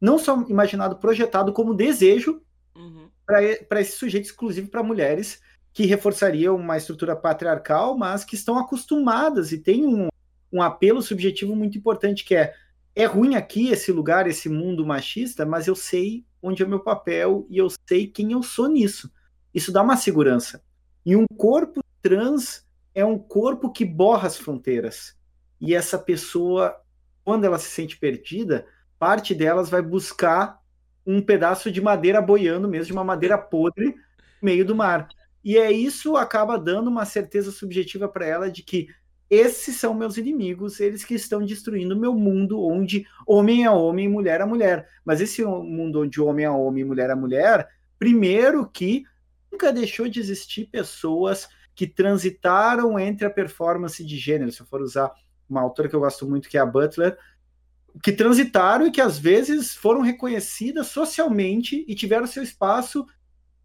não 0.00 0.18
só 0.18 0.44
imaginado, 0.48 0.96
projetado 0.96 1.52
como 1.52 1.74
desejo 1.74 2.42
uhum. 2.74 3.08
para 3.24 3.80
esse 3.80 3.96
sujeito 3.96 4.24
exclusivo 4.24 4.68
para 4.68 4.82
mulheres, 4.82 5.40
que 5.76 5.84
reforçaria 5.84 6.50
uma 6.54 6.78
estrutura 6.78 7.14
patriarcal, 7.14 7.98
mas 7.98 8.24
que 8.24 8.34
estão 8.34 8.58
acostumadas 8.58 9.52
e 9.52 9.58
tem 9.58 9.84
um, 9.84 10.08
um 10.50 10.62
apelo 10.62 11.02
subjetivo 11.02 11.54
muito 11.54 11.76
importante, 11.76 12.24
que 12.24 12.34
é 12.34 12.54
é 12.94 13.04
ruim 13.04 13.34
aqui 13.34 13.68
esse 13.68 13.92
lugar, 13.92 14.26
esse 14.26 14.48
mundo 14.48 14.86
machista, 14.86 15.44
mas 15.44 15.66
eu 15.68 15.76
sei 15.76 16.24
onde 16.42 16.62
é 16.62 16.66
o 16.66 16.68
meu 16.68 16.80
papel 16.80 17.46
e 17.50 17.58
eu 17.58 17.68
sei 17.86 18.06
quem 18.06 18.32
eu 18.32 18.42
sou 18.42 18.68
nisso. 18.68 19.12
Isso 19.52 19.70
dá 19.70 19.82
uma 19.82 19.98
segurança. 19.98 20.64
E 21.04 21.14
um 21.14 21.26
corpo 21.36 21.82
trans 22.00 22.64
é 22.94 23.04
um 23.04 23.18
corpo 23.18 23.70
que 23.70 23.84
borra 23.84 24.28
as 24.28 24.38
fronteiras 24.38 25.14
e 25.60 25.74
essa 25.74 25.98
pessoa, 25.98 26.74
quando 27.22 27.44
ela 27.44 27.58
se 27.58 27.68
sente 27.68 27.98
perdida, 27.98 28.66
parte 28.98 29.34
delas 29.34 29.68
vai 29.68 29.82
buscar 29.82 30.58
um 31.06 31.20
pedaço 31.20 31.70
de 31.70 31.82
madeira 31.82 32.22
boiando 32.22 32.66
mesmo, 32.66 32.86
de 32.86 32.92
uma 32.94 33.04
madeira 33.04 33.36
podre, 33.36 33.88
no 33.88 33.94
meio 34.40 34.64
do 34.64 34.74
mar. 34.74 35.06
E 35.46 35.56
é 35.56 35.70
isso 35.70 36.16
acaba 36.16 36.58
dando 36.58 36.88
uma 36.88 37.04
certeza 37.04 37.52
subjetiva 37.52 38.08
para 38.08 38.26
ela 38.26 38.50
de 38.50 38.64
que 38.64 38.88
esses 39.30 39.76
são 39.76 39.94
meus 39.94 40.16
inimigos, 40.16 40.80
eles 40.80 41.04
que 41.04 41.14
estão 41.14 41.40
destruindo 41.40 41.94
meu 41.96 42.12
mundo 42.14 42.60
onde 42.60 43.06
homem 43.24 43.64
é 43.64 43.70
homem, 43.70 44.08
mulher 44.08 44.40
é 44.40 44.44
mulher. 44.44 44.88
Mas 45.04 45.20
esse 45.20 45.44
mundo 45.44 46.02
onde 46.02 46.20
homem 46.20 46.44
é 46.44 46.50
homem, 46.50 46.84
mulher 46.84 47.10
é 47.10 47.14
mulher, 47.14 47.68
primeiro 47.96 48.68
que 48.68 49.04
nunca 49.52 49.72
deixou 49.72 50.08
de 50.08 50.18
existir 50.18 50.66
pessoas 50.66 51.48
que 51.76 51.86
transitaram 51.86 52.98
entre 52.98 53.24
a 53.24 53.30
performance 53.30 54.04
de 54.04 54.18
gênero, 54.18 54.50
se 54.50 54.62
eu 54.62 54.66
for 54.66 54.82
usar 54.82 55.12
uma 55.48 55.60
autora 55.60 55.88
que 55.88 55.94
eu 55.94 56.00
gosto 56.00 56.28
muito, 56.28 56.48
que 56.48 56.58
é 56.58 56.60
a 56.60 56.66
Butler, 56.66 57.16
que 58.02 58.10
transitaram 58.10 58.88
e 58.88 58.90
que 58.90 59.00
às 59.00 59.16
vezes 59.16 59.76
foram 59.76 60.00
reconhecidas 60.00 60.88
socialmente 60.88 61.84
e 61.86 61.94
tiveram 61.94 62.26
seu 62.26 62.42
espaço 62.42 63.06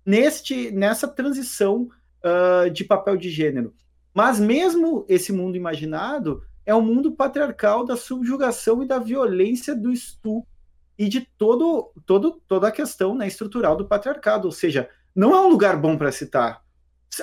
neste 0.06 0.72
nessa 0.72 1.08
transição 1.08 1.90
uh, 2.24 2.70
de 2.70 2.84
papel 2.84 3.18
de 3.18 3.30
gênero. 3.30 3.74
Mas 4.14 4.40
mesmo 4.40 5.06
esse 5.08 5.32
mundo 5.32 5.56
imaginado 5.56 6.44
é 6.66 6.76
um 6.76 6.82
mundo 6.82 7.12
patriarcal 7.14 7.86
da 7.86 7.96
subjugação 7.96 8.84
e 8.84 8.88
da 8.88 9.00
violência 9.00 9.76
do 9.76 9.92
estupro 9.92 10.50
e 10.98 11.08
de 11.08 11.22
todo, 11.38 11.92
todo, 12.06 12.42
toda 12.48 12.68
a 12.68 12.72
questão 12.72 13.16
né, 13.16 13.28
estrutural 13.28 13.76
do 13.76 13.88
patriarcado, 13.88 14.46
ou 14.46 14.52
seja, 14.52 14.90
não 15.16 15.34
é 15.36 15.40
um 15.40 15.50
lugar 15.50 15.76
bom 15.76 15.98
para 15.98 16.12
citar. 16.12 16.64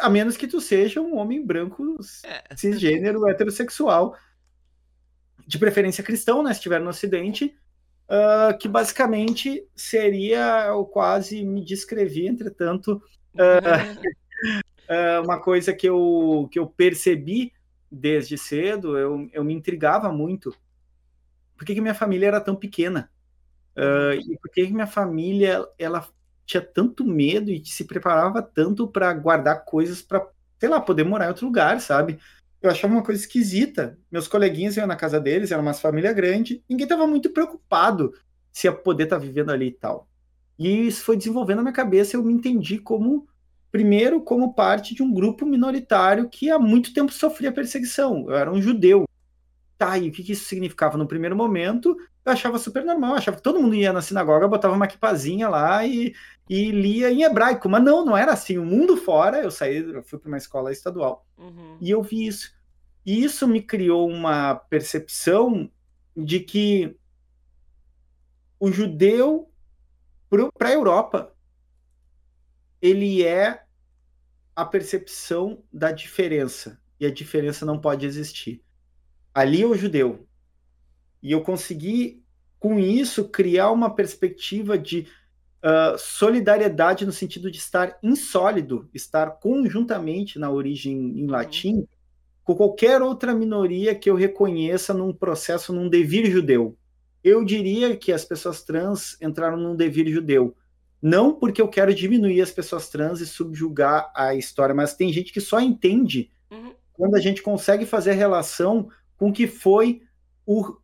A 0.01 0.11
menos 0.11 0.37
que 0.37 0.49
tu 0.49 0.61
seja 0.61 1.01
um 1.01 1.17
homem 1.17 1.45
branco, 1.45 1.97
é. 2.25 2.57
cisgênero, 2.57 3.27
heterossexual, 3.29 4.17
de 5.47 5.59
preferência 5.59 6.05
cristão, 6.05 6.43
né? 6.43 6.53
Se 6.53 6.59
estiver 6.59 6.81
no 6.81 6.91
Ocidente, 6.91 7.57
uh, 8.09 8.57
que 8.59 8.69
basicamente 8.69 9.67
seria 9.75 10.73
o 10.75 10.85
quase 10.85 11.45
me 11.45 11.65
descrevi, 11.65 12.27
entretanto, 12.27 13.03
uh, 13.35 15.23
uma 15.25 15.41
coisa 15.41 15.73
que 15.73 15.89
eu, 15.89 16.49
que 16.51 16.59
eu 16.59 16.67
percebi 16.67 17.53
desde 17.91 18.37
cedo, 18.37 18.99
eu, 18.99 19.29
eu 19.33 19.45
me 19.45 19.55
intrigava 19.55 20.11
muito. 20.13 20.55
Por 21.57 21.65
que, 21.65 21.75
que 21.75 21.81
minha 21.81 21.95
família 21.95 22.29
era 22.29 22.41
tão 22.41 22.55
pequena? 22.55 23.11
E 23.77 24.37
por 24.39 24.51
que, 24.51 24.67
que 24.67 24.73
minha 24.73 24.87
família 24.87 25.65
ela 25.79 26.07
tinha 26.49 26.63
tanto 26.63 27.05
medo 27.05 27.51
e 27.51 27.65
se 27.65 27.85
preparava 27.85 28.43
tanto 28.43 28.89
para 28.89 29.13
guardar 29.13 29.65
coisas 29.67 30.01
para, 30.01 30.27
sei 30.59 30.69
lá, 30.69 30.81
poder 30.81 31.05
morar 31.05 31.27
em 31.27 31.29
outro 31.29 31.47
lugar, 31.47 31.79
sabe? 31.81 32.19
Eu 32.61 32.71
achava 32.71 32.93
uma 32.93 33.03
coisa 33.03 33.21
esquisita. 33.21 33.99
Meus 34.11 34.27
coleguinhas 34.27 34.77
iam 34.77 34.87
na 34.87 34.97
casa 34.97 35.21
deles, 35.21 35.51
era 35.51 35.63
uma 35.63 35.75
família 35.75 36.13
grande, 36.13 36.63
ninguém 36.69 36.85
estava 36.85 37.07
muito 37.07 37.31
preocupado 37.31 38.13
se 38.53 38.67
ia 38.67 38.73
poder 38.73 39.05
estar 39.05 39.17
tá 39.17 39.23
vivendo 39.25 39.51
ali 39.51 39.69
e 39.69 39.73
tal. 39.73 40.09
E 40.59 40.89
isso 40.89 41.05
foi 41.05 41.17
desenvolvendo 41.17 41.59
na 41.59 41.63
minha 41.63 41.75
cabeça, 41.75 42.17
eu 42.17 42.25
me 42.25 42.33
entendi 42.33 42.79
como 42.79 43.29
primeiro 43.71 44.21
como 44.21 44.55
parte 44.55 44.95
de 44.95 45.03
um 45.03 45.13
grupo 45.13 45.47
minoritário 45.47 46.29
que 46.29 46.51
há 46.51 46.59
muito 46.59 46.93
tempo 46.93 47.13
sofria 47.13 47.53
perseguição. 47.53 48.25
Eu 48.29 48.37
era 48.37 48.51
um 48.51 48.61
judeu. 48.61 49.08
Tá, 49.79 49.97
e 49.97 50.09
o 50.09 50.13
que, 50.13 50.33
isso 50.33 50.45
significava 50.45 50.99
no 50.99 51.07
primeiro 51.07 51.37
momento? 51.37 51.97
Eu 52.25 52.33
achava 52.33 52.59
super 52.59 52.85
normal, 52.85 53.15
achava 53.15 53.37
que 53.37 53.43
todo 53.43 53.61
mundo 53.61 53.77
ia 53.77 53.93
na 53.93 54.03
sinagoga, 54.03 54.49
botava 54.49 54.75
uma 54.75 54.87
equipazinha 54.87 55.49
lá 55.49 55.87
e, 55.87 56.13
e 56.51 56.73
lia 56.73 57.13
em 57.13 57.23
hebraico. 57.23 57.69
Mas 57.69 57.85
não, 57.85 58.05
não 58.05 58.17
era 58.17 58.33
assim. 58.33 58.59
O 58.59 58.65
mundo 58.65 58.97
fora, 58.97 59.39
eu 59.39 59.53
saí, 59.53 59.79
eu 59.79 60.03
fui 60.03 60.19
para 60.19 60.29
uma 60.29 60.37
escola 60.37 60.73
estadual 60.73 61.25
uhum. 61.39 61.79
e 61.81 61.91
eu 61.91 62.03
vi 62.03 62.27
isso. 62.27 62.53
E 63.07 63.23
isso 63.23 63.47
me 63.47 63.63
criou 63.63 64.09
uma 64.11 64.57
percepção 64.57 65.71
de 66.17 66.41
que 66.41 66.97
o 68.59 68.73
judeu 68.73 69.49
para 70.59 70.69
a 70.71 70.73
Europa 70.73 71.33
ele 72.83 73.25
é 73.25 73.65
a 74.55 74.65
percepção 74.65 75.63
da 75.73 75.93
diferença. 75.93 76.81
E 76.99 77.07
a 77.07 77.13
diferença 77.13 77.65
não 77.65 77.81
pode 77.81 78.05
existir. 78.05 78.61
Ali 79.39 79.63
é 79.63 79.67
o 79.67 79.75
judeu. 79.75 80.27
E 81.23 81.31
eu 81.31 81.43
consegui, 81.43 82.25
com 82.59 82.79
isso, 82.79 83.29
criar 83.29 83.71
uma 83.71 83.95
perspectiva 83.95 84.77
de 84.77 85.07
uh, 85.63 85.97
solidariedade 85.97 87.07
no 87.07 87.13
sentido 87.13 87.51
de 87.51 87.59
estar 87.59 87.99
insólido, 88.03 88.89
estar 88.93 89.39
conjuntamente 89.39 90.39
na 90.39 90.51
origem 90.51 90.97
em 90.97 91.25
uhum. 91.25 91.31
latim, 91.31 91.87
com 92.43 92.57
qualquer 92.57 93.01
outra 93.01 93.33
minoria 93.35 93.95
que 93.95 94.11
eu 94.11 94.17
reconheça 94.17 94.93
num 94.93 95.13
processo, 95.13 95.73
num 95.73 95.89
devir 95.89 96.29
judeu. 96.31 96.77
Eu 97.23 97.45
diria 97.45 97.97
que 97.97 98.13
as 98.13 98.25
pessoas 98.25 98.65
trans 98.65 99.17
entraram 99.21 99.57
num 99.57 99.77
devir 99.77 100.09
judeu 100.09 100.57
não 101.01 101.33
porque 101.33 101.63
eu 101.63 101.69
quero 101.69 101.95
diminuir 101.95 102.41
as 102.41 102.51
pessoas 102.51 102.89
trans 102.89 103.21
e 103.21 103.27
subjugar 103.27 104.11
a 104.17 104.35
história, 104.35 104.75
mas 104.75 104.95
tem 104.95 105.13
gente 105.13 105.33
que 105.33 105.41
só 105.41 105.61
entende 105.61 106.29
uhum. 106.51 106.73
quando 106.93 107.15
a 107.15 107.21
gente 107.21 107.41
consegue 107.41 107.87
fazer 107.87 108.11
a 108.11 108.15
relação 108.15 108.89
com 109.19 109.29
o 109.29 109.33
que 109.33 109.47
foi 109.47 110.01
o, 110.47 110.77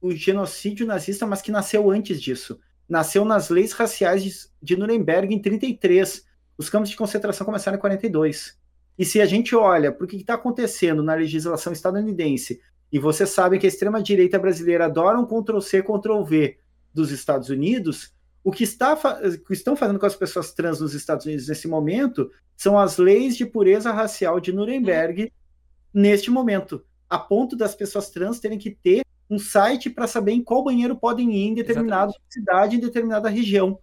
o 0.00 0.10
genocídio 0.10 0.86
nazista, 0.86 1.26
mas 1.26 1.40
que 1.40 1.52
nasceu 1.52 1.90
antes 1.90 2.20
disso. 2.20 2.58
Nasceu 2.88 3.24
nas 3.24 3.48
leis 3.50 3.72
raciais 3.72 4.24
de, 4.24 4.32
de 4.60 4.76
Nuremberg 4.76 5.32
em 5.32 5.40
33. 5.40 6.24
Os 6.58 6.68
campos 6.68 6.90
de 6.90 6.96
concentração 6.96 7.44
começaram 7.44 7.76
em 7.76 7.80
42. 7.80 8.58
E 8.98 9.04
se 9.04 9.20
a 9.20 9.26
gente 9.26 9.54
olha 9.54 9.92
para 9.92 10.04
o 10.04 10.08
que 10.08 10.16
está 10.16 10.34
acontecendo 10.34 11.02
na 11.02 11.14
legislação 11.14 11.72
estadunidense, 11.72 12.60
e 12.90 12.98
vocês 12.98 13.30
sabem 13.30 13.58
que 13.58 13.66
a 13.66 13.68
extrema-direita 13.68 14.38
brasileira 14.38 14.86
adora 14.86 15.18
um 15.18 15.26
Ctrl-C, 15.26 15.82
Ctrl-V 15.82 16.58
dos 16.92 17.10
Estados 17.10 17.48
Unidos, 17.50 18.14
o 18.42 18.52
que, 18.52 18.62
está, 18.62 18.94
o 18.94 19.46
que 19.46 19.52
estão 19.52 19.74
fazendo 19.74 19.98
com 19.98 20.06
as 20.06 20.14
pessoas 20.14 20.52
trans 20.52 20.80
nos 20.80 20.94
Estados 20.94 21.26
Unidos 21.26 21.48
nesse 21.48 21.66
momento 21.66 22.30
são 22.56 22.78
as 22.78 22.98
leis 22.98 23.36
de 23.36 23.44
pureza 23.46 23.90
racial 23.90 24.38
de 24.38 24.52
Nuremberg 24.52 25.32
neste 25.92 26.30
momento, 26.30 26.84
a 27.14 27.18
ponto 27.18 27.56
das 27.56 27.74
pessoas 27.74 28.10
trans 28.10 28.40
terem 28.40 28.58
que 28.58 28.70
ter 28.70 29.04
um 29.30 29.38
site 29.38 29.88
para 29.88 30.06
saber 30.06 30.32
em 30.32 30.42
qual 30.42 30.64
banheiro 30.64 30.96
podem 30.96 31.32
ir 31.32 31.48
em 31.48 31.54
determinada 31.54 32.10
Exatamente. 32.10 32.34
cidade, 32.34 32.76
em 32.76 32.80
determinada 32.80 33.28
região. 33.28 33.78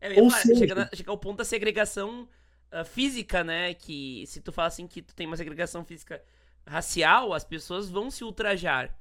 É, 0.00 0.20
Ou 0.20 0.30
seja... 0.30 0.58
chega, 0.58 0.74
na, 0.74 0.90
chega, 0.92 1.10
ao 1.10 1.18
ponto 1.18 1.38
da 1.38 1.44
segregação 1.44 2.28
uh, 2.72 2.84
física, 2.84 3.44
né? 3.44 3.74
Que 3.74 4.24
se 4.26 4.40
tu 4.40 4.50
fala 4.50 4.68
assim 4.68 4.86
que 4.86 5.02
tu 5.02 5.14
tem 5.14 5.26
uma 5.26 5.36
segregação 5.36 5.84
física 5.84 6.22
racial, 6.66 7.32
as 7.32 7.44
pessoas 7.44 7.90
vão 7.90 8.10
se 8.10 8.24
ultrajar. 8.24 8.96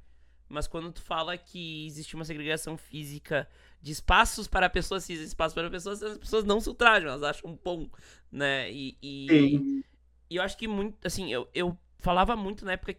Mas 0.47 0.67
quando 0.67 0.91
tu 0.91 1.01
fala 1.01 1.37
que 1.37 1.87
existe 1.87 2.13
uma 2.13 2.25
segregação 2.25 2.77
física 2.77 3.47
de 3.81 3.93
espaços 3.93 4.47
para 4.47 4.69
pessoas 4.69 5.05
cis, 5.05 5.21
espaços 5.21 5.53
para 5.53 5.69
pessoas, 5.69 6.03
as 6.03 6.17
pessoas 6.17 6.43
não 6.43 6.59
se 6.59 6.67
ultrajam, 6.67 7.09
elas 7.09 7.23
acham 7.23 7.57
bom, 7.63 7.89
né? 8.29 8.69
E, 8.69 8.97
e, 9.01 9.81
e, 10.29 10.35
eu 10.35 10.43
acho 10.43 10.57
que 10.57 10.67
muito, 10.67 11.07
assim, 11.07 11.31
eu, 11.31 11.47
eu 11.53 11.77
falava 11.99 12.35
muito 12.35 12.65
na 12.65 12.73
época, 12.73 12.95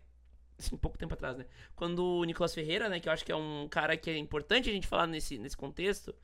assim, 0.59 0.77
pouco 0.77 0.99
tempo 0.99 1.15
atrás, 1.15 1.37
né? 1.37 1.47
Quando 1.75 2.05
o 2.05 2.25
Nicolas 2.25 2.55
Ferreira, 2.55 2.89
né, 2.89 3.01
que 3.01 3.09
eu 3.09 3.13
acho 3.13 3.25
que 3.25 3.33
é 3.33 3.37
um 3.37 3.67
cara 3.69 3.97
que 3.97 4.11
é 4.11 4.17
importante 4.17 4.71
a 4.71 4.73
gente 4.73 4.87
falar 4.87 5.07
nesse, 5.07 5.39
nesse 5.39 5.57
contexto, 5.57 6.15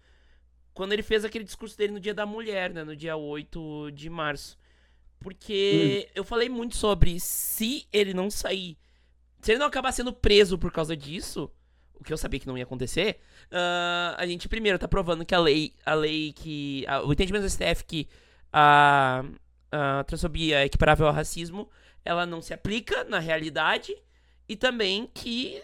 quando 0.73 0.93
ele 0.93 1.03
fez 1.03 1.25
aquele 1.25 1.45
discurso 1.45 1.77
dele 1.77 1.93
no 1.93 2.01
Dia 2.01 2.15
da 2.15 2.25
Mulher, 2.25 2.73
né, 2.73 2.85
no 2.85 2.95
dia 2.95 3.17
8 3.17 3.91
de 3.93 4.09
março. 4.09 4.57
Porque 5.21 6.07
hum. 6.07 6.13
eu 6.15 6.25
falei 6.25 6.49
muito 6.49 6.77
sobre 6.77 7.19
se 7.19 7.89
ele 7.93 8.15
não 8.15 8.31
sair, 8.31 8.79
se 9.41 9.53
ele 9.53 9.59
não 9.59 9.67
acabar 9.67 9.93
sendo 9.93 10.13
preso 10.13 10.57
por 10.57 10.71
causa 10.71 10.97
disso, 10.97 11.51
o 11.99 12.05
que 12.05 12.13
eu 12.13 12.17
sabia 12.17 12.39
que 12.39 12.47
não 12.47 12.57
ia 12.57 12.65
acontecer, 12.65 13.21
uh, 13.51 14.15
a 14.17 14.27
gente 14.27 14.49
primeiro 14.49 14.79
tá 14.79 14.87
provando 14.87 15.25
que 15.25 15.35
a 15.35 15.41
lei, 15.41 15.75
a 15.85 15.95
lei 15.95 16.33
que. 16.33 16.85
A, 16.87 17.03
o 17.03 17.13
entendimento 17.13 17.43
do 17.43 17.51
STF 17.51 17.85
que 17.85 18.09
a, 18.53 19.25
a 19.73 20.05
transfobia 20.05 20.61
é 20.61 20.65
equiparável 20.65 21.07
ao 21.07 21.13
racismo, 21.13 21.69
ela 22.05 22.25
não 22.25 22.41
se 22.41 22.55
aplica 22.55 23.05
na 23.05 23.19
realidade, 23.19 23.95
e 24.49 24.57
também 24.57 25.11
que 25.13 25.63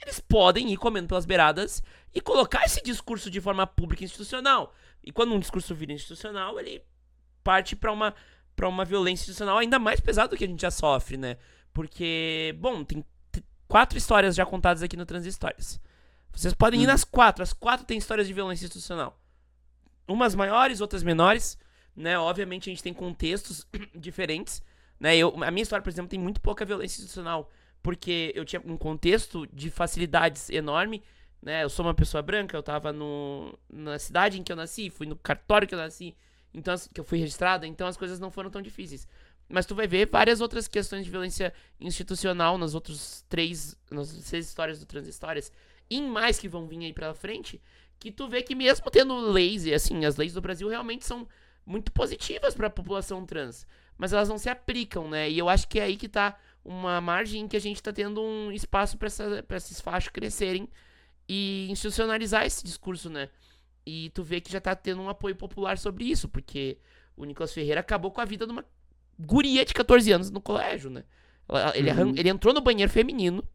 eles 0.00 0.20
podem 0.28 0.72
ir 0.72 0.76
comendo 0.76 1.08
pelas 1.08 1.26
beiradas 1.26 1.82
e 2.14 2.20
colocar 2.20 2.64
esse 2.64 2.82
discurso 2.82 3.30
de 3.30 3.40
forma 3.40 3.66
pública 3.66 4.02
e 4.02 4.06
institucional. 4.06 4.74
E 5.02 5.12
quando 5.12 5.34
um 5.34 5.38
discurso 5.38 5.74
vira 5.74 5.92
institucional, 5.92 6.58
ele 6.58 6.82
parte 7.42 7.76
para 7.76 7.92
uma 7.92 8.14
para 8.56 8.68
uma 8.68 8.84
violência 8.84 9.24
institucional 9.24 9.58
ainda 9.58 9.80
mais 9.80 9.98
pesada 9.98 10.28
do 10.28 10.36
que 10.36 10.44
a 10.44 10.46
gente 10.46 10.62
já 10.62 10.70
sofre, 10.70 11.16
né? 11.16 11.36
Porque, 11.72 12.54
bom, 12.60 12.84
tem 12.84 13.04
quatro 13.66 13.98
histórias 13.98 14.36
já 14.36 14.46
contadas 14.46 14.80
aqui 14.80 14.96
no 14.96 15.04
Transhistórias. 15.04 15.80
Vocês 16.32 16.54
podem 16.54 16.80
ir 16.80 16.84
hum. 16.84 16.88
nas 16.88 17.02
quatro. 17.02 17.42
As 17.42 17.52
quatro 17.52 17.84
têm 17.84 17.98
histórias 17.98 18.28
de 18.28 18.32
violência 18.32 18.64
institucional. 18.64 19.18
Umas 20.06 20.34
maiores, 20.34 20.80
outras 20.80 21.02
menores. 21.02 21.58
Né? 21.96 22.18
Obviamente 22.18 22.70
a 22.70 22.72
gente 22.72 22.82
tem 22.82 22.94
contextos 22.94 23.66
diferentes. 23.94 24.62
Né? 24.98 25.16
Eu, 25.16 25.34
a 25.42 25.50
minha 25.50 25.62
história, 25.62 25.82
por 25.82 25.90
exemplo, 25.90 26.08
tem 26.08 26.18
muito 26.18 26.40
pouca 26.40 26.64
violência 26.64 26.98
institucional. 26.98 27.50
Porque 27.84 28.32
eu 28.34 28.46
tinha 28.46 28.62
um 28.64 28.78
contexto 28.78 29.46
de 29.52 29.70
facilidades 29.70 30.48
enorme. 30.48 31.02
Né? 31.42 31.62
Eu 31.62 31.68
sou 31.68 31.84
uma 31.84 31.92
pessoa 31.92 32.22
branca, 32.22 32.56
eu 32.56 32.62
tava 32.62 32.90
no, 32.94 33.56
na 33.70 33.98
cidade 33.98 34.40
em 34.40 34.42
que 34.42 34.50
eu 34.50 34.56
nasci, 34.56 34.88
fui 34.88 35.06
no 35.06 35.14
cartório 35.14 35.68
que 35.68 35.74
eu 35.74 35.78
nasci, 35.78 36.16
então 36.54 36.74
que 36.94 36.98
eu 36.98 37.04
fui 37.04 37.18
registrada, 37.18 37.66
então 37.66 37.86
as 37.86 37.98
coisas 37.98 38.18
não 38.18 38.30
foram 38.30 38.50
tão 38.50 38.62
difíceis. 38.62 39.06
Mas 39.46 39.66
tu 39.66 39.74
vai 39.74 39.86
ver 39.86 40.08
várias 40.10 40.40
outras 40.40 40.66
questões 40.66 41.04
de 41.04 41.10
violência 41.10 41.52
institucional 41.78 42.56
nas 42.56 42.74
outras 42.74 43.26
três, 43.28 43.76
nas 43.90 44.08
seis 44.08 44.48
histórias 44.48 44.80
do 44.80 44.86
Transhistórias, 44.86 45.52
e 45.90 45.98
em 45.98 46.08
mais 46.08 46.38
que 46.38 46.48
vão 46.48 46.66
vir 46.66 46.78
aí 46.78 46.94
pela 46.94 47.12
frente, 47.12 47.60
que 47.98 48.10
tu 48.10 48.26
vê 48.26 48.42
que 48.42 48.54
mesmo 48.54 48.90
tendo 48.90 49.14
leis, 49.14 49.66
e 49.66 49.74
assim, 49.74 50.06
as 50.06 50.16
leis 50.16 50.32
do 50.32 50.40
Brasil 50.40 50.66
realmente 50.70 51.04
são 51.04 51.28
muito 51.66 51.92
positivas 51.92 52.54
para 52.54 52.68
a 52.68 52.70
população 52.70 53.26
trans, 53.26 53.66
mas 53.98 54.14
elas 54.14 54.30
não 54.30 54.38
se 54.38 54.48
aplicam, 54.48 55.10
né? 55.10 55.28
E 55.28 55.38
eu 55.38 55.50
acho 55.50 55.68
que 55.68 55.78
é 55.78 55.82
aí 55.82 55.96
que 55.98 56.08
tá 56.08 56.38
uma 56.64 57.00
margem 57.00 57.42
em 57.42 57.48
que 57.48 57.56
a 57.56 57.60
gente 57.60 57.82
tá 57.82 57.92
tendo 57.92 58.22
um 58.22 58.50
espaço 58.50 58.96
para 58.96 59.56
esses 59.56 59.80
fachos 59.80 60.10
crescerem 60.10 60.68
e 61.28 61.68
institucionalizar 61.70 62.46
esse 62.46 62.64
discurso, 62.64 63.10
né? 63.10 63.28
E 63.86 64.10
tu 64.10 64.22
vê 64.22 64.40
que 64.40 64.50
já 64.50 64.60
tá 64.60 64.74
tendo 64.74 65.02
um 65.02 65.08
apoio 65.08 65.36
popular 65.36 65.76
sobre 65.76 66.04
isso, 66.04 66.28
porque 66.28 66.78
o 67.16 67.24
Nicolas 67.24 67.52
Ferreira 67.52 67.80
acabou 67.80 68.10
com 68.10 68.20
a 68.20 68.24
vida 68.24 68.46
de 68.46 68.52
uma 68.52 68.64
guria 69.18 69.64
de 69.64 69.74
14 69.74 70.10
anos 70.10 70.30
no 70.30 70.40
colégio, 70.40 70.90
né? 70.90 71.04
Ele, 71.74 71.90
uhum. 71.90 72.14
ele 72.16 72.30
entrou 72.30 72.54
no 72.54 72.62
banheiro 72.62 72.90
feminino, 72.90 73.46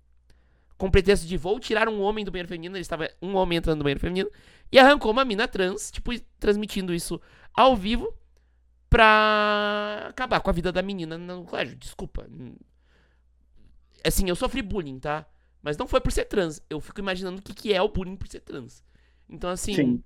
com 0.77 0.89
pretexto 0.89 1.25
de 1.25 1.35
vou 1.35 1.59
tirar 1.59 1.89
um 1.89 1.99
homem 2.01 2.23
do 2.23 2.31
banheiro 2.31 2.47
feminino, 2.47 2.75
ele 2.75 2.81
estava 2.81 3.09
um 3.21 3.35
homem 3.35 3.57
entrando 3.57 3.79
no 3.79 3.83
banheiro 3.83 3.99
feminino, 3.99 4.29
e 4.71 4.77
arrancou 4.77 5.11
uma 5.11 5.25
mina 5.25 5.47
trans, 5.47 5.89
tipo, 5.89 6.11
transmitindo 6.39 6.93
isso 6.93 7.19
ao 7.53 7.75
vivo 7.75 8.13
pra 8.87 10.05
acabar 10.09 10.39
com 10.39 10.49
a 10.49 10.53
vida 10.53 10.71
da 10.71 10.81
menina 10.81 11.17
no 11.17 11.43
colégio. 11.43 11.75
Desculpa. 11.75 12.27
Assim, 14.05 14.29
eu 14.29 14.35
sofri 14.35 14.61
bullying, 14.61 14.99
tá? 14.99 15.25
Mas 15.61 15.77
não 15.77 15.87
foi 15.87 15.99
por 15.99 16.11
ser 16.11 16.25
trans. 16.25 16.61
Eu 16.69 16.79
fico 16.79 16.99
imaginando 16.99 17.39
o 17.39 17.41
que, 17.41 17.53
que 17.53 17.73
é 17.73 17.81
o 17.81 17.89
bullying 17.89 18.15
por 18.15 18.27
ser 18.27 18.39
trans. 18.39 18.83
Então, 19.29 19.49
assim. 19.49 20.03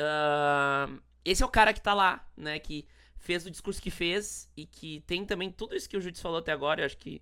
Uh, 0.00 1.00
esse 1.24 1.42
é 1.42 1.46
o 1.46 1.50
cara 1.50 1.72
que 1.72 1.80
tá 1.80 1.92
lá, 1.92 2.26
né? 2.36 2.58
Que 2.58 2.86
fez 3.18 3.44
o 3.44 3.50
discurso 3.50 3.82
que 3.82 3.90
fez 3.90 4.50
e 4.56 4.64
que 4.64 5.00
tem 5.06 5.24
também 5.26 5.50
tudo 5.50 5.76
isso 5.76 5.88
que 5.88 5.96
o 5.96 6.00
Judis 6.00 6.20
falou 6.20 6.38
até 6.38 6.52
agora. 6.52 6.80
Eu 6.80 6.86
acho 6.86 6.96
que. 6.96 7.20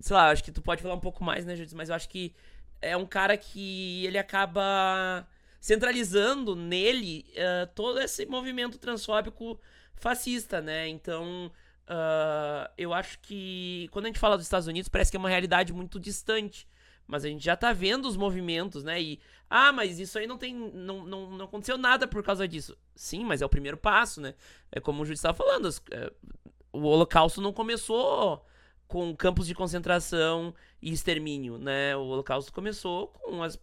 Sei 0.00 0.16
lá, 0.16 0.30
acho 0.30 0.42
que 0.42 0.50
tu 0.50 0.60
pode 0.60 0.82
falar 0.82 0.94
um 0.94 1.00
pouco 1.00 1.22
mais, 1.22 1.44
né, 1.46 1.54
Judis? 1.54 1.74
Mas 1.74 1.88
eu 1.88 1.94
acho 1.94 2.08
que 2.08 2.34
é 2.80 2.96
um 2.96 3.06
cara 3.06 3.36
que 3.36 4.04
ele 4.04 4.18
acaba 4.18 5.26
centralizando 5.60 6.56
nele 6.56 7.24
uh, 7.36 7.68
todo 7.72 8.00
esse 8.00 8.26
movimento 8.26 8.78
transfóbico 8.78 9.60
fascista, 9.94 10.60
né? 10.60 10.88
Então, 10.88 11.52
uh, 11.88 12.70
eu 12.76 12.92
acho 12.92 13.18
que 13.20 13.88
quando 13.90 14.06
a 14.06 14.08
gente 14.08 14.18
fala 14.18 14.36
dos 14.36 14.46
Estados 14.46 14.66
Unidos, 14.66 14.88
parece 14.88 15.10
que 15.10 15.16
é 15.16 15.20
uma 15.20 15.28
realidade 15.28 15.72
muito 15.72 15.98
distante. 16.00 16.66
Mas 17.06 17.24
a 17.24 17.28
gente 17.28 17.44
já 17.44 17.56
tá 17.56 17.72
vendo 17.72 18.06
os 18.06 18.16
movimentos, 18.16 18.84
né? 18.84 19.02
E, 19.02 19.20
ah, 19.50 19.72
mas 19.72 19.98
isso 19.98 20.18
aí 20.18 20.26
não 20.26 20.38
tem. 20.38 20.54
Não, 20.54 21.04
não, 21.04 21.30
não 21.30 21.44
aconteceu 21.44 21.76
nada 21.76 22.06
por 22.06 22.22
causa 22.22 22.46
disso. 22.46 22.76
Sim, 22.94 23.24
mas 23.24 23.42
é 23.42 23.46
o 23.46 23.50
primeiro 23.50 23.76
passo, 23.76 24.20
né? 24.20 24.34
É 24.70 24.80
como 24.80 25.02
o 25.02 25.04
Júlio 25.04 25.16
estava 25.16 25.36
falando. 25.36 25.66
As, 25.66 25.82
é, 25.90 26.10
o 26.72 26.80
Holocausto 26.82 27.40
não 27.40 27.52
começou 27.52 28.46
com 28.86 29.14
campos 29.16 29.46
de 29.46 29.54
concentração 29.54 30.54
e 30.80 30.92
extermínio, 30.92 31.58
né? 31.58 31.94
O 31.96 32.02
Holocausto 32.02 32.52
começou 32.52 33.08
com 33.08 33.42
as 33.42 33.58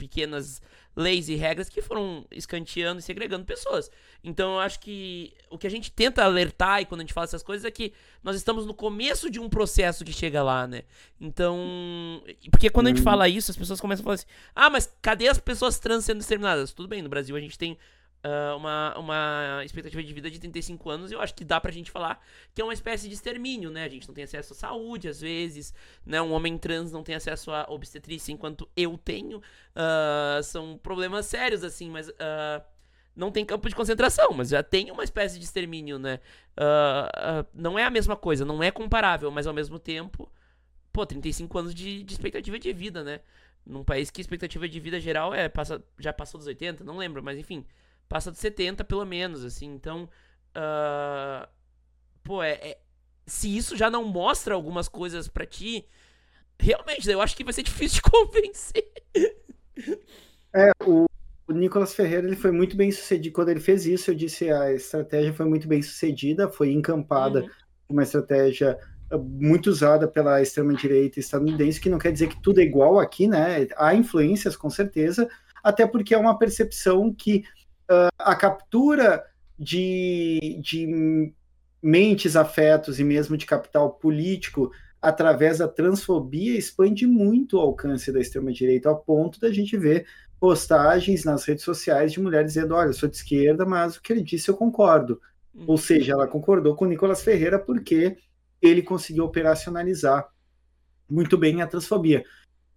pequenas 0.00 0.60
leis 0.96 1.28
e 1.28 1.34
regras 1.34 1.68
que 1.68 1.80
foram 1.80 2.26
escanteando 2.30 2.98
e 2.98 3.02
segregando 3.02 3.44
pessoas. 3.44 3.90
Então 4.24 4.54
eu 4.54 4.60
acho 4.60 4.80
que 4.80 5.32
o 5.48 5.56
que 5.56 5.66
a 5.66 5.70
gente 5.70 5.90
tenta 5.92 6.24
alertar 6.24 6.80
e 6.80 6.86
quando 6.86 7.00
a 7.00 7.04
gente 7.04 7.12
fala 7.12 7.24
essas 7.24 7.42
coisas 7.42 7.64
é 7.64 7.70
que 7.70 7.92
nós 8.22 8.34
estamos 8.34 8.66
no 8.66 8.74
começo 8.74 9.30
de 9.30 9.38
um 9.38 9.48
processo 9.48 10.04
que 10.04 10.12
chega 10.12 10.42
lá, 10.42 10.66
né? 10.66 10.82
Então, 11.20 12.22
porque 12.50 12.70
quando 12.70 12.88
a 12.88 12.90
gente 12.90 12.98
uhum. 12.98 13.04
fala 13.04 13.28
isso, 13.28 13.50
as 13.50 13.56
pessoas 13.56 13.80
começam 13.80 14.02
a 14.02 14.04
falar 14.04 14.14
assim: 14.14 14.26
"Ah, 14.54 14.70
mas 14.70 14.92
cadê 15.00 15.28
as 15.28 15.38
pessoas 15.38 15.78
trans 15.78 16.04
sendo 16.04 16.20
exterminadas?" 16.20 16.72
Tudo 16.72 16.88
bem, 16.88 17.02
no 17.02 17.08
Brasil 17.08 17.36
a 17.36 17.40
gente 17.40 17.58
tem 17.58 17.78
uh, 18.24 18.56
uma, 18.56 18.98
uma 18.98 19.62
expectativa 19.64 20.02
de 20.02 20.12
vida 20.12 20.30
de 20.30 20.38
35 20.38 20.90
anos, 20.90 21.12
eu 21.12 21.20
acho 21.20 21.34
que 21.34 21.44
dá 21.44 21.60
pra 21.60 21.70
gente 21.70 21.90
falar 21.90 22.24
que 22.54 22.60
é 22.60 22.64
uma 22.64 22.72
espécie 22.72 23.08
de 23.08 23.14
extermínio, 23.14 23.70
né? 23.70 23.84
A 23.84 23.88
gente 23.88 24.06
não 24.06 24.14
tem 24.14 24.24
acesso 24.24 24.52
à 24.52 24.56
saúde, 24.56 25.08
às 25.08 25.20
vezes, 25.20 25.74
né? 26.04 26.20
Um 26.20 26.32
homem 26.32 26.56
trans 26.58 26.92
não 26.92 27.02
tem 27.02 27.14
acesso 27.14 27.50
à 27.50 27.66
obstetrícia 27.68 28.32
enquanto 28.32 28.68
eu 28.76 28.96
tenho. 28.98 29.38
Uh, 29.38 30.42
são 30.42 30.78
problemas 30.78 31.26
sérios, 31.26 31.64
assim, 31.64 31.90
mas. 31.90 32.08
Uh, 32.08 32.62
não 33.16 33.30
tem 33.30 33.44
campo 33.44 33.68
de 33.68 33.74
concentração, 33.74 34.32
mas 34.32 34.48
já 34.50 34.62
tem 34.62 34.90
uma 34.90 35.02
espécie 35.02 35.38
de 35.38 35.44
extermínio, 35.44 35.98
né? 35.98 36.20
Não 37.52 37.78
é 37.78 37.84
a 37.84 37.90
mesma 37.90 38.16
coisa, 38.16 38.44
não 38.44 38.62
é 38.62 38.70
comparável, 38.70 39.30
mas 39.32 39.48
ao 39.48 39.52
mesmo 39.52 39.78
tempo, 39.78 40.30
pô, 40.92 41.04
35 41.04 41.58
anos 41.58 41.74
de, 41.74 42.02
de, 42.02 42.12
expectativa 42.12 42.58
de 42.58 42.72
vida, 42.72 43.02
né? 43.02 43.20
Num 43.66 43.84
país 43.84 44.10
que 44.10 44.20
a 44.20 44.22
expectativa 44.22 44.66
de 44.68 44.80
vida 44.80 44.98
geral 44.98 45.34
é 45.34 45.48
passa, 45.48 45.84
já 45.98 46.12
passou 46.12 46.38
dos 46.38 46.46
80, 46.46 46.82
não 46.84 46.96
lembro, 46.96 47.22
mas 47.22 47.36
enfim, 47.36 47.66
passa 48.10 48.32
dos 48.32 48.40
70 48.40 48.82
pelo 48.84 49.06
menos, 49.06 49.44
assim. 49.44 49.72
Então, 49.72 50.08
uh, 50.56 51.48
pô, 52.24 52.42
é, 52.42 52.54
é, 52.54 52.78
se 53.24 53.56
isso 53.56 53.76
já 53.76 53.88
não 53.88 54.04
mostra 54.04 54.52
algumas 54.52 54.88
coisas 54.88 55.28
para 55.28 55.46
ti, 55.46 55.86
realmente, 56.58 57.08
eu 57.08 57.22
acho 57.22 57.36
que 57.36 57.44
vai 57.44 57.52
ser 57.52 57.62
difícil 57.64 58.02
de 58.02 58.10
convencer. 58.10 58.92
É, 60.52 60.72
o, 60.84 61.06
o 61.48 61.52
Nicolas 61.52 61.94
Ferreira 61.94 62.26
ele 62.26 62.34
foi 62.34 62.50
muito 62.50 62.76
bem 62.76 62.90
sucedido. 62.90 63.32
Quando 63.32 63.50
ele 63.50 63.60
fez 63.60 63.86
isso, 63.86 64.10
eu 64.10 64.14
disse 64.16 64.50
a 64.50 64.72
estratégia 64.72 65.32
foi 65.32 65.46
muito 65.46 65.68
bem 65.68 65.80
sucedida, 65.80 66.48
foi 66.48 66.72
encampada, 66.72 67.42
uhum. 67.42 67.50
uma 67.90 68.02
estratégia 68.02 68.76
ah, 69.08 69.18
muito 69.18 69.70
usada 69.70 70.08
pela 70.08 70.42
extrema-direita 70.42 71.20
estadunidense, 71.20 71.80
que 71.80 71.88
não 71.88 71.98
quer 71.98 72.10
dizer 72.10 72.28
que 72.28 72.42
tudo 72.42 72.58
é 72.58 72.64
igual 72.64 72.98
aqui, 72.98 73.28
né? 73.28 73.68
Há 73.76 73.94
influências, 73.94 74.56
com 74.56 74.68
certeza, 74.68 75.30
até 75.62 75.86
porque 75.86 76.12
é 76.12 76.18
uma 76.18 76.36
percepção 76.36 77.14
que 77.14 77.44
uh, 77.90 78.08
a 78.18 78.34
captura 78.34 79.24
de, 79.58 80.58
de 80.62 81.32
mentes, 81.82 82.36
afetos 82.36 83.00
e 83.00 83.04
mesmo 83.04 83.36
de 83.36 83.46
capital 83.46 83.92
político 83.92 84.70
através 85.00 85.58
da 85.58 85.68
transfobia 85.68 86.56
expande 86.56 87.06
muito 87.06 87.56
o 87.56 87.60
alcance 87.60 88.12
da 88.12 88.20
extrema-direita, 88.20 88.88
ao 88.88 88.98
ponto 88.98 89.40
da 89.40 89.50
gente 89.50 89.76
ver 89.76 90.06
postagens 90.38 91.24
nas 91.24 91.44
redes 91.44 91.64
sociais 91.64 92.12
de 92.12 92.20
mulheres 92.20 92.54
dizendo: 92.54 92.74
Olha, 92.74 92.88
eu 92.88 92.94
sou 92.94 93.08
de 93.08 93.16
esquerda, 93.16 93.64
mas 93.66 93.96
o 93.96 94.02
que 94.02 94.12
ele 94.12 94.22
disse 94.22 94.48
eu 94.48 94.56
concordo. 94.56 95.20
Uhum. 95.54 95.64
Ou 95.68 95.78
seja, 95.78 96.12
ela 96.12 96.26
concordou 96.26 96.74
com 96.74 96.84
o 96.84 96.88
Nicolas 96.88 97.22
Ferreira 97.22 97.58
porque 97.58 98.16
ele 98.60 98.82
conseguiu 98.82 99.24
operacionalizar 99.24 100.28
muito 101.08 101.36
bem 101.36 101.60
a 101.60 101.66
transfobia. 101.66 102.24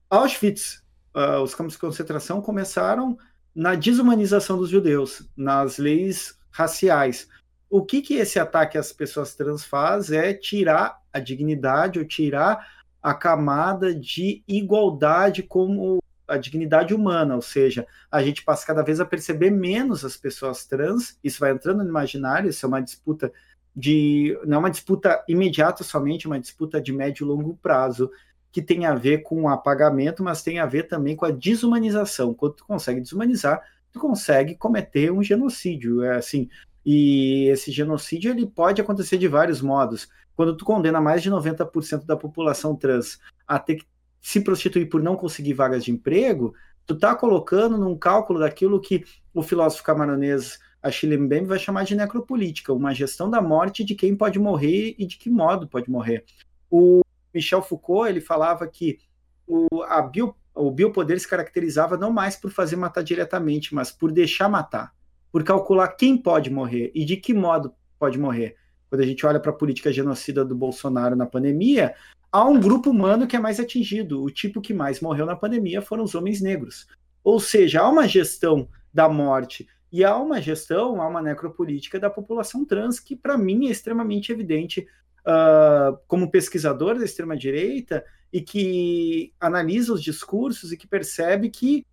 Auschwitz, 0.10 0.84
uh, 1.16 1.42
os 1.42 1.54
campos 1.54 1.74
de 1.74 1.80
concentração 1.80 2.42
começaram 2.42 3.18
na 3.56 3.76
desumanização 3.76 4.58
dos 4.58 4.70
judeus, 4.70 5.30
nas 5.36 5.78
leis 5.78 6.38
raciais. 6.52 7.28
O 7.70 7.84
que, 7.84 8.02
que 8.02 8.16
esse 8.16 8.40
ataque 8.40 8.78
às 8.78 8.92
pessoas 8.92 9.36
trans 9.36 9.64
faz 9.64 10.12
é 10.12 10.34
tirar 10.34 11.00
a 11.12 11.20
dignidade 11.20 12.00
ou 12.00 12.06
tirar 12.06 12.68
a 13.02 13.14
camada 13.14 13.94
de 13.94 14.44
igualdade 14.48 15.44
como 15.44 16.00
a 16.28 16.38
dignidade 16.38 16.94
humana, 16.94 17.36
ou 17.36 17.42
seja, 17.42 17.86
a 18.10 18.24
gente 18.24 18.44
passa 18.44 18.66
cada 18.66 18.82
vez 18.82 19.00
a 19.00 19.06
perceber 19.06 19.52
menos 19.52 20.06
as 20.06 20.16
pessoas 20.16 20.66
trans, 20.66 21.20
isso 21.24 21.40
vai 21.40 21.52
entrando 21.52 21.84
no 21.84 21.90
imaginário, 21.90 22.50
isso 22.50 22.66
é 22.66 22.70
uma 22.70 22.82
disputa 22.82 23.32
de 23.76 24.40
não 24.46 24.58
é 24.58 24.60
uma 24.60 24.72
disputa 24.72 25.24
imediata 25.28 25.84
somente, 25.84 26.26
é 26.26 26.30
uma 26.30 26.40
disputa 26.40 26.80
de 26.80 26.94
médio 26.94 27.26
e 27.26 27.28
longo 27.28 27.58
prazo 27.58 28.10
que 28.54 28.62
tem 28.62 28.86
a 28.86 28.94
ver 28.94 29.24
com 29.24 29.42
o 29.42 29.50
apagamento, 29.50 30.24
mas 30.24 30.44
tem 30.44 30.60
a 30.60 30.66
ver 30.68 30.84
também 30.84 31.16
com 31.16 31.26
a 31.26 31.32
desumanização. 31.32 32.36
Quando 32.36 32.54
tu 32.54 32.66
consegue 32.66 33.02
desumanizar, 33.02 33.64
tu 33.92 34.00
consegue 34.00 34.54
cometer 34.54 35.12
um 35.12 35.24
genocídio, 35.24 36.04
é 36.04 36.16
assim. 36.16 36.48
E 36.86 37.48
esse 37.48 37.72
genocídio 37.72 38.30
ele 38.30 38.46
pode 38.46 38.80
acontecer 38.80 39.18
de 39.18 39.28
vários 39.28 39.60
modos. 39.60 40.08
Quando 40.36 40.56
tu 40.56 40.64
condena 40.64 41.02
mais 41.02 41.24
de 41.24 41.32
90% 41.32 42.06
da 42.06 42.16
população 42.16 42.76
trans 42.76 43.20
a 43.48 43.58
ter 43.58 43.78
que 43.78 43.86
se 44.22 44.40
prostituir 44.40 44.88
por 44.88 45.02
não 45.02 45.16
conseguir 45.16 45.54
vagas 45.54 45.84
de 45.84 45.92
emprego, 45.92 46.54
tu 46.86 46.96
tá 46.96 47.16
colocando 47.16 47.76
num 47.76 47.98
cálculo 47.98 48.40
daquilo 48.40 48.80
que 48.80 49.04
o 49.34 49.42
filósofo 49.42 49.84
camaronês 49.84 50.60
Achille 50.82 51.18
Mbembe 51.18 51.48
vai 51.48 51.58
chamar 51.58 51.86
de 51.86 51.96
necropolítica, 51.96 52.72
uma 52.72 52.94
gestão 52.94 53.32
da 53.32 53.42
morte 53.42 53.84
de 53.84 53.96
quem 53.96 54.16
pode 54.16 54.38
morrer 54.38 54.94
e 55.00 55.08
de 55.08 55.18
que 55.18 55.30
modo 55.30 55.68
pode 55.68 55.90
morrer. 55.90 56.24
O 56.70 57.03
Michel 57.34 57.62
Foucault 57.62 58.10
ele 58.10 58.22
falava 58.22 58.68
que 58.68 59.00
o, 59.48 59.84
a 59.84 60.02
bio, 60.02 60.36
o 60.56 60.72
biopoder 60.72 61.20
se 61.20 61.28
caracterizava 61.28 61.98
não 61.98 62.12
mais 62.12 62.36
por 62.36 62.52
fazer 62.52 62.76
matar 62.76 63.04
diretamente, 63.04 63.74
mas 63.74 63.92
por 63.92 64.12
deixar 64.12 64.50
matar, 64.50 64.94
por 65.32 65.44
calcular 65.44 65.88
quem 65.90 66.18
pode 66.18 66.50
morrer 66.50 66.92
e 66.94 67.04
de 67.04 67.18
que 67.18 67.34
modo 67.34 67.74
pode 67.98 68.18
morrer. 68.20 68.56
Quando 68.90 69.02
a 69.02 69.06
gente 69.06 69.26
olha 69.26 69.40
para 69.40 69.52
a 69.52 69.56
política 69.56 69.92
genocida 69.92 70.46
do 70.46 70.56
Bolsonaro 70.56 71.16
na 71.16 71.26
pandemia, 71.26 71.96
há 72.32 72.46
um 72.46 72.60
grupo 72.60 72.92
humano 72.92 73.26
que 73.26 73.36
é 73.36 73.40
mais 73.40 73.60
atingido. 73.60 74.22
O 74.22 74.30
tipo 74.30 74.62
que 74.62 74.74
mais 74.74 75.02
morreu 75.02 75.26
na 75.26 75.36
pandemia 75.36 75.82
foram 75.82 76.04
os 76.04 76.14
homens 76.14 76.42
negros. 76.42 76.88
Ou 77.24 77.40
seja, 77.40 77.82
há 77.82 77.90
uma 77.90 78.08
gestão 78.08 78.68
da 78.94 79.10
morte 79.10 79.68
e 79.92 80.04
há 80.04 80.16
uma 80.16 80.42
gestão, 80.42 81.02
há 81.02 81.08
uma 81.08 81.22
necropolítica 81.22 82.00
da 82.00 82.10
população 82.10 82.66
trans 82.66 83.00
que, 83.00 83.16
para 83.16 83.38
mim, 83.38 83.68
é 83.68 83.72
extremamente 83.72 84.32
evidente 84.32 84.88
uh, 85.26 85.98
como 86.08 86.32
pesquisador 86.32 86.98
da 86.98 87.06
extrema-direita 87.06 88.04
e 88.32 88.42
que 88.42 89.34
analisa 89.40 89.94
os 89.94 90.02
discursos 90.02 90.72
e 90.72 90.78
que 90.78 90.88
percebe 90.88 91.50
que 91.50 91.86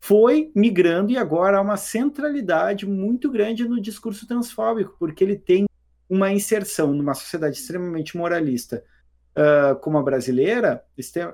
foi 0.00 0.50
migrando 0.54 1.12
e 1.12 1.16
agora 1.16 1.58
há 1.58 1.60
uma 1.60 1.76
centralidade 1.76 2.86
muito 2.86 3.30
grande 3.30 3.68
no 3.68 3.80
discurso 3.80 4.26
transfóbico, 4.26 4.96
porque 4.98 5.22
ele 5.22 5.36
tem 5.36 5.66
uma 6.08 6.32
inserção 6.32 6.92
numa 6.92 7.14
sociedade 7.14 7.56
extremamente 7.56 8.16
moralista 8.16 8.82
uh, 9.36 9.78
como 9.80 9.98
a 9.98 10.02
brasileira, 10.02 10.82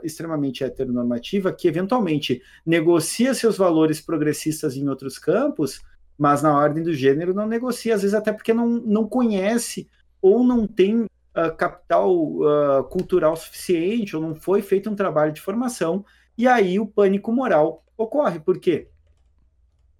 extremamente 0.02 0.62
heteronormativa, 0.62 1.52
que 1.52 1.68
eventualmente 1.68 2.42
negocia 2.64 3.34
seus 3.34 3.56
valores 3.56 4.00
progressistas 4.00 4.76
em 4.76 4.88
outros 4.88 5.18
campos, 5.18 5.80
mas 6.16 6.42
na 6.42 6.54
ordem 6.54 6.82
do 6.82 6.92
gênero 6.92 7.32
não 7.32 7.46
negocia, 7.46 7.94
às 7.94 8.02
vezes 8.02 8.14
até 8.14 8.32
porque 8.32 8.52
não, 8.52 8.68
não 8.68 9.08
conhece 9.08 9.88
ou 10.20 10.44
não 10.44 10.66
tem 10.66 11.06
uh, 11.38 11.54
capital 11.56 12.12
uh, 12.12 12.84
cultural 12.90 13.36
suficiente, 13.36 14.16
ou 14.16 14.22
não 14.22 14.34
foi 14.34 14.62
feito 14.62 14.90
um 14.90 14.96
trabalho 14.96 15.32
de 15.32 15.40
formação, 15.40 16.04
e 16.36 16.48
aí 16.48 16.80
o 16.80 16.86
pânico 16.86 17.32
moral 17.32 17.84
ocorre. 17.96 18.40
Por 18.40 18.58
quê? 18.58 18.88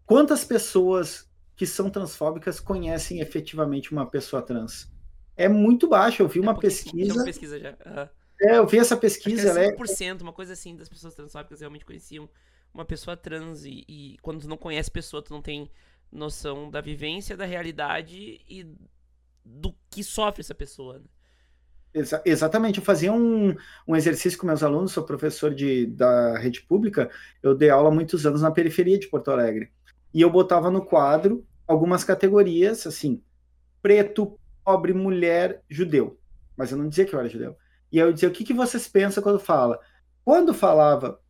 Quantas 0.05 0.45
pessoas 0.45 1.29
que 1.55 1.67
são 1.67 1.91
transfóbicas 1.91 2.61
conhecem 2.61 3.21
efetivamente 3.21 3.93
uma 3.93 4.07
pessoa 4.07 4.41
trans? 4.41 4.91
É 5.37 5.49
muito 5.49 5.89
baixo. 5.89 6.23
Eu 6.23 6.29
vi 6.29 6.41
uma 6.41 6.53
é 6.53 6.59
pesquisa. 6.59 7.15
Uma 7.15 7.25
pesquisa 7.25 7.59
já. 7.59 7.71
Uhum. 7.71 8.09
É, 8.41 8.59
eu 8.59 8.67
vi 8.67 8.79
essa 8.79 8.97
pesquisa. 8.97 9.51
Acho 9.51 9.77
que 9.77 9.83
5%, 9.83 10.21
é... 10.21 10.23
uma 10.23 10.33
coisa 10.33 10.53
assim, 10.53 10.77
das 10.77 10.89
pessoas 10.89 11.15
transfóbicas 11.15 11.61
realmente 11.61 11.85
conheciam 11.85 12.29
uma 12.73 12.85
pessoa 12.85 13.17
trans. 13.17 13.65
E, 13.65 13.85
e 13.89 14.17
quando 14.23 14.43
tu 14.43 14.49
não 14.49 14.57
conhece 14.57 14.89
a 14.89 14.93
pessoa, 14.93 15.23
tu 15.23 15.33
não 15.33 15.43
tem 15.43 15.71
noção 16.11 16.71
da 16.71 16.81
vivência, 16.81 17.37
da 17.37 17.45
realidade 17.45 18.41
e 18.49 18.67
do 19.45 19.75
que 19.91 20.03
sofre 20.03 20.41
essa 20.41 20.55
pessoa. 20.55 20.99
Né? 20.99 21.05
Exa 21.99 22.23
exatamente, 22.25 22.79
eu 22.79 22.85
fazia 22.85 23.13
um, 23.13 23.55
um 23.87 23.97
exercício 23.97 24.39
com 24.39 24.47
meus 24.47 24.63
alunos, 24.63 24.93
sou 24.93 25.05
professor 25.05 25.55
de, 25.55 25.87
da 25.87 26.39
rede 26.39 26.63
pública, 26.63 27.11
eu 27.43 27.55
dei 27.55 27.71
aula 27.71 27.89
há 27.89 27.93
muitos 27.93 28.25
anos 28.27 28.43
na 28.43 28.51
periferia 28.51 28.99
de 28.99 29.09
Porto 29.09 29.31
Alegre. 29.31 29.71
E 30.13 30.21
eu 30.21 30.31
botava 30.31 30.71
no 30.71 30.85
quadro 30.85 31.45
algumas 31.67 32.05
categorias, 32.05 32.87
assim, 32.87 33.23
preto, 33.83 34.39
pobre, 34.65 34.93
mulher, 34.93 35.63
judeu. 35.69 36.19
Mas 36.57 36.71
eu 36.73 36.79
não 36.79 36.89
dizia 36.89 37.05
que 37.05 37.15
eu 37.15 37.21
era 37.21 37.29
judeu. 37.29 37.57
E 37.91 37.99
eu 37.99 38.13
dizia, 38.13 38.29
o 38.29 38.33
que, 38.33 38.45
que 38.45 38.55
vocês 38.55 38.89
pensam 38.89 39.23
quando 39.23 39.39
fala? 39.39 39.79
Quando 40.25 40.53
falava 40.53 41.21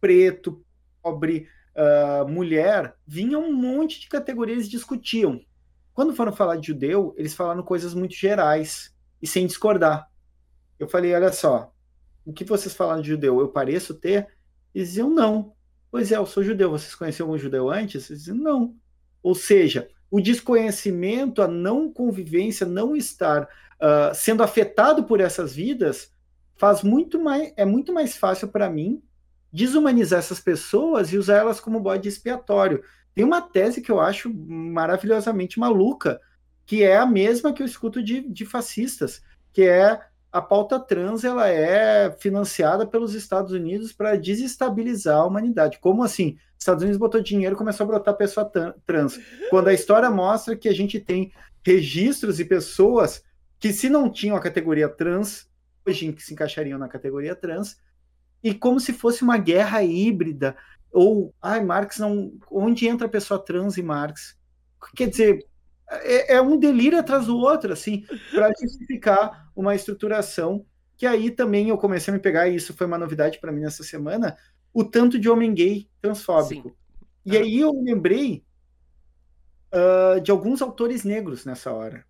preto, 0.00 0.64
pobre, 1.02 1.48
uh, 1.74 2.28
mulher, 2.28 2.96
vinha 3.06 3.38
um 3.38 3.52
monte 3.52 4.00
de 4.00 4.08
categorias 4.08 4.66
e 4.66 4.70
discutiam. 4.70 5.40
Quando 5.92 6.14
foram 6.14 6.32
falar 6.32 6.56
de 6.56 6.68
judeu, 6.68 7.14
eles 7.16 7.34
falaram 7.34 7.62
coisas 7.62 7.94
muito 7.94 8.14
gerais 8.14 8.94
e 9.20 9.26
sem 9.26 9.46
discordar. 9.46 10.08
Eu 10.78 10.88
falei, 10.88 11.14
olha 11.14 11.32
só, 11.32 11.72
o 12.24 12.32
que 12.32 12.44
vocês 12.44 12.74
falaram 12.74 13.02
de 13.02 13.08
judeu, 13.08 13.40
eu 13.40 13.48
pareço 13.48 13.94
ter? 13.94 14.28
Eles 14.74 14.88
diziam, 14.88 15.10
não. 15.10 15.54
Pois 15.90 16.12
é, 16.12 16.16
eu 16.16 16.26
sou 16.26 16.42
judeu. 16.42 16.70
Vocês 16.70 16.94
conheciam 16.94 17.26
algum 17.26 17.38
judeu 17.38 17.70
antes? 17.70 18.10
Eles 18.10 18.24
diziam, 18.24 18.36
não. 18.36 18.74
Ou 19.22 19.34
seja, 19.34 19.88
o 20.10 20.20
desconhecimento, 20.20 21.42
a 21.42 21.48
não 21.48 21.92
convivência, 21.92 22.66
não 22.66 22.94
estar 22.94 23.42
uh, 23.44 24.14
sendo 24.14 24.42
afetado 24.42 25.04
por 25.04 25.20
essas 25.20 25.54
vidas, 25.54 26.12
faz 26.54 26.82
muito 26.82 27.18
mais, 27.20 27.52
é 27.56 27.64
muito 27.64 27.92
mais 27.92 28.16
fácil 28.16 28.48
para 28.48 28.68
mim 28.68 29.02
desumanizar 29.52 30.18
essas 30.18 30.40
pessoas 30.40 31.12
e 31.12 31.18
usar 31.18 31.36
elas 31.36 31.60
como 31.60 31.80
bode 31.80 32.08
expiatório. 32.08 32.82
Tem 33.14 33.24
uma 33.24 33.40
tese 33.40 33.80
que 33.80 33.90
eu 33.90 34.00
acho 34.00 34.32
maravilhosamente 34.32 35.58
maluca, 35.58 36.20
que 36.68 36.82
é 36.82 36.98
a 36.98 37.06
mesma 37.06 37.50
que 37.50 37.62
eu 37.62 37.66
escuto 37.66 38.02
de, 38.02 38.20
de 38.20 38.44
fascistas, 38.44 39.22
que 39.54 39.62
é 39.62 39.98
a 40.30 40.42
pauta 40.42 40.78
trans 40.78 41.24
ela 41.24 41.48
é 41.48 42.14
financiada 42.20 42.86
pelos 42.86 43.14
Estados 43.14 43.52
Unidos 43.52 43.90
para 43.90 44.16
desestabilizar 44.16 45.16
a 45.16 45.24
humanidade. 45.24 45.78
Como 45.78 46.04
assim? 46.04 46.36
Estados 46.58 46.82
Unidos 46.82 46.98
botou 46.98 47.22
dinheiro 47.22 47.54
e 47.54 47.56
começou 47.56 47.84
a 47.84 47.86
brotar 47.86 48.14
pessoa 48.18 48.44
trans. 48.84 49.18
Quando 49.48 49.68
a 49.68 49.72
história 49.72 50.10
mostra 50.10 50.54
que 50.54 50.68
a 50.68 50.74
gente 50.74 51.00
tem 51.00 51.32
registros 51.64 52.38
e 52.38 52.44
pessoas 52.44 53.24
que, 53.58 53.72
se 53.72 53.88
não 53.88 54.10
tinham 54.10 54.36
a 54.36 54.40
categoria 54.40 54.90
trans, 54.90 55.48
hoje 55.86 56.14
se 56.18 56.34
encaixariam 56.34 56.78
na 56.78 56.86
categoria 56.86 57.34
trans, 57.34 57.78
e 58.44 58.52
como 58.52 58.78
se 58.78 58.92
fosse 58.92 59.22
uma 59.22 59.38
guerra 59.38 59.82
híbrida, 59.82 60.54
ou, 60.92 61.34
ai, 61.40 61.64
Marx 61.64 61.98
não. 61.98 62.30
Onde 62.50 62.86
entra 62.86 63.06
a 63.06 63.10
pessoa 63.10 63.42
trans 63.42 63.78
e 63.78 63.82
Marx? 63.82 64.36
Quer 64.94 65.08
dizer, 65.08 65.46
é, 65.90 66.34
é 66.34 66.42
um 66.42 66.58
delírio 66.58 66.98
atrás 66.98 67.26
do 67.26 67.36
outro, 67.36 67.72
assim, 67.72 68.04
para 68.30 68.50
justificar 68.60 69.50
uma 69.54 69.74
estruturação 69.74 70.64
que 70.98 71.06
aí 71.06 71.30
também 71.30 71.68
eu 71.68 71.78
comecei 71.78 72.12
a 72.12 72.16
me 72.16 72.20
pegar, 72.20 72.48
e 72.48 72.56
isso 72.56 72.74
foi 72.74 72.84
uma 72.84 72.98
novidade 72.98 73.38
para 73.38 73.52
mim 73.52 73.60
nessa 73.60 73.84
semana, 73.84 74.36
o 74.74 74.84
tanto 74.84 75.16
de 75.16 75.30
homem 75.30 75.54
gay 75.54 75.88
transfóbico. 76.02 76.70
Sim. 76.70 76.74
E 77.24 77.36
ah. 77.36 77.40
aí 77.40 77.60
eu 77.60 77.70
lembrei 77.80 78.42
uh, 79.72 80.20
de 80.20 80.32
alguns 80.32 80.60
autores 80.60 81.04
negros 81.04 81.44
nessa 81.44 81.72
hora. 81.72 82.04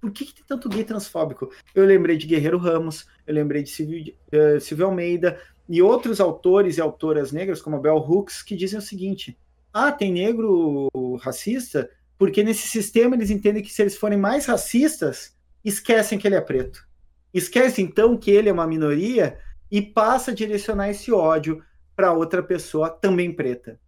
Por 0.00 0.10
que, 0.10 0.24
que, 0.24 0.34
tem 0.34 0.44
tanto 0.46 0.70
gay 0.70 0.84
transfóbico? 0.84 1.52
Eu 1.74 1.84
lembrei 1.84 2.16
de 2.16 2.26
Guerreiro 2.26 2.56
Ramos, 2.56 3.06
eu 3.26 3.34
lembrei 3.34 3.62
de 3.62 3.68
Silvio, 3.68 4.14
uh, 4.32 4.58
Silvio 4.58 4.86
Almeida 4.86 5.38
e 5.68 5.82
outros 5.82 6.18
autores 6.18 6.78
e 6.78 6.80
autoras 6.80 7.32
negras, 7.32 7.60
como 7.60 7.76
a 7.76 7.80
Bell 7.80 7.98
Hooks, 7.98 8.42
que 8.42 8.56
dizem 8.56 8.78
o 8.78 8.82
seguinte: 8.82 9.38
ah, 9.70 9.92
tem 9.92 10.12
negro 10.12 10.88
racista, 11.20 11.90
porque 12.20 12.44
nesse 12.44 12.68
sistema 12.68 13.16
eles 13.16 13.30
entendem 13.30 13.62
que 13.62 13.72
se 13.72 13.80
eles 13.80 13.96
forem 13.96 14.18
mais 14.18 14.44
racistas, 14.44 15.34
esquecem 15.64 16.18
que 16.18 16.28
ele 16.28 16.34
é 16.34 16.40
preto. 16.42 16.86
Esquecem 17.32 17.86
então 17.86 18.14
que 18.14 18.30
ele 18.30 18.50
é 18.50 18.52
uma 18.52 18.66
minoria 18.66 19.38
e 19.70 19.80
passa 19.80 20.30
a 20.30 20.34
direcionar 20.34 20.90
esse 20.90 21.10
ódio 21.10 21.64
para 21.96 22.12
outra 22.12 22.42
pessoa 22.42 22.90
também 22.90 23.34
preta. 23.34 23.80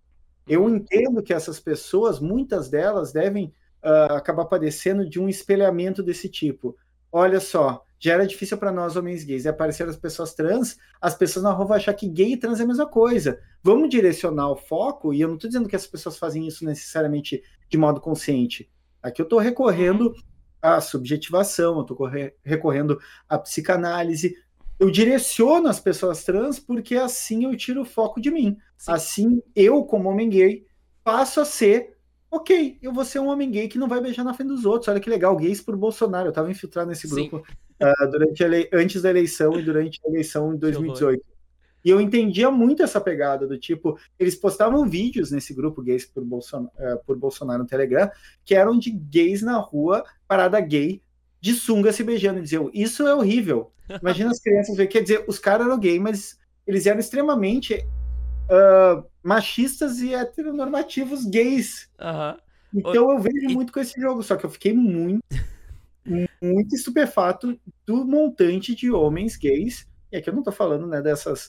Eu 0.49 0.67
entendo 0.67 1.23
que 1.23 1.35
essas 1.35 1.61
pessoas, 1.61 2.21
muitas 2.21 2.71
delas, 2.71 3.13
devem 3.13 3.53
uh, 3.85 4.15
acabar 4.15 4.47
padecendo 4.47 5.07
de 5.07 5.21
um 5.21 5.29
espelhamento 5.29 6.03
desse 6.03 6.27
tipo. 6.27 6.75
Olha 7.13 7.39
só, 7.39 7.85
já 8.03 8.15
era 8.15 8.27
difícil 8.27 8.59
para 8.59 8.73
nós, 8.73 8.97
homens 8.97 9.23
gays, 9.23 9.45
e 9.45 9.49
aparecer 9.49 9.89
as 9.89 9.97
pessoas 9.97 10.35
trans, 10.35 10.77
as 11.01 11.15
pessoas 11.15 11.45
na 11.45 11.53
rua 11.53 11.67
vão 11.67 11.77
achar 11.77 11.95
que 11.95 12.09
gay 12.09 12.33
e 12.33 12.37
trans 12.37 12.59
é 12.59 12.65
a 12.65 12.67
mesma 12.67 12.85
coisa. 12.85 13.39
Vamos 13.63 13.89
direcionar 13.89 14.51
o 14.51 14.57
foco, 14.57 15.15
e 15.15 15.21
eu 15.21 15.29
não 15.29 15.37
estou 15.37 15.49
dizendo 15.49 15.69
que 15.69 15.77
as 15.77 15.87
pessoas 15.87 16.19
fazem 16.19 16.45
isso 16.45 16.65
necessariamente 16.65 17.41
de 17.69 17.79
modo 17.79 18.01
consciente. 18.01 18.69
Aqui 19.01 19.23
eu 19.23 19.25
estou 19.25 19.39
recorrendo 19.39 20.13
à 20.61 20.81
subjetivação, 20.81 21.77
eu 21.77 21.83
estou 21.83 22.11
recorrendo 22.45 22.99
à 23.29 23.39
psicanálise, 23.39 24.35
eu 24.81 24.91
direciono 24.91 25.69
as 25.69 25.79
pessoas 25.79 26.25
trans 26.25 26.59
porque 26.59 26.97
assim 26.97 27.45
eu 27.45 27.57
tiro 27.57 27.83
o 27.83 27.87
foco 27.87 28.21
de 28.21 28.33
mim. 28.33 28.57
Sim. 28.77 28.93
Assim, 28.93 29.43
eu, 29.55 29.85
como 29.85 30.09
homem 30.09 30.29
gay, 30.29 30.67
passo 31.05 31.41
a 31.41 31.45
ser, 31.45 31.97
ok, 32.29 32.79
eu 32.83 32.93
vou 32.93 33.05
ser 33.05 33.21
um 33.21 33.29
homem 33.29 33.49
gay 33.49 33.69
que 33.69 33.79
não 33.79 33.87
vai 33.87 34.01
beijar 34.01 34.25
na 34.25 34.35
frente 34.35 34.49
dos 34.49 34.65
outros. 34.65 34.89
Olha 34.89 34.99
que 34.99 35.09
legal, 35.09 35.37
gays 35.37 35.61
por 35.61 35.77
Bolsonaro. 35.77 36.27
Eu 36.27 36.31
estava 36.31 36.51
infiltrado 36.51 36.91
nesse 36.91 37.07
grupo 37.07 37.45
uh, 37.81 38.11
durante 38.11 38.45
antes 38.73 39.03
da 39.03 39.11
eleição 39.11 39.59
e 39.59 39.63
durante 39.63 40.01
a 40.05 40.09
eleição 40.09 40.55
em 40.55 40.57
2018. 40.57 41.25
E 41.85 41.91
eu 41.91 42.01
entendia 42.01 42.51
muito 42.51 42.83
essa 42.83 43.01
pegada 43.01 43.47
do 43.47 43.59
tipo, 43.59 43.99
eles 44.19 44.37
postavam 44.37 44.89
vídeos 44.89 45.33
nesse 45.33 45.53
grupo 45.53 45.83
gays 45.83 46.07
por 46.07 46.25
Bolsonaro, 46.25 46.73
uh, 46.79 47.05
por 47.05 47.17
Bolsonaro 47.17 47.63
no 47.63 47.69
Telegram, 47.69 48.11
que 48.45 48.55
eram 48.55 48.79
de 48.79 48.91
gays 48.91 49.43
na 49.43 49.59
rua, 49.59 50.05
parada 50.29 50.61
gay, 50.61 51.03
de 51.41 51.55
sunga 51.55 51.93
se 51.93 52.05
beijando. 52.05 52.39
E 52.39 52.43
diziam, 52.43 52.71
isso 52.73 53.07
é 53.07 53.15
horrível. 53.15 53.73
Imagina 54.01 54.31
as 54.31 54.39
crianças 54.41 54.77
ver. 54.77 54.87
Quer 54.87 55.03
dizer, 55.03 55.25
os 55.27 55.39
caras 55.39 55.67
eram 55.67 55.79
gay, 55.79 55.99
mas 55.99 56.39
eles 56.67 56.87
eram 56.87 57.01
extremamente 57.01 57.75
uh, 57.75 59.05
machistas 59.23 60.01
e 60.01 60.15
heteronormativos 60.15 61.25
gays. 61.25 61.91
Uhum. 62.01 62.37
Então 62.75 63.11
eu 63.13 63.19
vejo 63.19 63.51
e... 63.51 63.55
muito 63.55 63.73
com 63.73 63.81
esse 63.81 64.01
jogo, 64.01 64.23
só 64.23 64.37
que 64.37 64.47
eu 64.47 64.51
fiquei 64.51 64.73
muito, 64.73 65.23
muito 66.41 66.75
estupefato 66.75 67.59
do 67.87 68.05
montante 68.05 68.75
de 68.75 68.91
homens 68.91 69.37
gays. 69.37 69.87
E 70.11 70.17
aqui 70.17 70.29
eu 70.29 70.35
não 70.35 70.43
tô 70.43 70.53
falando 70.53 70.87
né, 70.87 71.01
dessas 71.01 71.47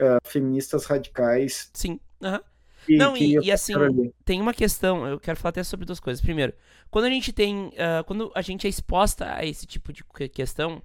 uh, 0.00 0.18
feministas 0.24 0.84
radicais. 0.86 1.70
Sim. 1.72 2.00
Uhum. 2.20 2.40
E, 2.88 2.96
não, 2.96 3.16
e, 3.16 3.38
e 3.38 3.50
assim, 3.50 3.72
tem 4.24 4.40
uma 4.40 4.52
questão, 4.52 5.06
eu 5.06 5.18
quero 5.18 5.38
falar 5.38 5.50
até 5.50 5.64
sobre 5.64 5.86
duas 5.86 6.00
coisas. 6.00 6.20
Primeiro, 6.20 6.52
quando 6.90 7.06
a 7.06 7.10
gente 7.10 7.32
tem. 7.32 7.68
Uh, 7.68 8.04
quando 8.06 8.30
a 8.34 8.42
gente 8.42 8.66
é 8.66 8.70
exposta 8.70 9.34
a 9.34 9.44
esse 9.44 9.66
tipo 9.66 9.92
de 9.92 10.04
questão, 10.28 10.82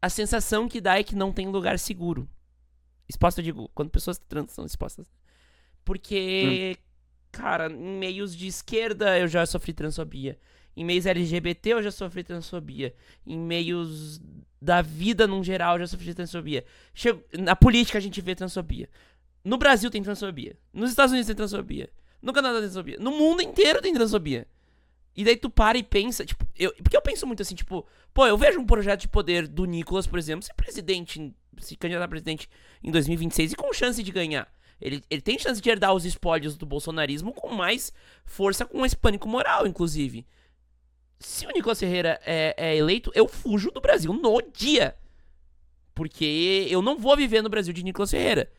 a 0.00 0.08
sensação 0.08 0.68
que 0.68 0.80
dá 0.80 0.98
é 0.98 1.02
que 1.02 1.16
não 1.16 1.32
tem 1.32 1.48
lugar 1.48 1.78
seguro. 1.78 2.28
Exposta, 3.08 3.40
eu 3.40 3.44
digo, 3.44 3.70
quando 3.74 3.90
pessoas 3.90 4.18
trans 4.18 4.52
são 4.52 4.64
expostas. 4.64 5.06
Porque, 5.84 6.76
hum. 6.76 6.82
cara, 7.32 7.70
em 7.70 7.98
meios 7.98 8.34
de 8.34 8.46
esquerda 8.46 9.18
eu 9.18 9.26
já 9.26 9.44
sofri 9.44 9.72
transfobia. 9.72 10.38
Em 10.76 10.84
meios 10.84 11.06
LGBT 11.06 11.74
eu 11.74 11.82
já 11.82 11.90
sofri 11.90 12.24
transfobia. 12.24 12.94
Em 13.26 13.38
meios 13.38 14.20
da 14.60 14.82
vida 14.82 15.26
num 15.26 15.42
geral 15.42 15.74
eu 15.74 15.80
já 15.80 15.86
sofri 15.86 16.14
transfobia. 16.14 16.64
Chego, 16.92 17.22
na 17.38 17.54
política 17.54 17.98
a 17.98 18.00
gente 18.00 18.20
vê 18.20 18.34
transfobia. 18.34 18.88
No 19.44 19.56
Brasil 19.58 19.90
tem 19.90 20.02
transfobia. 20.02 20.56
Nos 20.72 20.90
Estados 20.90 21.12
Unidos 21.12 21.26
tem 21.26 21.36
transfobia. 21.36 21.90
No 22.20 22.32
Canadá 22.32 22.54
tem 22.54 22.62
transfobia. 22.62 22.96
No 22.98 23.10
mundo 23.10 23.42
inteiro 23.42 23.82
tem 23.82 23.92
transfobia. 23.92 24.46
E 25.16 25.24
daí 25.24 25.36
tu 25.36 25.48
para 25.48 25.78
e 25.78 25.82
pensa, 25.82 26.24
tipo, 26.24 26.44
eu, 26.58 26.72
porque 26.82 26.96
eu 26.96 27.02
penso 27.02 27.26
muito 27.26 27.40
assim, 27.40 27.54
tipo, 27.54 27.86
pô, 28.12 28.26
eu 28.26 28.36
vejo 28.36 28.58
um 28.58 28.66
projeto 28.66 29.02
de 29.02 29.08
poder 29.08 29.46
do 29.46 29.64
Nicolas, 29.64 30.06
por 30.06 30.18
exemplo, 30.18 30.42
ser 30.42 30.54
presidente, 30.54 31.32
se 31.58 31.76
candidatar 31.76 32.06
a 32.06 32.08
presidente 32.08 32.48
em 32.82 32.90
2026 32.90 33.52
e 33.52 33.56
com 33.56 33.72
chance 33.72 34.02
de 34.02 34.10
ganhar. 34.10 34.52
Ele, 34.80 35.04
ele 35.08 35.22
tem 35.22 35.38
chance 35.38 35.60
de 35.60 35.70
herdar 35.70 35.94
os 35.94 36.04
espólios 36.04 36.56
do 36.56 36.66
bolsonarismo 36.66 37.32
com 37.32 37.54
mais 37.54 37.92
força, 38.24 38.64
com 38.64 38.84
esse 38.84 38.96
pânico 38.96 39.28
moral, 39.28 39.66
inclusive. 39.66 40.26
Se 41.24 41.46
o 41.46 41.50
Nicolas 41.50 41.80
Ferreira 41.80 42.20
é, 42.24 42.54
é 42.56 42.76
eleito, 42.76 43.10
eu 43.14 43.26
fujo 43.26 43.70
do 43.70 43.80
Brasil 43.80 44.12
no 44.12 44.42
dia. 44.52 44.94
Porque 45.94 46.66
eu 46.68 46.82
não 46.82 46.98
vou 46.98 47.16
viver 47.16 47.42
no 47.42 47.48
Brasil 47.48 47.72
de 47.72 47.82
Nicolas 47.82 48.10
Ferreira. 48.10 48.50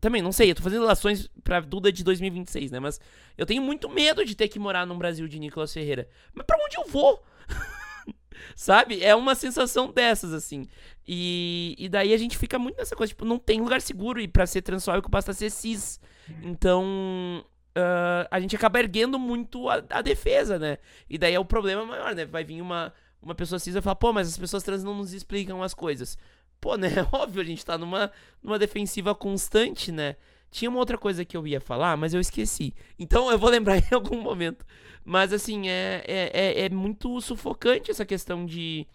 Também, 0.00 0.22
não 0.22 0.32
sei, 0.32 0.50
eu 0.50 0.54
tô 0.54 0.62
fazendo 0.62 0.82
relações 0.82 1.28
pra 1.42 1.60
Duda 1.60 1.92
de 1.92 2.04
2026, 2.04 2.70
né? 2.70 2.80
Mas 2.80 3.00
eu 3.36 3.44
tenho 3.44 3.62
muito 3.62 3.88
medo 3.88 4.24
de 4.24 4.34
ter 4.34 4.48
que 4.48 4.58
morar 4.58 4.86
num 4.86 4.96
Brasil 4.96 5.26
de 5.28 5.38
Nicolas 5.38 5.72
Ferreira. 5.72 6.08
Mas 6.32 6.46
pra 6.46 6.56
onde 6.64 6.76
eu 6.76 6.86
vou? 6.86 7.22
Sabe? 8.54 9.02
É 9.02 9.14
uma 9.14 9.34
sensação 9.34 9.92
dessas, 9.92 10.32
assim. 10.32 10.66
E, 11.06 11.74
e 11.78 11.88
daí 11.88 12.14
a 12.14 12.16
gente 12.16 12.38
fica 12.38 12.58
muito 12.58 12.76
nessa 12.76 12.94
coisa, 12.94 13.10
tipo, 13.10 13.24
não 13.24 13.38
tem 13.38 13.60
lugar 13.60 13.80
seguro 13.80 14.20
e 14.20 14.28
pra 14.28 14.46
ser 14.46 14.62
transfóbico 14.62 15.10
basta 15.10 15.32
ser 15.32 15.50
cis. 15.50 16.00
Então, 16.42 17.44
uh, 17.78 18.28
a 18.30 18.40
gente 18.40 18.56
acaba 18.56 18.78
erguendo 18.80 19.18
muito 19.18 19.68
a, 19.68 19.82
a, 19.90 20.02
defesa, 20.02 20.58
né? 20.58 20.78
E 21.08 21.16
daí 21.16 21.34
é 21.34 21.40
o 21.40 21.44
problema 21.44 21.84
maior, 21.84 22.14
né? 22.14 22.24
Vai 22.24 22.42
vir 22.44 22.60
uma, 22.60 22.92
uma 23.22 23.34
pessoa 23.34 23.58
cis 23.58 23.74
e 23.74 23.80
falar, 23.80 23.96
pô, 23.96 24.12
mas 24.12 24.28
as 24.28 24.38
pessoas 24.38 24.62
trans 24.62 24.82
não 24.82 24.94
nos 24.94 25.12
explicam 25.12 25.62
as 25.62 25.74
coisas. 25.74 26.18
Pô, 26.60 26.76
né? 26.76 26.88
Óbvio, 27.12 27.40
a 27.40 27.44
gente 27.44 27.64
tá 27.64 27.78
numa, 27.78 28.10
numa 28.42 28.58
defensiva 28.58 29.14
constante, 29.14 29.92
né? 29.92 30.16
Tinha 30.50 30.70
uma 30.70 30.78
outra 30.78 30.98
coisa 30.98 31.24
que 31.24 31.36
eu 31.36 31.46
ia 31.46 31.60
falar, 31.60 31.96
mas 31.96 32.14
eu 32.14 32.20
esqueci. 32.20 32.74
Então 32.98 33.30
eu 33.30 33.38
vou 33.38 33.50
lembrar 33.50 33.78
em 33.78 33.94
algum 33.94 34.20
momento. 34.20 34.64
Mas 35.04 35.32
assim, 35.32 35.68
é, 35.68 36.02
é, 36.06 36.30
é, 36.34 36.64
é 36.66 36.68
muito 36.68 37.20
sufocante 37.20 37.90
essa 37.90 38.04
questão 38.04 38.44
de. 38.44 38.86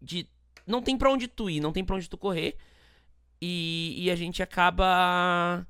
de. 0.00 0.28
Não 0.66 0.82
tem 0.82 0.96
pra 0.96 1.10
onde 1.10 1.28
tu 1.28 1.48
ir, 1.48 1.60
não 1.60 1.72
tem 1.72 1.84
pra 1.84 1.96
onde 1.96 2.08
tu 2.08 2.18
correr. 2.18 2.56
E, 3.40 3.94
e 3.98 4.10
a 4.10 4.16
gente 4.16 4.42
acaba. 4.42 5.66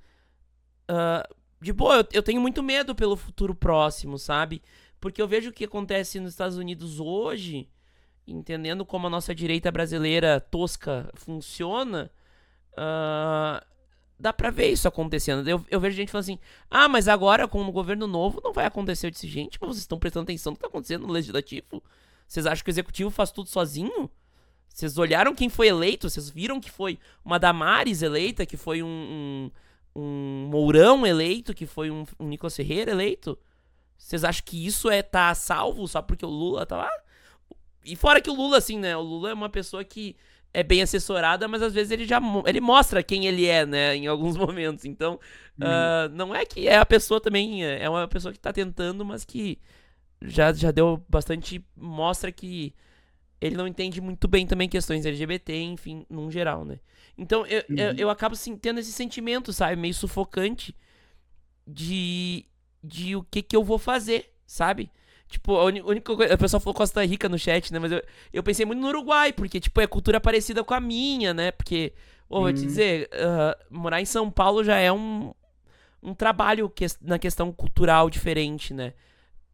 Uh, 0.91 1.37
de 1.67 1.73
boa, 1.73 1.97
eu, 1.97 2.07
eu 2.13 2.23
tenho 2.23 2.41
muito 2.41 2.63
medo 2.63 2.95
pelo 2.95 3.17
futuro 3.17 3.55
próximo, 3.55 4.19
sabe? 4.19 4.63
Porque 5.01 5.21
eu 5.21 5.27
vejo 5.27 5.51
o 5.51 5.53
que 5.53 5.65
acontece 5.65 6.21
nos 6.21 6.33
Estados 6.33 6.57
Unidos 6.57 7.01
hoje, 7.01 7.69
entendendo 8.25 8.87
como 8.87 9.09
a 9.09 9.11
nossa 9.11 9.35
direita 9.35 9.71
brasileira 9.73 10.41
tosca 10.41 11.11
funciona, 11.15 12.09
uh, 12.73 13.65
dá 14.17 14.33
pra 14.33 14.51
ver 14.51 14.71
isso 14.71 14.87
acontecendo. 14.87 15.47
Eu, 15.49 15.65
eu 15.69 15.81
vejo 15.81 15.97
gente 15.97 16.13
falando 16.13 16.23
assim: 16.23 16.39
ah, 16.71 16.89
mas 16.89 17.09
agora 17.09 17.49
com 17.49 17.61
o 17.61 17.73
governo 17.73 18.07
novo 18.07 18.41
não 18.45 18.53
vai 18.53 18.65
acontecer. 18.67 19.09
Eu 19.09 19.11
disse: 19.11 19.27
gente, 19.27 19.59
mas 19.61 19.71
vocês 19.71 19.83
estão 19.83 19.99
prestando 19.99 20.23
atenção 20.23 20.53
no 20.53 20.57
que 20.57 20.63
tá 20.63 20.69
acontecendo 20.69 21.05
no 21.05 21.13
legislativo? 21.13 21.83
Vocês 22.29 22.47
acham 22.47 22.65
que 22.65 22.71
o 22.71 22.73
executivo 22.73 23.11
faz 23.11 23.33
tudo 23.33 23.49
sozinho? 23.49 24.09
Vocês 24.69 24.97
olharam 24.99 25.35
quem 25.35 25.49
foi 25.49 25.67
eleito? 25.67 26.09
Vocês 26.09 26.31
viram 26.31 26.61
que 26.61 26.71
foi 26.71 26.99
uma 27.25 27.39
Damares 27.39 28.03
eleita, 28.03 28.47
que 28.47 28.57
foi 28.57 28.83
um, 28.83 28.87
um, 28.87 29.51
um 29.97 30.49
Mourão 30.51 31.07
eleito, 31.07 31.55
que 31.55 31.67
foi 31.67 31.91
um, 31.91 32.05
um 32.19 32.29
Nicolas 32.29 32.55
Ferreira 32.55 32.91
eleito? 32.91 33.39
Vocês 33.97 34.25
acham 34.25 34.45
que 34.45 34.67
isso 34.67 34.91
é 34.91 35.03
tá 35.03 35.35
salvo 35.35 35.89
só 35.89 36.03
porque 36.03 36.25
o 36.25 36.29
Lula 36.29 36.67
tá 36.67 36.77
lá? 36.77 36.91
E 37.85 37.97
fora 37.97 38.21
que 38.21 38.29
o 38.29 38.35
Lula, 38.35 38.59
assim, 38.59 38.79
né? 38.79 38.97
O 38.97 39.01
Lula 39.01 39.31
é 39.31 39.35
uma 39.35 39.49
pessoa 39.49 39.83
que 39.85 40.17
é 40.53 40.63
bem 40.63 40.83
assessorada, 40.83 41.49
mas 41.49 41.63
às 41.63 41.73
vezes 41.73 41.91
ele 41.91 42.05
já 42.05 42.21
ele 42.47 42.61
mostra 42.61 43.03
quem 43.03 43.27
ele 43.27 43.47
é, 43.47 43.65
né? 43.65 43.97
Em 43.97 44.07
alguns 44.07 44.37
momentos. 44.39 44.85
Então, 44.85 45.19
uh, 45.59 46.09
não 46.13 46.35
é 46.35 46.45
que 46.45 46.69
é 46.69 46.77
a 46.77 46.87
pessoa 46.87 47.21
também, 47.21 47.65
é 47.65 47.89
uma 47.89 48.07
pessoa 48.07 48.33
que 48.33 48.39
tá 48.39 48.53
tentando, 48.53 49.05
mas 49.05 49.25
que 49.25 49.59
já, 50.21 50.53
já 50.53 50.71
deu 50.71 51.03
bastante. 51.09 51.65
Mostra 51.77 52.31
que 52.31 52.75
ele 53.41 53.57
não 53.57 53.67
entende 53.67 54.01
muito 54.01 54.27
bem 54.27 54.47
também 54.47 54.69
questões 54.69 55.05
LGBT, 55.05 55.61
enfim, 55.63 56.07
num 56.09 56.31
geral, 56.31 56.65
né? 56.65 56.79
Então 57.19 57.47
eu, 57.47 57.65
uhum. 57.69 57.77
eu, 57.77 57.95
eu, 57.95 58.11
acabo 58.11 58.35
assim, 58.35 58.57
tendo 58.57 58.81
esse 58.81 58.93
sentimento, 58.93 59.53
sabe? 59.53 59.77
Meio 59.77 59.95
sufocante 59.95 60.75
de, 61.67 62.45
de 62.83 63.17
o 63.17 63.23
que 63.23 63.43
que 63.43 63.57
eu 63.57 63.65
vou 63.65 63.79
fazer, 63.79 64.33
sabe? 64.47 64.91
Tipo, 65.29 65.57
a 65.57 65.65
única 65.65 66.15
coisa. 66.15 66.35
O 66.35 66.39
pessoal 66.39 66.61
falou 66.61 66.75
Costa 66.75 67.05
Rica 67.05 67.29
no 67.29 67.39
chat, 67.39 67.73
né? 67.73 67.79
Mas 67.79 67.91
eu, 67.91 68.03
eu 68.33 68.43
pensei 68.43 68.65
muito 68.65 68.81
no 68.81 68.89
Uruguai, 68.89 69.33
porque, 69.33 69.59
tipo, 69.59 69.81
é 69.81 69.87
cultura 69.87 70.21
parecida 70.21 70.63
com 70.63 70.73
a 70.73 70.81
minha, 70.81 71.35
né? 71.35 71.51
Porque, 71.51 71.93
oh, 72.29 72.43
vou 72.43 72.53
te 72.53 72.61
uhum. 72.61 72.67
dizer, 72.67 73.11
uh, 73.13 73.75
morar 73.75 74.01
em 74.01 74.05
São 74.05 74.31
Paulo 74.31 74.63
já 74.63 74.77
é 74.77 74.93
um, 74.93 75.35
um 76.01 76.15
trabalho 76.15 76.71
que, 76.71 76.87
na 77.01 77.19
questão 77.19 77.53
cultural 77.53 78.09
diferente, 78.09 78.73
né? 78.73 78.93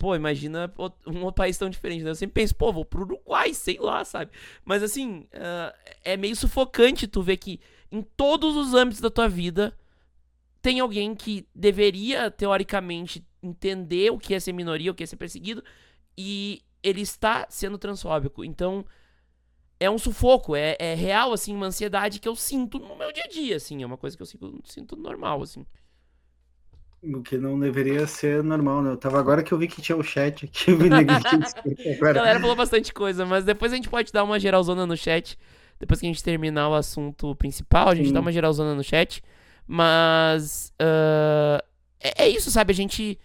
Pô, 0.03 0.17
imagina 0.17 0.69
um 1.07 1.31
país 1.31 1.57
tão 1.57 1.71
diferente, 1.71 2.03
né? 2.03 2.11
Eu 2.11 2.17
sempre 2.17 2.35
penso, 2.35 2.57
pô, 2.57 2.73
vou 2.73 2.85
pro 2.85 3.03
Uruguai, 3.03 3.55
sei 3.55 3.79
lá, 3.79 4.05
sabe? 4.05 4.33
Mas 4.65 4.83
assim, 4.83 5.29
uh, 5.33 5.73
é 6.03 6.17
meio 6.17 6.35
sufocante 6.35 7.07
tu 7.07 7.23
ver 7.23 7.37
que 7.37 7.61
em 7.89 8.03
todos 8.03 8.57
os 8.57 8.75
âmbitos 8.75 9.01
da 9.01 9.09
tua 9.09 9.29
vida 9.29 9.79
tem 10.61 10.81
alguém 10.81 11.15
que 11.15 11.47
deveria, 11.55 12.33
teoricamente, 12.33 13.25
entender 13.41 14.11
o 14.11 14.19
que 14.19 14.35
é 14.35 14.41
ser 14.41 14.53
minoria, 14.53 14.91
o 14.91 14.95
que 14.95 15.05
é 15.05 15.07
ser 15.07 15.15
perseguido, 15.15 15.63
e 16.19 16.63
ele 16.83 17.03
está 17.03 17.47
sendo 17.49 17.79
transfóbico. 17.79 18.45
Então, 18.45 18.85
é 19.79 19.89
um 19.89 19.99
sufoco, 19.99 20.57
é, 20.57 20.77
é 20.81 20.95
real, 20.95 21.33
assim, 21.33 21.55
uma 21.55 21.67
ansiedade 21.67 22.19
que 22.19 22.29
eu 22.29 22.35
sinto 22.35 22.81
no 22.81 22.97
meu 22.97 23.13
dia 23.13 23.23
a 23.25 23.29
dia, 23.29 23.55
assim, 23.55 23.85
é 23.85 23.87
uma 23.87 23.97
coisa 23.97 24.17
que 24.17 24.23
eu 24.25 24.27
sinto, 24.27 24.61
sinto 24.65 24.97
normal, 24.97 25.43
assim. 25.43 25.65
O 27.03 27.21
que 27.21 27.37
não 27.37 27.59
deveria 27.59 28.07
ser 28.07 28.45
normal, 28.45 28.81
né? 28.81 28.91
Eu 28.91 28.97
tava 28.97 29.19
agora 29.19 29.43
que 29.43 29.53
eu 29.53 29.59
vi 29.59 29.67
que 29.67 29.83
tinha 29.83 29.97
o 29.97 30.05
chat 30.05 30.45
aqui, 30.45 30.71
A 32.09 32.13
galera 32.13 32.39
falou 32.39 32.55
bastante 32.55 32.95
coisa, 32.95 33.27
mas 33.27 33.45
depois 33.45 33.73
a 33.73 33.77
gente 33.77 33.89
pode 33.89 34.13
dar 34.13 34.23
uma 34.23 34.39
geralzona 34.39 34.87
no 34.87 34.97
chat. 34.97 35.37
Depois 35.81 35.99
que 35.99 36.07
a 36.07 36.09
gente 36.09 36.23
terminar 36.23 36.69
o 36.69 36.75
assunto 36.75 37.35
principal, 37.35 37.89
a 37.89 37.95
gente 37.95 38.09
Sim. 38.09 38.13
dá 38.13 38.21
uma 38.21 38.31
geralzona 38.31 38.73
no 38.73 38.85
chat. 38.85 39.21
Mas 39.67 40.73
uh, 40.81 41.61
é, 41.99 42.25
é, 42.25 42.29
isso, 42.29 42.51
sabe? 42.53 42.73
A 42.73 42.75
gente 42.75 43.19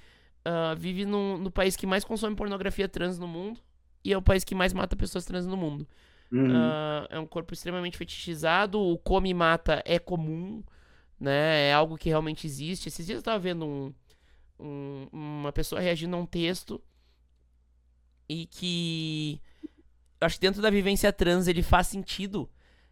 uh, 0.47 0.75
vive 0.75 1.05
no, 1.05 1.37
no 1.37 1.51
país 1.51 1.75
que 1.75 1.85
mais 1.85 2.03
consome 2.03 2.35
pornografia 2.35 2.87
trans 2.87 3.19
no 3.19 3.27
mundo 3.27 3.59
e 4.03 4.13
é 4.13 4.17
o 4.17 4.21
país 4.21 4.43
que 4.43 4.55
mais 4.55 4.73
mata 4.73 4.95
pessoas 4.95 5.25
trans 5.25 5.45
no 5.45 5.57
mundo. 5.57 5.87
Uhum. 6.31 6.49
Uh, 6.49 7.07
é 7.09 7.19
um 7.19 7.25
corpo 7.25 7.53
extremamente 7.53 7.97
fetichizado, 7.97 8.79
o 8.79 8.97
come 8.97 9.29
e 9.29 9.33
mata 9.33 9.81
é 9.85 9.99
comum, 9.99 10.63
né? 11.19 11.69
É 11.69 11.73
algo 11.73 11.97
que 11.97 12.09
realmente 12.09 12.45
existe. 12.45 12.87
Esses 12.87 13.05
dias 13.05 13.17
eu 13.17 13.23
tava 13.23 13.39
vendo 13.39 13.65
um, 13.65 13.93
um, 14.59 15.07
uma 15.11 15.51
pessoa 15.51 15.81
reagindo 15.81 16.15
a 16.15 16.19
um 16.19 16.25
texto 16.25 16.81
e 18.29 18.45
que 18.45 19.41
acho 20.19 20.35
que 20.35 20.41
dentro 20.41 20.61
da 20.61 20.69
vivência 20.69 21.13
trans 21.13 21.47
ele 21.47 21.63
faz 21.63 21.87
sentido 21.87 22.49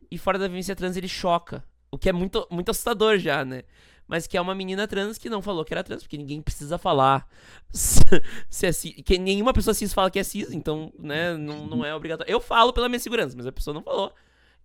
e 0.10 0.18
fora 0.18 0.40
da 0.40 0.48
vivência 0.48 0.76
trans 0.76 0.96
ele 0.96 1.08
choca, 1.08 1.64
o 1.92 1.98
que 1.98 2.10
é 2.10 2.14
muito, 2.14 2.48
muito 2.52 2.72
assustador 2.72 3.18
já, 3.18 3.44
né? 3.44 3.64
mas 4.08 4.28
que 4.28 4.38
é 4.38 4.42
uma 4.42 4.54
menina 4.54 4.88
trans 4.88 5.18
que 5.18 5.30
não 5.30 5.42
falou 5.42 5.66
que 5.66 5.74
era 5.74 5.84
trans, 5.84 6.04
porque 6.04 6.18
ninguém 6.18 6.42
precisa 6.42 6.78
falar 6.78 7.28
se 7.72 8.66
é 8.66 8.72
cis, 8.72 8.94
que 9.04 9.18
nenhuma 9.18 9.54
pessoa 9.54 9.74
cis 9.74 9.94
fala 9.94 10.12
que 10.12 10.20
é 10.20 10.24
cis, 10.24 10.52
então, 10.52 10.94
né, 10.98 11.36
não, 11.38 11.66
não 11.66 11.86
é 11.86 11.94
obrigatório. 11.96 12.32
Eu 12.32 12.40
falo 12.40 12.72
pela 12.72 12.88
minha 12.88 13.00
segurança, 13.00 13.36
mas 13.36 13.48
a 13.48 13.52
pessoa 13.52 13.74
não 13.74 13.82
falou. 13.82 14.14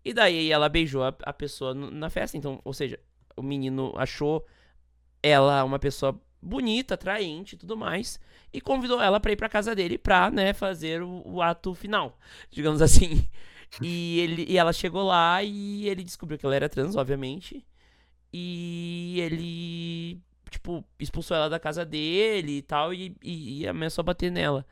E 0.04 0.12
daí 0.12 0.50
ela 0.50 0.68
beijou 0.68 1.02
a, 1.02 1.14
a 1.22 1.32
pessoa 1.32 1.74
na 1.74 2.10
festa, 2.10 2.36
então, 2.36 2.60
ou 2.64 2.72
seja, 2.72 2.98
o 3.40 3.44
menino 3.44 3.92
achou 3.96 4.46
ela 5.22 5.64
uma 5.64 5.78
pessoa 5.78 6.20
bonita, 6.42 6.94
atraente 6.94 7.54
e 7.54 7.58
tudo 7.58 7.76
mais, 7.76 8.18
e 8.52 8.60
convidou 8.60 9.00
ela 9.00 9.20
para 9.20 9.32
ir 9.32 9.36
para 9.36 9.48
casa 9.48 9.74
dele 9.74 9.98
pra, 9.98 10.30
né, 10.30 10.52
fazer 10.52 11.02
o, 11.02 11.22
o, 11.24 11.42
ato 11.42 11.74
final, 11.74 12.18
digamos 12.50 12.82
assim. 12.82 13.26
E, 13.80 14.18
ele, 14.18 14.46
e 14.48 14.58
ela 14.58 14.72
chegou 14.72 15.04
lá 15.04 15.44
e 15.44 15.88
ele 15.88 16.02
descobriu 16.02 16.36
que 16.36 16.44
ela 16.44 16.56
era 16.56 16.68
trans, 16.68 16.96
obviamente. 16.96 17.64
E 18.32 19.14
ele, 19.20 20.20
tipo, 20.50 20.84
expulsou 20.98 21.36
ela 21.36 21.48
da 21.48 21.60
casa 21.60 21.84
dele 21.84 22.58
e 22.58 22.62
tal, 22.62 22.92
e, 22.92 23.16
e, 23.22 23.60
e 23.60 23.68
ameaçou 23.68 24.02
a 24.02 24.06
bater 24.06 24.28
nela. 24.28 24.66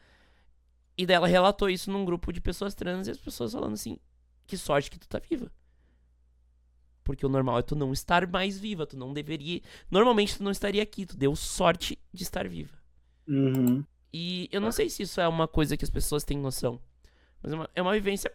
E 0.97 1.07
daí 1.07 1.15
ela 1.15 1.29
relatou 1.29 1.71
isso 1.71 1.93
num 1.93 2.05
grupo 2.05 2.33
de 2.33 2.41
pessoas 2.41 2.75
trans 2.75 3.07
e 3.07 3.13
as 3.13 3.19
pessoas 3.19 3.53
falando 3.53 3.75
assim: 3.75 3.99
que 4.49 4.57
sorte 4.57 4.91
que 4.91 4.99
tu 4.99 5.07
tá 5.07 5.21
viva. 5.21 5.49
Porque 7.09 7.25
o 7.25 7.29
normal 7.29 7.59
é 7.59 7.63
tu 7.63 7.75
não 7.75 7.93
estar 7.93 8.27
mais 8.27 8.59
viva, 8.61 8.87
tu 8.87 8.97
não 8.97 9.15
deveria. 9.15 9.63
Normalmente 9.91 10.37
tu 10.37 10.45
não 10.45 10.51
estaria 10.51 10.83
aqui, 10.83 11.07
tu 11.07 11.17
deu 11.17 11.35
sorte 11.35 11.99
de 12.13 12.23
estar 12.23 12.47
viva. 12.47 12.77
Uhum. 13.27 13.83
E 14.13 14.49
eu 14.53 14.61
não 14.61 14.71
sei 14.71 14.91
se 14.91 15.03
isso 15.03 15.21
é 15.21 15.27
uma 15.27 15.49
coisa 15.49 15.77
que 15.77 15.85
as 15.85 15.91
pessoas 15.91 16.23
têm 16.23 16.39
noção. 16.39 16.79
Mas 17.43 17.53
é 17.53 17.55
uma, 17.55 17.71
é 17.77 17.83
uma 17.83 17.93
vivência 17.93 18.31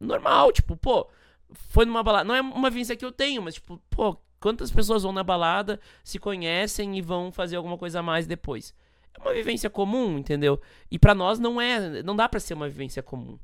normal, 0.00 0.50
tipo, 0.52 0.76
pô, 0.76 1.08
foi 1.50 1.84
numa 1.84 2.02
balada. 2.02 2.24
Não 2.24 2.34
é 2.34 2.40
uma 2.40 2.70
vivência 2.70 2.96
que 2.96 3.04
eu 3.04 3.12
tenho, 3.12 3.42
mas 3.42 3.54
tipo, 3.54 3.78
pô, 3.90 4.18
Quantas 4.40 4.70
pessoas 4.70 5.02
vão 5.02 5.12
na 5.12 5.24
balada, 5.24 5.80
se 6.04 6.18
conhecem 6.18 6.96
e 6.96 7.02
vão 7.02 7.32
fazer 7.32 7.56
alguma 7.56 7.78
coisa 7.78 8.00
a 8.00 8.02
mais 8.02 8.26
depois? 8.26 8.74
É 9.14 9.20
uma 9.20 9.32
vivência 9.32 9.70
comum, 9.70 10.18
entendeu? 10.18 10.60
E 10.90 10.98
para 10.98 11.14
nós 11.14 11.38
não 11.38 11.60
é, 11.60 12.02
não 12.02 12.14
dá 12.14 12.28
para 12.28 12.38
ser 12.38 12.54
uma 12.54 12.68
vivência 12.68 13.02
comum. 13.02 13.38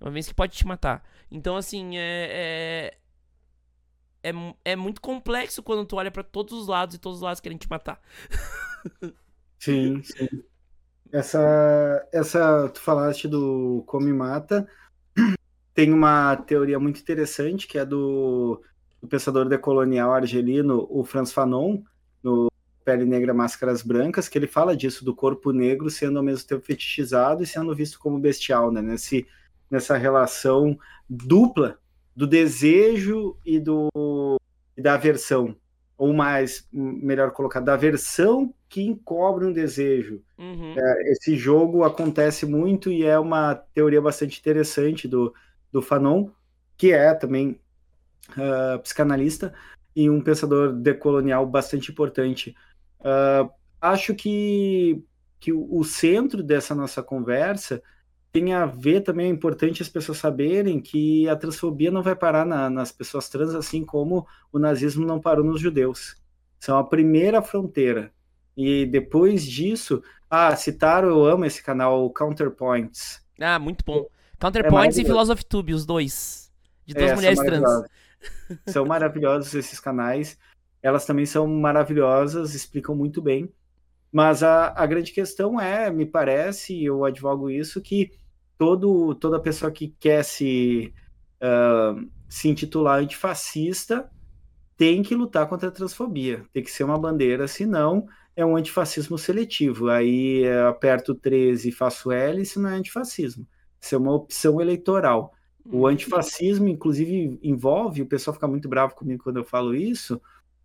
É 0.00 0.04
uma 0.04 0.10
vivência 0.10 0.30
que 0.30 0.36
pode 0.36 0.56
te 0.56 0.66
matar. 0.66 1.02
Então, 1.30 1.56
assim, 1.56 1.98
é, 1.98 2.28
é, 2.30 2.98
é, 4.30 4.72
é 4.72 4.76
muito 4.76 5.00
complexo 5.00 5.62
quando 5.62 5.86
tu 5.86 5.96
olha 5.96 6.10
para 6.10 6.22
todos 6.22 6.52
os 6.52 6.66
lados 6.66 6.94
e 6.94 6.98
todos 6.98 7.18
os 7.18 7.22
lados 7.22 7.40
querem 7.40 7.58
te 7.58 7.68
matar. 7.68 8.00
sim, 9.58 10.02
sim. 10.02 10.28
Essa, 11.12 12.08
essa, 12.12 12.68
tu 12.68 12.80
falaste 12.80 13.28
do 13.28 13.84
come 13.86 14.12
mata. 14.12 14.66
Tem 15.72 15.92
uma 15.92 16.36
teoria 16.36 16.78
muito 16.78 17.00
interessante 17.00 17.66
que 17.66 17.78
é 17.78 17.84
do 17.84 18.62
do 19.00 19.08
pensador 19.08 19.48
decolonial 19.48 20.12
argelino, 20.12 20.86
o 20.90 21.04
Franz 21.04 21.32
Fanon, 21.32 21.82
no 22.22 22.50
Pele 22.84 23.04
Negra, 23.04 23.32
Máscaras 23.32 23.82
Brancas, 23.82 24.28
que 24.28 24.38
ele 24.38 24.46
fala 24.46 24.76
disso, 24.76 25.04
do 25.04 25.14
corpo 25.14 25.52
negro 25.52 25.88
sendo 25.88 26.18
ao 26.18 26.24
mesmo 26.24 26.46
tempo 26.46 26.64
fetichizado 26.64 27.42
e 27.42 27.46
sendo 27.46 27.74
visto 27.74 27.98
como 27.98 28.18
bestial, 28.18 28.72
né? 28.72 28.82
Nesse, 28.82 29.26
nessa 29.70 29.96
relação 29.96 30.78
dupla 31.08 31.78
do 32.16 32.26
desejo 32.26 33.36
e, 33.44 33.60
do, 33.60 33.88
e 34.74 34.80
da 34.80 34.94
aversão, 34.94 35.54
ou 35.98 36.14
mais, 36.14 36.66
melhor 36.72 37.30
colocar, 37.32 37.60
da 37.60 37.74
aversão 37.74 38.54
que 38.70 38.82
encobre 38.82 39.44
um 39.44 39.52
desejo. 39.52 40.22
Uhum. 40.38 40.74
É, 40.76 41.12
esse 41.12 41.36
jogo 41.36 41.84
acontece 41.84 42.46
muito 42.46 42.90
e 42.90 43.04
é 43.04 43.18
uma 43.18 43.54
teoria 43.54 44.00
bastante 44.00 44.40
interessante 44.40 45.06
do, 45.06 45.34
do 45.70 45.82
Fanon, 45.82 46.30
que 46.76 46.90
é 46.90 47.12
também 47.14 47.60
uh, 48.30 48.78
psicanalista 48.82 49.52
e 49.94 50.08
um 50.08 50.20
pensador 50.20 50.72
decolonial 50.72 51.46
bastante 51.46 51.90
importante. 51.90 52.56
Uh, 53.00 53.50
acho 53.80 54.14
que, 54.14 55.02
que 55.38 55.52
o 55.52 55.84
centro 55.84 56.42
dessa 56.42 56.74
nossa 56.74 57.02
conversa 57.02 57.82
tem 58.32 58.52
a 58.52 58.66
ver 58.66 59.00
também, 59.00 59.26
é 59.26 59.30
importante 59.30 59.82
as 59.82 59.88
pessoas 59.88 60.18
saberem 60.18 60.80
que 60.80 61.28
a 61.28 61.36
transfobia 61.36 61.90
não 61.90 62.02
vai 62.02 62.14
parar 62.14 62.44
na, 62.44 62.68
nas 62.68 62.92
pessoas 62.92 63.28
trans, 63.28 63.54
assim 63.54 63.84
como 63.84 64.26
o 64.52 64.58
nazismo 64.58 65.06
não 65.06 65.20
parou 65.20 65.44
nos 65.44 65.60
judeus. 65.60 66.16
São 66.58 66.78
a 66.78 66.84
primeira 66.84 67.40
fronteira. 67.42 68.12
E 68.56 68.86
depois 68.86 69.44
disso, 69.44 70.02
ah, 70.30 70.54
citaram, 70.56 71.08
eu 71.08 71.24
amo 71.26 71.44
esse 71.44 71.62
canal, 71.62 72.10
Counterpoints. 72.10 73.22
Ah, 73.40 73.58
muito 73.58 73.84
bom. 73.84 74.06
Counterpoints 74.38 74.98
é 74.98 75.02
e 75.02 75.04
Philosophy 75.04 75.44
Tube, 75.44 75.74
os 75.74 75.84
dois. 75.84 76.52
De 76.84 76.94
duas 76.94 77.10
é, 77.10 77.14
mulheres 77.14 77.38
trans. 77.38 77.84
São 78.66 78.84
maravilhosos 78.84 79.54
esses 79.54 79.80
canais. 79.80 80.38
Elas 80.82 81.04
também 81.04 81.26
são 81.26 81.46
maravilhosas, 81.46 82.54
explicam 82.54 82.94
muito 82.94 83.20
bem. 83.20 83.50
Mas 84.12 84.42
a, 84.42 84.72
a 84.76 84.86
grande 84.86 85.12
questão 85.12 85.60
é, 85.60 85.90
me 85.90 86.06
parece, 86.06 86.84
eu 86.84 87.04
advogo 87.04 87.50
isso, 87.50 87.80
que 87.80 88.10
todo, 88.56 89.14
toda 89.14 89.40
pessoa 89.40 89.70
que 89.70 89.94
quer 89.98 90.24
se, 90.24 90.92
uh, 91.42 92.08
se 92.28 92.48
intitular 92.48 93.00
antifascista 93.00 94.10
tem 94.76 95.02
que 95.02 95.14
lutar 95.14 95.48
contra 95.48 95.68
a 95.68 95.72
transfobia, 95.72 96.44
tem 96.52 96.62
que 96.62 96.70
ser 96.70 96.84
uma 96.84 96.98
bandeira, 96.98 97.48
senão 97.48 98.06
é 98.34 98.44
um 98.44 98.56
antifascismo 98.56 99.16
seletivo. 99.16 99.88
Aí 99.88 100.44
é, 100.44 100.62
aperto 100.62 101.14
13 101.14 101.70
e 101.70 101.72
faço 101.72 102.12
L, 102.12 102.42
isso 102.42 102.60
não 102.60 102.68
é 102.70 102.74
antifascismo, 102.74 103.46
isso 103.80 103.94
é 103.94 103.98
uma 103.98 104.14
opção 104.14 104.60
eleitoral. 104.60 105.32
O 105.64 105.78
uhum. 105.78 105.86
antifascismo, 105.86 106.68
inclusive, 106.68 107.40
envolve, 107.42 108.02
o 108.02 108.06
pessoal 108.06 108.34
fica 108.34 108.46
muito 108.46 108.68
bravo 108.68 108.94
comigo 108.94 109.24
quando 109.24 109.38
eu 109.38 109.44
falo 109.44 109.74
isso, 109.74 110.20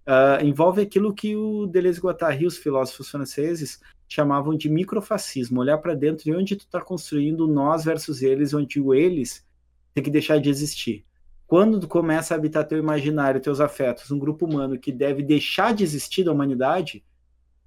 uh, 0.08 0.44
envolve 0.44 0.82
aquilo 0.82 1.14
que 1.14 1.36
o 1.36 1.66
Deleuze 1.68 2.00
e 2.00 2.02
Guattari, 2.02 2.46
os 2.46 2.58
filósofos 2.58 3.10
franceses, 3.10 3.80
chamavam 4.08 4.56
de 4.56 4.70
microfascismo, 4.70 5.60
olhar 5.60 5.78
para 5.78 5.96
dentro 5.96 6.24
de 6.26 6.34
onde 6.34 6.56
tu 6.56 6.66
está 6.66 6.82
construindo 6.82 7.48
nós 7.48 7.86
versus 7.86 8.22
eles, 8.22 8.54
onde 8.54 8.80
o 8.80 8.94
eles 8.94 9.46
tem 9.94 10.04
que 10.04 10.10
deixar 10.10 10.40
de 10.40 10.50
existir. 10.50 11.06
Quando 11.48 11.80
tu 11.80 11.88
começa 11.88 12.34
a 12.34 12.38
habitar 12.38 12.68
teu 12.68 12.78
imaginário, 12.78 13.42
teus 13.42 13.60
afetos, 13.60 14.10
um 14.12 14.20
grupo 14.20 14.46
humano 14.46 14.80
que 14.80 14.92
deve 14.92 15.22
deixar 15.22 15.74
de 15.74 15.84
existir 15.84 16.24
da 16.24 16.32
humanidade, 16.32 17.04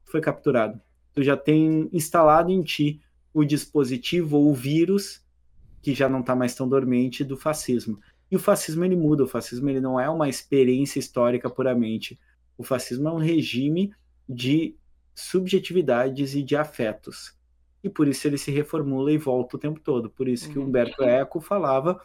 foi 0.05 0.21
capturado. 0.21 0.81
Tu 1.13 1.23
já 1.23 1.37
tem 1.37 1.89
instalado 1.93 2.51
em 2.51 2.63
ti 2.63 3.01
o 3.33 3.45
dispositivo 3.45 4.39
ou 4.39 4.51
o 4.51 4.55
vírus 4.55 5.23
que 5.83 5.95
já 5.95 6.09
não 6.09 6.21
está 6.21 6.35
mais 6.35 6.55
tão 6.55 6.67
dormente 6.67 7.23
do 7.23 7.37
fascismo. 7.37 7.99
E 8.31 8.37
o 8.37 8.39
fascismo 8.39 8.85
ele 8.85 8.97
muda, 8.97 9.25
o 9.25 9.29
fascismo 9.29 9.69
ele 9.69 9.81
não 9.81 10.01
é 10.01 10.09
uma 10.09 10.29
experiência 10.29 10.99
histórica 10.99 11.51
puramente. 11.51 12.19
O 12.57 12.65
fascismo 12.65 13.09
é 13.09 13.13
um 13.13 13.19
regime 13.19 13.93
de 14.29 14.77
subjetividades 15.15 16.35
e 16.35 16.43
de 16.43 16.57
afetos. 16.57 17.37
E 17.83 17.89
por 17.89 18.09
isso 18.09 18.27
ele 18.27 18.39
se 18.39 18.51
reformula 18.51 19.13
e 19.13 19.19
volta 19.19 19.57
o 19.57 19.61
tempo 19.61 19.81
todo. 19.81 20.09
Por 20.11 20.27
isso 20.27 20.51
que 20.51 20.59
uhum. 20.59 20.67
Humberto 20.67 21.03
Eco 21.03 21.41
falava 21.41 22.01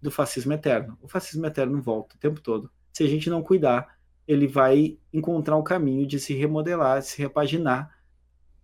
do 0.00 0.10
fascismo 0.10 0.52
eterno. 0.52 0.98
O 1.00 1.08
fascismo 1.08 1.46
eterno 1.46 1.80
volta 1.80 2.16
o 2.16 2.18
tempo 2.18 2.40
todo. 2.40 2.70
Se 2.92 3.04
a 3.04 3.06
gente 3.06 3.30
não 3.30 3.42
cuidar, 3.42 3.96
ele 4.26 4.46
vai 4.46 4.98
encontrar 5.12 5.56
um 5.56 5.62
caminho 5.62 6.06
de 6.06 6.18
se 6.18 6.34
remodelar, 6.34 7.00
de 7.00 7.06
se 7.06 7.22
repaginar 7.22 7.96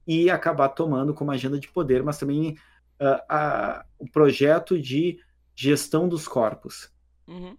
e 0.07 0.31
acabar 0.31 0.71
tomando 0.71 1.15
como 1.15 1.31
agenda 1.31 1.61
de 1.61 1.69
poder, 1.69 2.03
mas 2.03 2.19
também 2.19 2.53
uh, 3.01 3.23
a, 3.29 3.85
o 3.99 4.11
projeto 4.11 4.81
de 4.81 5.21
gestão 5.55 6.09
dos 6.09 6.27
corpos. 6.27 6.93
Uhum. 7.27 7.57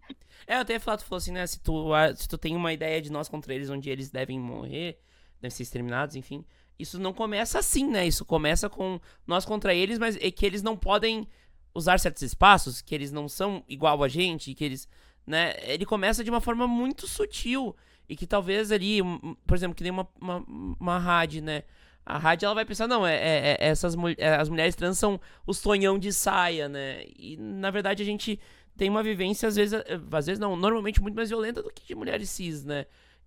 É, 0.50 0.56
eu 0.56 0.62
até 0.62 0.80
falado, 0.80 1.04
falou 1.04 1.20
assim, 1.20 1.32
né? 1.32 1.46
Se 1.46 1.60
tu, 1.60 1.92
se 2.16 2.28
tu 2.28 2.36
tem 2.36 2.56
uma 2.56 2.74
ideia 2.74 3.00
de 3.00 3.12
nós 3.12 3.30
contra 3.30 3.54
eles, 3.54 3.70
onde 3.70 3.88
eles 3.88 4.10
devem 4.10 4.40
morrer, 4.40 5.00
devem 5.40 5.56
ser 5.56 5.62
exterminados, 5.62 6.16
enfim. 6.16 6.44
Isso 6.80 6.98
não 6.98 7.14
começa 7.14 7.60
assim, 7.60 7.88
né? 7.88 8.08
Isso 8.08 8.26
começa 8.26 8.68
com 8.68 9.00
nós 9.28 9.46
contra 9.46 9.76
eles, 9.76 10.00
mas 10.00 10.16
é 10.16 10.32
que 10.32 10.44
eles 10.44 10.64
não 10.64 10.76
podem 10.76 11.28
usar 11.72 12.00
certos 12.00 12.24
espaços, 12.24 12.82
que 12.82 12.96
eles 12.96 13.12
não 13.12 13.30
são 13.30 13.64
igual 13.70 14.04
a 14.04 14.08
gente, 14.08 14.56
que 14.56 14.64
eles. 14.64 14.90
Né? 15.24 15.54
Ele 15.62 15.86
começa 15.86 16.24
de 16.24 16.32
uma 16.32 16.42
forma 16.42 16.68
muito 16.68 17.08
sutil. 17.08 17.76
E 18.08 18.16
que 18.16 18.26
talvez 18.26 18.72
ali, 18.72 19.02
por 19.46 19.56
exemplo, 19.56 19.76
que 19.76 19.84
nem 19.84 19.92
uma, 19.92 20.08
uma, 20.20 20.44
uma 20.80 20.98
rádio, 20.98 21.44
né? 21.44 21.62
A 22.04 22.18
rádio 22.18 22.48
ela 22.48 22.56
vai 22.56 22.66
pensar, 22.66 22.88
não, 22.88 23.06
é, 23.06 23.14
é, 23.14 23.52
é 23.52 23.68
essas 23.68 23.94
é, 24.18 24.34
as 24.34 24.50
mulheres 24.50 24.74
trans 24.74 24.98
são 24.98 25.22
o 25.46 25.54
sonhão 25.54 26.00
de 26.00 26.12
saia, 26.12 26.68
né? 26.68 27.04
E 27.16 27.38
na 27.38 27.70
verdade 27.70 28.02
a 28.02 28.06
gente 28.06 28.40
tem 28.80 28.90
uma 28.90 29.04
vivência, 29.04 29.50
às 29.50 29.58
vezes, 29.58 29.74
eh, 29.74 30.00
às 30.10 30.26
vezes 30.26 30.40
não, 30.40 30.56
normalmente 30.56 31.02
muito 31.02 31.16
mais 31.16 31.28
violenta 31.28 31.62
do 31.62 31.70
que 31.70 31.86
de 31.86 31.94
mulheres 31.94 32.30
cis, 32.30 32.64
né? 32.64 32.86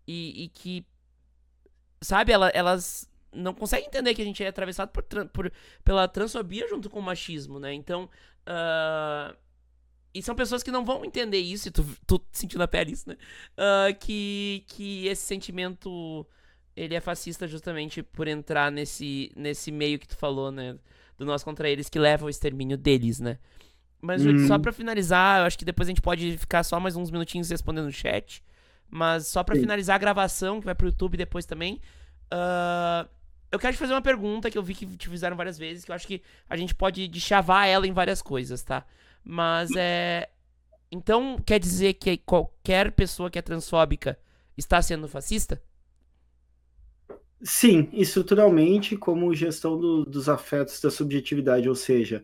E, 0.08 0.44
e 0.44 0.48
que, 0.48 0.86
sabe, 2.00 2.32
ela, 2.32 2.48
elas 2.48 3.06
não 3.30 3.52
conseguem 3.52 3.86
entender 3.86 4.14
que 4.14 4.22
a 4.22 4.24
gente 4.24 4.42
é 4.42 4.48
atravessado 4.48 4.88
por, 4.88 5.04
por, 5.28 5.52
pela 5.84 6.08
transfobia 6.08 6.66
junto 6.68 6.88
com 6.88 6.98
o 6.98 7.02
machismo, 7.02 7.60
né? 7.60 7.74
Então, 7.74 8.08
uh, 8.48 9.36
e 10.14 10.22
são 10.22 10.34
pessoas 10.34 10.62
que 10.62 10.70
não 10.70 10.86
vão 10.86 11.04
entender 11.04 11.38
isso, 11.38 11.68
e 11.68 11.70
tu, 11.70 11.86
tu 12.06 12.18
sentiu 12.32 12.58
na 12.58 12.66
pele 12.66 12.92
isso, 12.92 13.06
né? 13.10 13.18
Uh, 13.52 13.94
que, 14.00 14.64
que 14.68 15.06
esse 15.06 15.22
sentimento 15.22 16.26
ele 16.74 16.94
é 16.94 17.00
fascista 17.00 17.46
justamente 17.46 18.02
por 18.02 18.26
entrar 18.26 18.72
nesse, 18.72 19.30
nesse 19.36 19.70
meio 19.70 19.98
que 19.98 20.08
tu 20.08 20.16
falou, 20.16 20.50
né? 20.50 20.78
Do 21.18 21.26
nós 21.26 21.44
contra 21.44 21.68
eles, 21.68 21.90
que 21.90 21.98
leva 21.98 22.24
ao 22.24 22.30
extermínio 22.30 22.78
deles, 22.78 23.20
né? 23.20 23.38
Mas 24.02 24.26
hum. 24.26 24.48
só 24.48 24.58
para 24.58 24.72
finalizar, 24.72 25.40
eu 25.40 25.46
acho 25.46 25.56
que 25.56 25.64
depois 25.64 25.88
a 25.88 25.90
gente 25.90 26.02
pode 26.02 26.36
ficar 26.36 26.64
só 26.64 26.80
mais 26.80 26.96
uns 26.96 27.10
minutinhos 27.10 27.48
respondendo 27.48 27.84
no 27.84 27.92
chat. 27.92 28.42
Mas 28.90 29.28
só 29.28 29.44
para 29.44 29.54
finalizar 29.54 29.94
a 29.94 29.98
gravação, 29.98 30.58
que 30.58 30.66
vai 30.66 30.74
pro 30.74 30.88
YouTube 30.88 31.16
depois 31.16 31.46
também. 31.46 31.80
Uh, 32.30 33.08
eu 33.50 33.58
quero 33.58 33.72
te 33.72 33.78
fazer 33.78 33.94
uma 33.94 34.02
pergunta 34.02 34.50
que 34.50 34.58
eu 34.58 34.62
vi 34.62 34.74
que 34.74 34.84
te 34.84 35.08
fizeram 35.08 35.36
várias 35.36 35.56
vezes, 35.56 35.84
que 35.84 35.90
eu 35.90 35.94
acho 35.94 36.06
que 36.06 36.20
a 36.50 36.56
gente 36.56 36.74
pode 36.74 37.08
chavar 37.20 37.66
ela 37.66 37.86
em 37.86 37.92
várias 37.92 38.20
coisas, 38.20 38.62
tá? 38.62 38.84
Mas 39.24 39.70
é. 39.76 40.28
Então 40.90 41.38
quer 41.46 41.58
dizer 41.58 41.94
que 41.94 42.18
qualquer 42.18 42.90
pessoa 42.92 43.30
que 43.30 43.38
é 43.38 43.42
transfóbica 43.42 44.18
está 44.58 44.82
sendo 44.82 45.08
fascista? 45.08 45.62
Sim, 47.42 47.88
estruturalmente, 47.92 48.96
como 48.96 49.34
gestão 49.34 49.78
do, 49.78 50.04
dos 50.04 50.28
afetos 50.28 50.80
da 50.80 50.90
subjetividade, 50.90 51.68
ou 51.68 51.74
seja, 51.74 52.22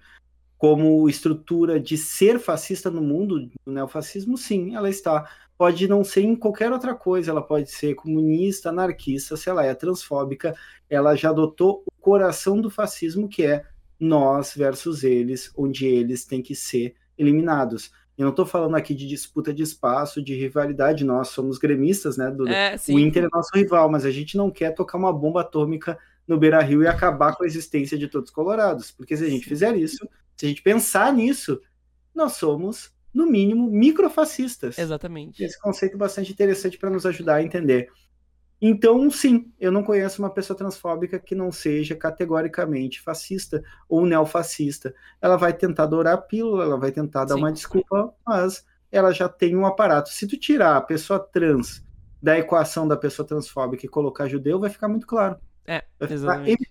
como 0.58 1.08
estrutura 1.08 1.78
de 1.78 1.96
ser 1.96 2.40
fascista 2.40 2.90
no 2.90 3.00
mundo, 3.00 3.48
o 3.64 3.70
neofascismo, 3.70 4.36
sim, 4.36 4.74
ela 4.74 4.90
está. 4.90 5.30
Pode 5.56 5.88
não 5.88 6.04
ser 6.04 6.22
em 6.22 6.34
qualquer 6.34 6.72
outra 6.72 6.94
coisa, 6.94 7.30
ela 7.30 7.42
pode 7.42 7.70
ser 7.70 7.94
comunista, 7.94 8.68
anarquista, 8.68 9.36
se 9.36 9.48
ela 9.48 9.64
é 9.64 9.72
transfóbica, 9.72 10.54
ela 10.90 11.14
já 11.14 11.30
adotou 11.30 11.84
o 11.86 12.02
coração 12.02 12.60
do 12.60 12.68
fascismo, 12.68 13.28
que 13.28 13.44
é 13.44 13.64
nós 13.98 14.54
versus 14.54 15.04
eles, 15.04 15.52
onde 15.56 15.86
eles 15.86 16.24
têm 16.24 16.42
que 16.42 16.54
ser 16.54 16.94
eliminados. 17.16 17.92
Eu 18.16 18.24
não 18.24 18.30
estou 18.30 18.46
falando 18.46 18.74
aqui 18.74 18.94
de 18.94 19.06
disputa 19.06 19.54
de 19.54 19.62
espaço, 19.62 20.22
de 20.22 20.34
rivalidade, 20.34 21.04
nós 21.04 21.28
somos 21.28 21.56
gremistas, 21.56 22.16
né? 22.16 22.32
Do, 22.32 22.48
é, 22.48 22.74
o 22.88 22.98
Inter 22.98 23.24
é 23.24 23.28
nosso 23.32 23.50
rival, 23.54 23.88
mas 23.88 24.04
a 24.04 24.10
gente 24.10 24.36
não 24.36 24.50
quer 24.50 24.74
tocar 24.74 24.98
uma 24.98 25.12
bomba 25.12 25.42
atômica 25.42 25.96
no 26.26 26.36
Beira 26.36 26.60
Rio 26.60 26.82
e 26.82 26.88
acabar 26.88 27.36
com 27.36 27.44
a 27.44 27.46
existência 27.46 27.96
de 27.96 28.08
todos 28.08 28.30
os 28.30 28.34
colorados. 28.34 28.90
Porque 28.90 29.16
se 29.16 29.24
a 29.24 29.30
gente 29.30 29.46
fizer 29.48 29.76
isso, 29.76 30.08
se 30.38 30.46
a 30.46 30.48
gente 30.48 30.62
pensar 30.62 31.12
nisso, 31.12 31.60
nós 32.14 32.34
somos, 32.34 32.94
no 33.12 33.26
mínimo, 33.26 33.68
microfascistas. 33.68 34.78
Exatamente. 34.78 35.42
Esse 35.42 35.60
conceito 35.60 35.94
é 35.94 35.98
bastante 35.98 36.32
interessante 36.32 36.78
para 36.78 36.88
nos 36.88 37.04
ajudar 37.04 37.36
a 37.36 37.42
entender. 37.42 37.90
Então, 38.60 39.08
sim, 39.10 39.52
eu 39.58 39.70
não 39.70 39.82
conheço 39.82 40.22
uma 40.22 40.30
pessoa 40.30 40.56
transfóbica 40.56 41.18
que 41.18 41.34
não 41.34 41.50
seja 41.50 41.94
categoricamente 41.94 43.00
fascista 43.00 43.62
ou 43.88 44.06
neofascista. 44.06 44.94
Ela 45.20 45.36
vai 45.36 45.52
tentar 45.52 45.86
dourar 45.86 46.14
a 46.14 46.18
pílula, 46.18 46.64
ela 46.64 46.78
vai 46.78 46.92
tentar 46.92 47.24
dar 47.24 47.34
sim. 47.34 47.40
uma 47.40 47.52
desculpa, 47.52 48.14
mas 48.26 48.64
ela 48.90 49.12
já 49.12 49.28
tem 49.28 49.56
um 49.56 49.66
aparato. 49.66 50.08
Se 50.08 50.26
tu 50.26 50.36
tirar 50.36 50.76
a 50.76 50.80
pessoa 50.80 51.18
trans 51.20 51.84
da 52.22 52.38
equação 52.38 52.86
da 52.86 52.96
pessoa 52.96 53.26
transfóbica 53.26 53.86
e 53.86 53.88
colocar 53.88 54.28
judeu, 54.28 54.58
vai 54.58 54.70
ficar 54.70 54.88
muito 54.88 55.06
claro. 55.06 55.36
É, 55.66 55.84
exatamente. 56.00 56.68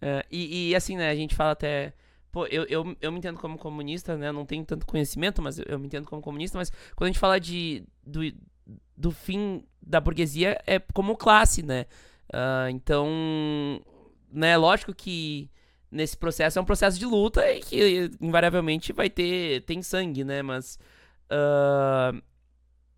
É, 0.00 0.24
e, 0.30 0.70
e, 0.70 0.74
assim, 0.74 0.96
né, 0.96 1.10
a 1.10 1.14
gente 1.14 1.34
fala 1.34 1.52
até. 1.52 1.92
Pô, 2.36 2.46
eu, 2.48 2.64
eu, 2.64 2.94
eu 3.00 3.10
me 3.10 3.16
entendo 3.16 3.38
como 3.38 3.56
comunista, 3.56 4.14
né? 4.14 4.30
Não 4.30 4.44
tenho 4.44 4.62
tanto 4.62 4.84
conhecimento, 4.84 5.40
mas 5.40 5.58
eu, 5.58 5.64
eu 5.66 5.78
me 5.78 5.86
entendo 5.86 6.04
como 6.04 6.20
comunista. 6.20 6.58
Mas 6.58 6.70
quando 6.94 7.08
a 7.08 7.10
gente 7.10 7.18
fala 7.18 7.40
de, 7.40 7.82
do, 8.04 8.20
do 8.94 9.10
fim 9.10 9.64
da 9.80 9.98
burguesia 10.02 10.60
é 10.66 10.78
como 10.78 11.16
classe, 11.16 11.62
né? 11.62 11.86
Uh, 12.28 12.68
então, 12.68 13.08
né, 14.30 14.54
lógico 14.54 14.94
que 14.94 15.50
nesse 15.90 16.14
processo 16.14 16.58
é 16.58 16.62
um 16.62 16.66
processo 16.66 16.98
de 16.98 17.06
luta 17.06 17.50
e 17.50 17.60
que 17.60 18.10
invariavelmente 18.20 18.92
vai 18.92 19.08
ter 19.08 19.62
tem 19.62 19.80
sangue, 19.80 20.22
né? 20.22 20.42
Mas 20.42 20.78
uh, 21.32 22.22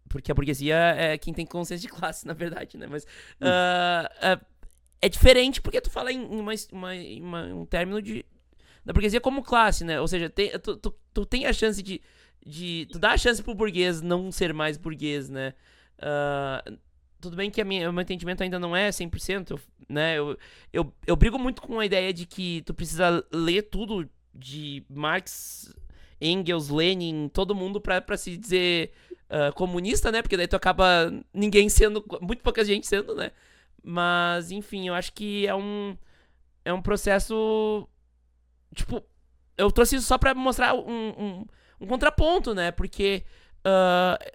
porque 0.09 0.33
a 0.33 0.35
burguesia 0.35 0.75
é 0.75 1.17
quem 1.17 1.33
tem 1.33 1.47
consciência 1.47 1.89
de 1.89 1.95
classe, 1.95 2.27
na 2.27 2.35
verdade, 2.35 2.77
né? 2.77 2.89
Mas 2.89 3.05
uh, 3.05 4.45
é 5.01 5.09
diferente 5.09 5.63
porque 5.63 5.81
tu 5.81 5.91
fala 5.91 6.11
em 6.11 6.25
uma, 6.25 6.53
uma, 6.73 6.93
uma, 7.21 7.43
um 7.55 7.65
término 7.65 8.03
de 8.03 8.27
da 8.89 8.95
burguesia 8.95 9.21
como 9.21 9.43
classe, 9.43 9.85
né? 9.85 10.01
Ou 10.01 10.09
seja, 10.09 10.31
tem, 10.31 10.51
tu, 10.61 10.75
tu, 10.79 10.95
tu 11.13 11.27
tem 11.27 11.45
a 11.45 11.53
chance 11.53 11.83
de, 11.83 12.01
de 12.45 12.89
tu 12.91 12.99
dá 12.99 13.13
a 13.13 13.19
chance 13.19 13.43
pro 13.43 13.55
burguês 13.55 14.01
não 14.01 14.33
ser 14.33 14.55
mais 14.55 14.79
burguês, 14.79 15.29
né? 15.29 15.53
Uh, 15.99 16.79
tudo 17.21 17.37
bem 17.37 17.51
que 17.51 17.63
minha, 17.63 17.91
o 17.91 17.93
meu 17.93 18.01
entendimento 18.01 18.43
ainda 18.43 18.59
não 18.59 18.75
é 18.75 18.89
100%, 18.89 19.61
né? 19.91 20.19
Eu, 20.19 20.39
eu, 20.73 20.91
eu 21.07 21.17
brigo 21.17 21.39
muito 21.39 21.61
com 21.61 21.79
a 21.79 21.85
ideia 21.85 22.15
de 22.15 22.25
que 22.25 22.63
tu 22.63 22.73
precisa 22.73 23.23
ler 23.31 23.65
tudo 23.65 24.09
de 24.35 24.83
Marx, 24.89 25.71
Engels, 26.19 26.71
Lenin, 26.71 27.29
todo 27.29 27.55
mundo 27.55 27.83
pra, 27.83 28.17
se 28.17 28.39
dizer 28.39 28.93
uh, 29.29 29.53
comunista, 29.53 30.11
né? 30.11 30.23
Porque 30.23 30.39
daí 30.39 30.49
tu 30.49 30.57
acaba 30.57 31.13
ninguém 31.35 31.69
sendo, 31.69 32.03
muito 32.23 32.43
pouca 32.43 32.65
gente 32.65 32.87
sendo, 32.87 33.15
né? 33.15 33.33
Mas, 33.85 34.51
enfim, 34.51 34.89
eu 34.89 34.95
acho 34.95 35.13
que 35.13 35.47
é 35.47 35.55
um, 35.55 35.95
é 36.65 36.73
um 36.73 36.81
processo. 36.81 37.87
Tipo, 38.75 39.03
eu 39.57 39.71
trouxe 39.71 39.97
isso 39.97 40.07
só 40.07 40.19
pra 40.19 40.35
mostrar 40.35 40.75
um, 40.75 41.09
um, 41.19 41.47
um 41.81 41.87
contraponto, 41.87 42.55
né? 42.55 42.71
Porque 42.71 43.25
uh, 43.61 44.33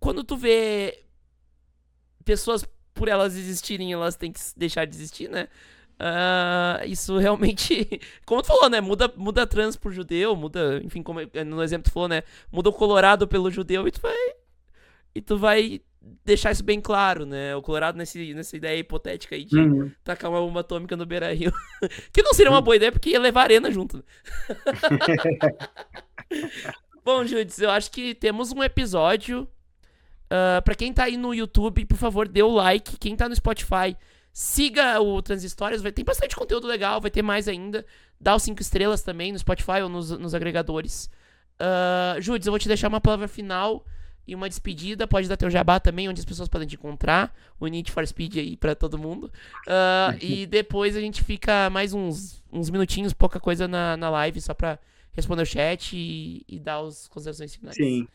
quando 0.00 0.24
tu 0.24 0.36
vê 0.36 1.04
pessoas 2.24 2.64
por 2.94 3.08
elas 3.08 3.36
existirem, 3.36 3.92
elas 3.92 4.16
têm 4.16 4.32
que 4.32 4.40
deixar 4.56 4.84
de 4.86 4.94
existir, 4.94 5.28
né? 5.28 5.48
Uh, 6.00 6.84
isso 6.86 7.16
realmente, 7.18 8.00
como 8.26 8.42
tu 8.42 8.48
falou, 8.48 8.68
né? 8.68 8.80
Muda, 8.80 9.12
muda 9.16 9.46
trans 9.46 9.76
por 9.76 9.92
judeu, 9.92 10.34
muda, 10.34 10.80
enfim, 10.82 11.02
como 11.02 11.20
no 11.46 11.62
exemplo 11.62 11.90
tu 11.90 11.92
falou, 11.92 12.08
né? 12.08 12.22
Muda 12.50 12.70
o 12.70 12.72
Colorado 12.72 13.28
pelo 13.28 13.50
judeu 13.50 13.86
e 13.86 13.90
tu 13.90 14.00
vai. 14.00 14.16
E 15.14 15.20
tu 15.20 15.36
vai 15.36 15.80
deixar 16.24 16.52
isso 16.52 16.64
bem 16.64 16.80
claro, 16.80 17.24
né? 17.24 17.54
O 17.54 17.62
Colorado 17.62 17.96
nesse, 17.96 18.34
nessa 18.34 18.56
ideia 18.56 18.78
hipotética 18.78 19.34
aí 19.34 19.44
de 19.44 19.58
uhum. 19.58 19.90
tacar 20.02 20.30
uma 20.30 20.40
bomba 20.40 20.60
atômica 20.60 20.96
no 20.96 21.06
Beira 21.06 21.32
Rio. 21.32 21.52
que 22.12 22.22
não 22.22 22.34
seria 22.34 22.50
uma 22.50 22.60
boa 22.60 22.76
ideia, 22.76 22.92
porque 22.92 23.10
ia 23.10 23.20
levar 23.20 23.40
a 23.40 23.44
arena 23.44 23.70
junto. 23.70 23.98
Né? 23.98 24.02
Bom, 27.04 27.24
Judes, 27.24 27.58
eu 27.58 27.70
acho 27.70 27.90
que 27.90 28.14
temos 28.14 28.52
um 28.52 28.62
episódio. 28.62 29.48
Uh, 30.26 30.62
pra 30.64 30.74
quem 30.74 30.92
tá 30.92 31.04
aí 31.04 31.16
no 31.16 31.34
YouTube, 31.34 31.84
por 31.84 31.96
favor, 31.96 32.26
dê 32.26 32.42
o 32.42 32.52
like. 32.52 32.96
Quem 32.98 33.14
tá 33.14 33.28
no 33.28 33.36
Spotify, 33.36 33.96
siga 34.32 35.00
o 35.00 35.20
Transhistórias. 35.20 35.82
Vai, 35.82 35.92
tem 35.92 36.04
bastante 36.04 36.34
conteúdo 36.34 36.66
legal, 36.66 37.00
vai 37.00 37.10
ter 37.10 37.22
mais 37.22 37.48
ainda. 37.48 37.84
Dá 38.20 38.34
os 38.34 38.42
5 38.44 38.62
estrelas 38.62 39.02
também 39.02 39.32
no 39.32 39.38
Spotify 39.38 39.82
ou 39.82 39.88
nos, 39.88 40.10
nos 40.10 40.34
agregadores. 40.34 41.10
Uh, 41.60 42.20
Judes, 42.20 42.46
eu 42.46 42.52
vou 42.52 42.58
te 42.58 42.68
deixar 42.68 42.88
uma 42.88 43.00
palavra 43.00 43.28
final 43.28 43.84
e 44.26 44.34
uma 44.34 44.48
despedida. 44.48 45.06
Pode 45.06 45.28
dar 45.28 45.36
teu 45.36 45.50
jabá 45.50 45.80
também, 45.80 46.08
onde 46.08 46.20
as 46.20 46.24
pessoas 46.24 46.48
podem 46.48 46.66
te 46.66 46.76
encontrar. 46.76 47.34
O 47.58 47.66
Need 47.66 47.90
for 47.90 48.06
Speed 48.06 48.36
aí 48.36 48.56
pra 48.56 48.74
todo 48.74 48.98
mundo. 48.98 49.30
Uh, 49.66 50.16
e 50.20 50.46
depois 50.46 50.96
a 50.96 51.00
gente 51.00 51.22
fica 51.22 51.68
mais 51.70 51.92
uns, 51.92 52.42
uns 52.52 52.70
minutinhos, 52.70 53.12
pouca 53.12 53.40
coisa 53.40 53.66
na, 53.66 53.96
na 53.96 54.10
live, 54.10 54.40
só 54.40 54.54
pra 54.54 54.78
responder 55.12 55.42
o 55.42 55.46
chat 55.46 55.96
e, 55.96 56.44
e 56.48 56.58
dar 56.58 56.80
as 56.80 57.08
considerações 57.08 57.54
finais. 57.54 57.76
Sim. 57.76 58.06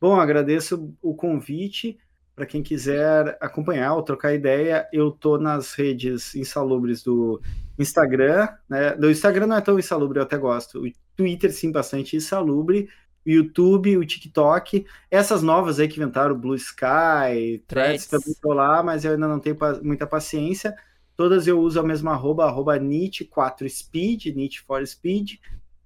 Bom, 0.00 0.14
agradeço 0.14 0.94
o 1.00 1.14
convite. 1.14 1.98
Para 2.34 2.46
quem 2.46 2.64
quiser 2.64 3.38
acompanhar 3.40 3.94
ou 3.94 4.02
trocar 4.02 4.34
ideia, 4.34 4.88
eu 4.92 5.12
tô 5.12 5.38
nas 5.38 5.72
redes 5.74 6.34
insalubres 6.34 7.00
do 7.00 7.40
Instagram, 7.78 8.48
né? 8.68 8.96
Do 8.96 9.08
Instagram 9.08 9.46
não 9.46 9.56
é 9.56 9.60
tão 9.60 9.78
insalubre, 9.78 10.18
eu 10.18 10.24
até 10.24 10.36
gosto. 10.36 10.84
O 10.84 10.92
Twitter, 11.16 11.52
sim, 11.52 11.70
bastante 11.70 12.16
insalubre 12.16 12.88
o 13.26 13.30
YouTube, 13.30 13.96
o 13.96 14.04
TikTok, 14.04 14.86
essas 15.10 15.42
novas 15.42 15.80
aí 15.80 15.88
que 15.88 15.98
inventaram, 15.98 16.34
o 16.34 16.38
Blue 16.38 16.54
Sky, 16.54 17.62
Threads, 17.66 18.06
também 18.06 18.32
estou 18.32 18.52
lá, 18.52 18.82
mas 18.82 19.04
eu 19.04 19.12
ainda 19.12 19.28
não 19.28 19.40
tenho 19.40 19.56
muita 19.82 20.06
paciência. 20.06 20.74
Todas 21.16 21.46
eu 21.46 21.60
uso 21.60 21.78
a 21.78 21.82
mesma 21.82 22.12
arroba, 22.12 22.44
arroba 22.44 22.78
NIT4Speed, 22.78 24.34
NIT 24.34 24.60
for 24.62 24.84
Speed, 24.86 25.34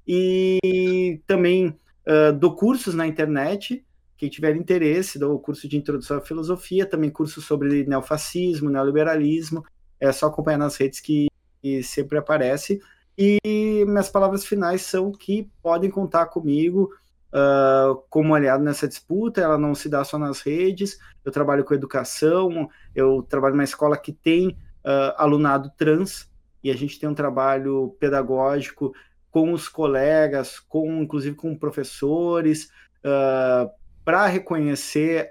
e 0.07 1.20
também 1.26 1.68
uh, 1.68 2.32
dou 2.32 2.57
cursos 2.57 2.95
na 2.95 3.07
internet, 3.07 3.84
quem 4.16 4.28
tiver 4.28 4.57
interesse, 4.57 5.18
dou 5.18 5.39
curso 5.39 5.68
de 5.68 5.76
introdução 5.76 6.16
à 6.16 6.20
filosofia, 6.20 6.86
também 6.86 7.11
curso 7.11 7.41
sobre 7.41 7.84
neofascismo, 7.84 8.70
neoliberalismo, 8.70 9.64
é 10.01 10.11
só 10.11 10.26
acompanhar 10.26 10.59
nas 10.59 10.76
redes 10.76 10.99
que, 10.99 11.28
que 11.62 11.82
sempre 11.82 12.18
aparece. 12.18 12.80
E 13.16 13.39
minhas 13.86 14.09
palavras 14.09 14.45
finais 14.45 14.82
são 14.82 15.12
que 15.12 15.51
podem 15.62 15.91
contar 15.91 16.26
comigo, 16.26 16.91
uh, 17.33 17.97
como 18.09 18.35
aliado 18.35 18.62
nessa 18.62 18.89
disputa, 18.89 19.41
ela 19.41 19.59
não 19.59 19.74
se 19.74 19.89
dá 19.89 20.05
só 20.05 20.18
nas 20.18 20.41
redes, 20.41 20.99
eu 21.24 21.33
trabalho 21.33 21.64
com 21.64 21.74
educação, 21.74 22.68
eu 22.95 23.22
trabalho 23.22 23.55
numa 23.55 23.64
escola 23.64 23.97
que 23.97 24.12
tem 24.12 24.49
uh, 24.49 25.14
alunado 25.16 25.70
trans, 25.76 26.31
e 26.62 26.70
a 26.70 26.74
gente 26.74 26.99
tem 26.99 27.09
um 27.09 27.14
trabalho 27.14 27.97
pedagógico 28.01 28.93
com 29.31 29.53
os 29.53 29.68
colegas, 29.68 30.59
com 30.59 31.03
inclusive 31.03 31.37
com 31.37 31.57
professores, 31.57 32.70
uh, 33.05 33.70
para 34.05 34.26
reconhecer, 34.26 35.31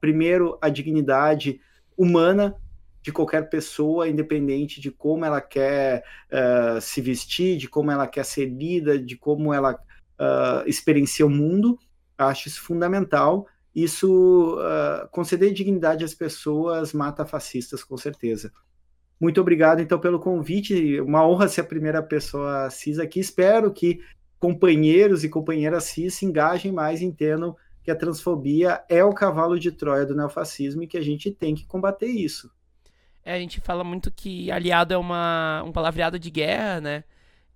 primeiro, 0.00 0.56
a 0.62 0.70
dignidade 0.70 1.60
humana 1.94 2.56
de 3.02 3.12
qualquer 3.12 3.48
pessoa, 3.48 4.08
independente 4.08 4.80
de 4.80 4.90
como 4.90 5.24
ela 5.24 5.40
quer 5.40 6.02
uh, 6.30 6.80
se 6.80 7.00
vestir, 7.00 7.56
de 7.56 7.68
como 7.68 7.90
ela 7.90 8.06
quer 8.06 8.24
ser 8.24 8.46
lida, 8.46 8.98
de 8.98 9.16
como 9.16 9.52
ela 9.52 9.78
uh, 10.18 10.68
experiencia 10.68 11.24
o 11.26 11.30
mundo, 11.30 11.78
acho 12.16 12.48
isso 12.48 12.60
fundamental. 12.60 13.46
Isso, 13.74 14.56
uh, 14.58 15.08
conceder 15.10 15.52
dignidade 15.52 16.04
às 16.04 16.14
pessoas 16.14 16.92
mata 16.92 17.24
fascistas, 17.24 17.84
com 17.84 17.96
certeza. 17.96 18.52
Muito 19.20 19.40
obrigado, 19.40 19.80
então, 19.80 19.98
pelo 19.98 20.18
convite. 20.18 21.00
Uma 21.00 21.26
honra 21.26 21.48
ser 21.48 21.62
a 21.62 21.64
primeira 21.64 22.02
pessoa 22.02 22.70
cis 22.70 22.98
aqui. 22.98 23.20
Espero 23.20 23.72
que 23.72 24.00
companheiros 24.38 25.24
e 25.24 25.28
companheiras 25.28 25.84
cis 25.84 26.14
se 26.14 26.24
engajem 26.24 26.72
mais, 26.72 27.02
entendam 27.02 27.56
que 27.82 27.90
a 27.90 27.96
transfobia 27.96 28.84
é 28.88 29.02
o 29.02 29.14
cavalo 29.14 29.58
de 29.58 29.72
Troia 29.72 30.06
do 30.06 30.14
neofascismo 30.14 30.82
e 30.82 30.86
que 30.86 30.96
a 30.96 31.02
gente 31.02 31.30
tem 31.30 31.54
que 31.54 31.66
combater 31.66 32.06
isso. 32.06 32.50
É, 33.24 33.34
a 33.34 33.38
gente 33.38 33.60
fala 33.60 33.82
muito 33.82 34.10
que 34.10 34.50
aliado 34.50 34.94
é 34.94 34.96
uma, 34.96 35.62
um 35.64 35.72
palavreado 35.72 36.18
de 36.18 36.30
guerra, 36.30 36.80
né? 36.80 37.04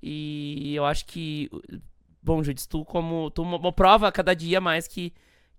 E 0.03 0.75
eu 0.75 0.85
acho 0.85 1.07
que 1.07 1.49
bom, 2.23 2.43
Judith, 2.43 2.67
tu 2.69 2.85
como 2.85 3.31
tu 3.31 3.45
prova 3.73 4.13
cada 4.13 4.35
dia 4.35 4.61
mais 4.61 4.87
que, 4.87 5.13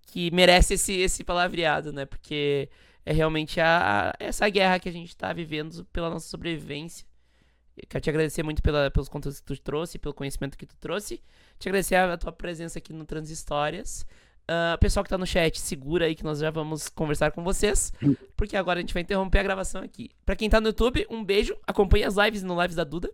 que 0.06 0.30
merece 0.30 0.74
esse, 0.74 0.92
esse 0.94 1.22
palavreado, 1.22 1.92
né? 1.92 2.06
Porque 2.06 2.68
é 3.04 3.12
realmente 3.12 3.60
a, 3.60 4.10
a, 4.10 4.14
essa 4.18 4.48
guerra 4.48 4.78
que 4.78 4.88
a 4.88 4.92
gente 4.92 5.16
tá 5.16 5.32
vivendo 5.32 5.84
pela 5.86 6.08
nossa 6.08 6.28
sobrevivência. 6.28 7.06
Eu 7.76 7.84
quero 7.88 8.02
te 8.02 8.08
agradecer 8.10 8.42
muito 8.42 8.62
pela, 8.62 8.90
pelos 8.90 9.08
conteúdos 9.08 9.40
que 9.40 9.46
tu 9.46 9.60
trouxe, 9.60 9.98
pelo 9.98 10.14
conhecimento 10.14 10.56
que 10.56 10.64
tu 10.64 10.76
trouxe. 10.76 11.20
Te 11.58 11.68
agradecer 11.68 11.96
a, 11.96 12.12
a 12.12 12.16
tua 12.16 12.32
presença 12.32 12.78
aqui 12.78 12.92
no 12.92 13.04
Transhistórias. 13.04 14.06
Uh, 14.44 14.78
pessoal 14.78 15.02
que 15.02 15.08
tá 15.08 15.16
no 15.16 15.26
chat, 15.26 15.58
segura 15.58 16.04
aí 16.04 16.14
que 16.14 16.22
nós 16.22 16.38
já 16.38 16.50
vamos 16.50 16.88
conversar 16.88 17.32
com 17.32 17.42
vocês. 17.42 17.92
Porque 18.36 18.56
agora 18.56 18.78
a 18.78 18.82
gente 18.82 18.94
vai 18.94 19.02
interromper 19.02 19.38
a 19.40 19.42
gravação 19.42 19.82
aqui. 19.82 20.10
Pra 20.24 20.36
quem 20.36 20.48
tá 20.48 20.60
no 20.60 20.68
YouTube, 20.68 21.06
um 21.10 21.24
beijo. 21.24 21.56
Acompanhe 21.66 22.04
as 22.04 22.16
lives 22.16 22.42
no 22.42 22.60
Lives 22.60 22.76
da 22.76 22.84
Duda. 22.84 23.10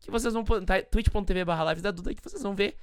Que 0.00 0.10
vocês 0.10 0.32
vão. 0.32 0.44
Tá, 0.44 0.82
twitch.tv 0.82 1.44
barra 1.44 1.64
lives 1.66 1.82
da 1.82 1.90
Duda. 1.90 2.14
Que 2.14 2.22
vocês 2.22 2.42
vão 2.42 2.54
ver 2.54 2.76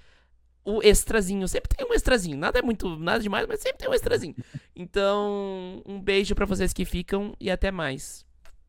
o 0.63 0.81
extrazinho. 0.81 1.47
Sempre 1.47 1.75
tem 1.75 1.87
um 1.87 1.93
extrazinho. 1.93 2.37
Nada 2.37 2.59
é 2.59 2.61
muito, 2.61 2.97
nada 2.97 3.19
demais, 3.19 3.47
mas 3.47 3.59
sempre 3.59 3.77
tem 3.77 3.89
um 3.89 3.93
extrazinho. 3.93 4.35
Então, 4.75 5.81
um 5.85 5.99
beijo 5.99 6.33
para 6.35 6.45
vocês 6.45 6.73
que 6.73 6.83
ficam 6.83 7.35
e 7.39 7.49
até 7.49 7.71
mais. 7.71 8.25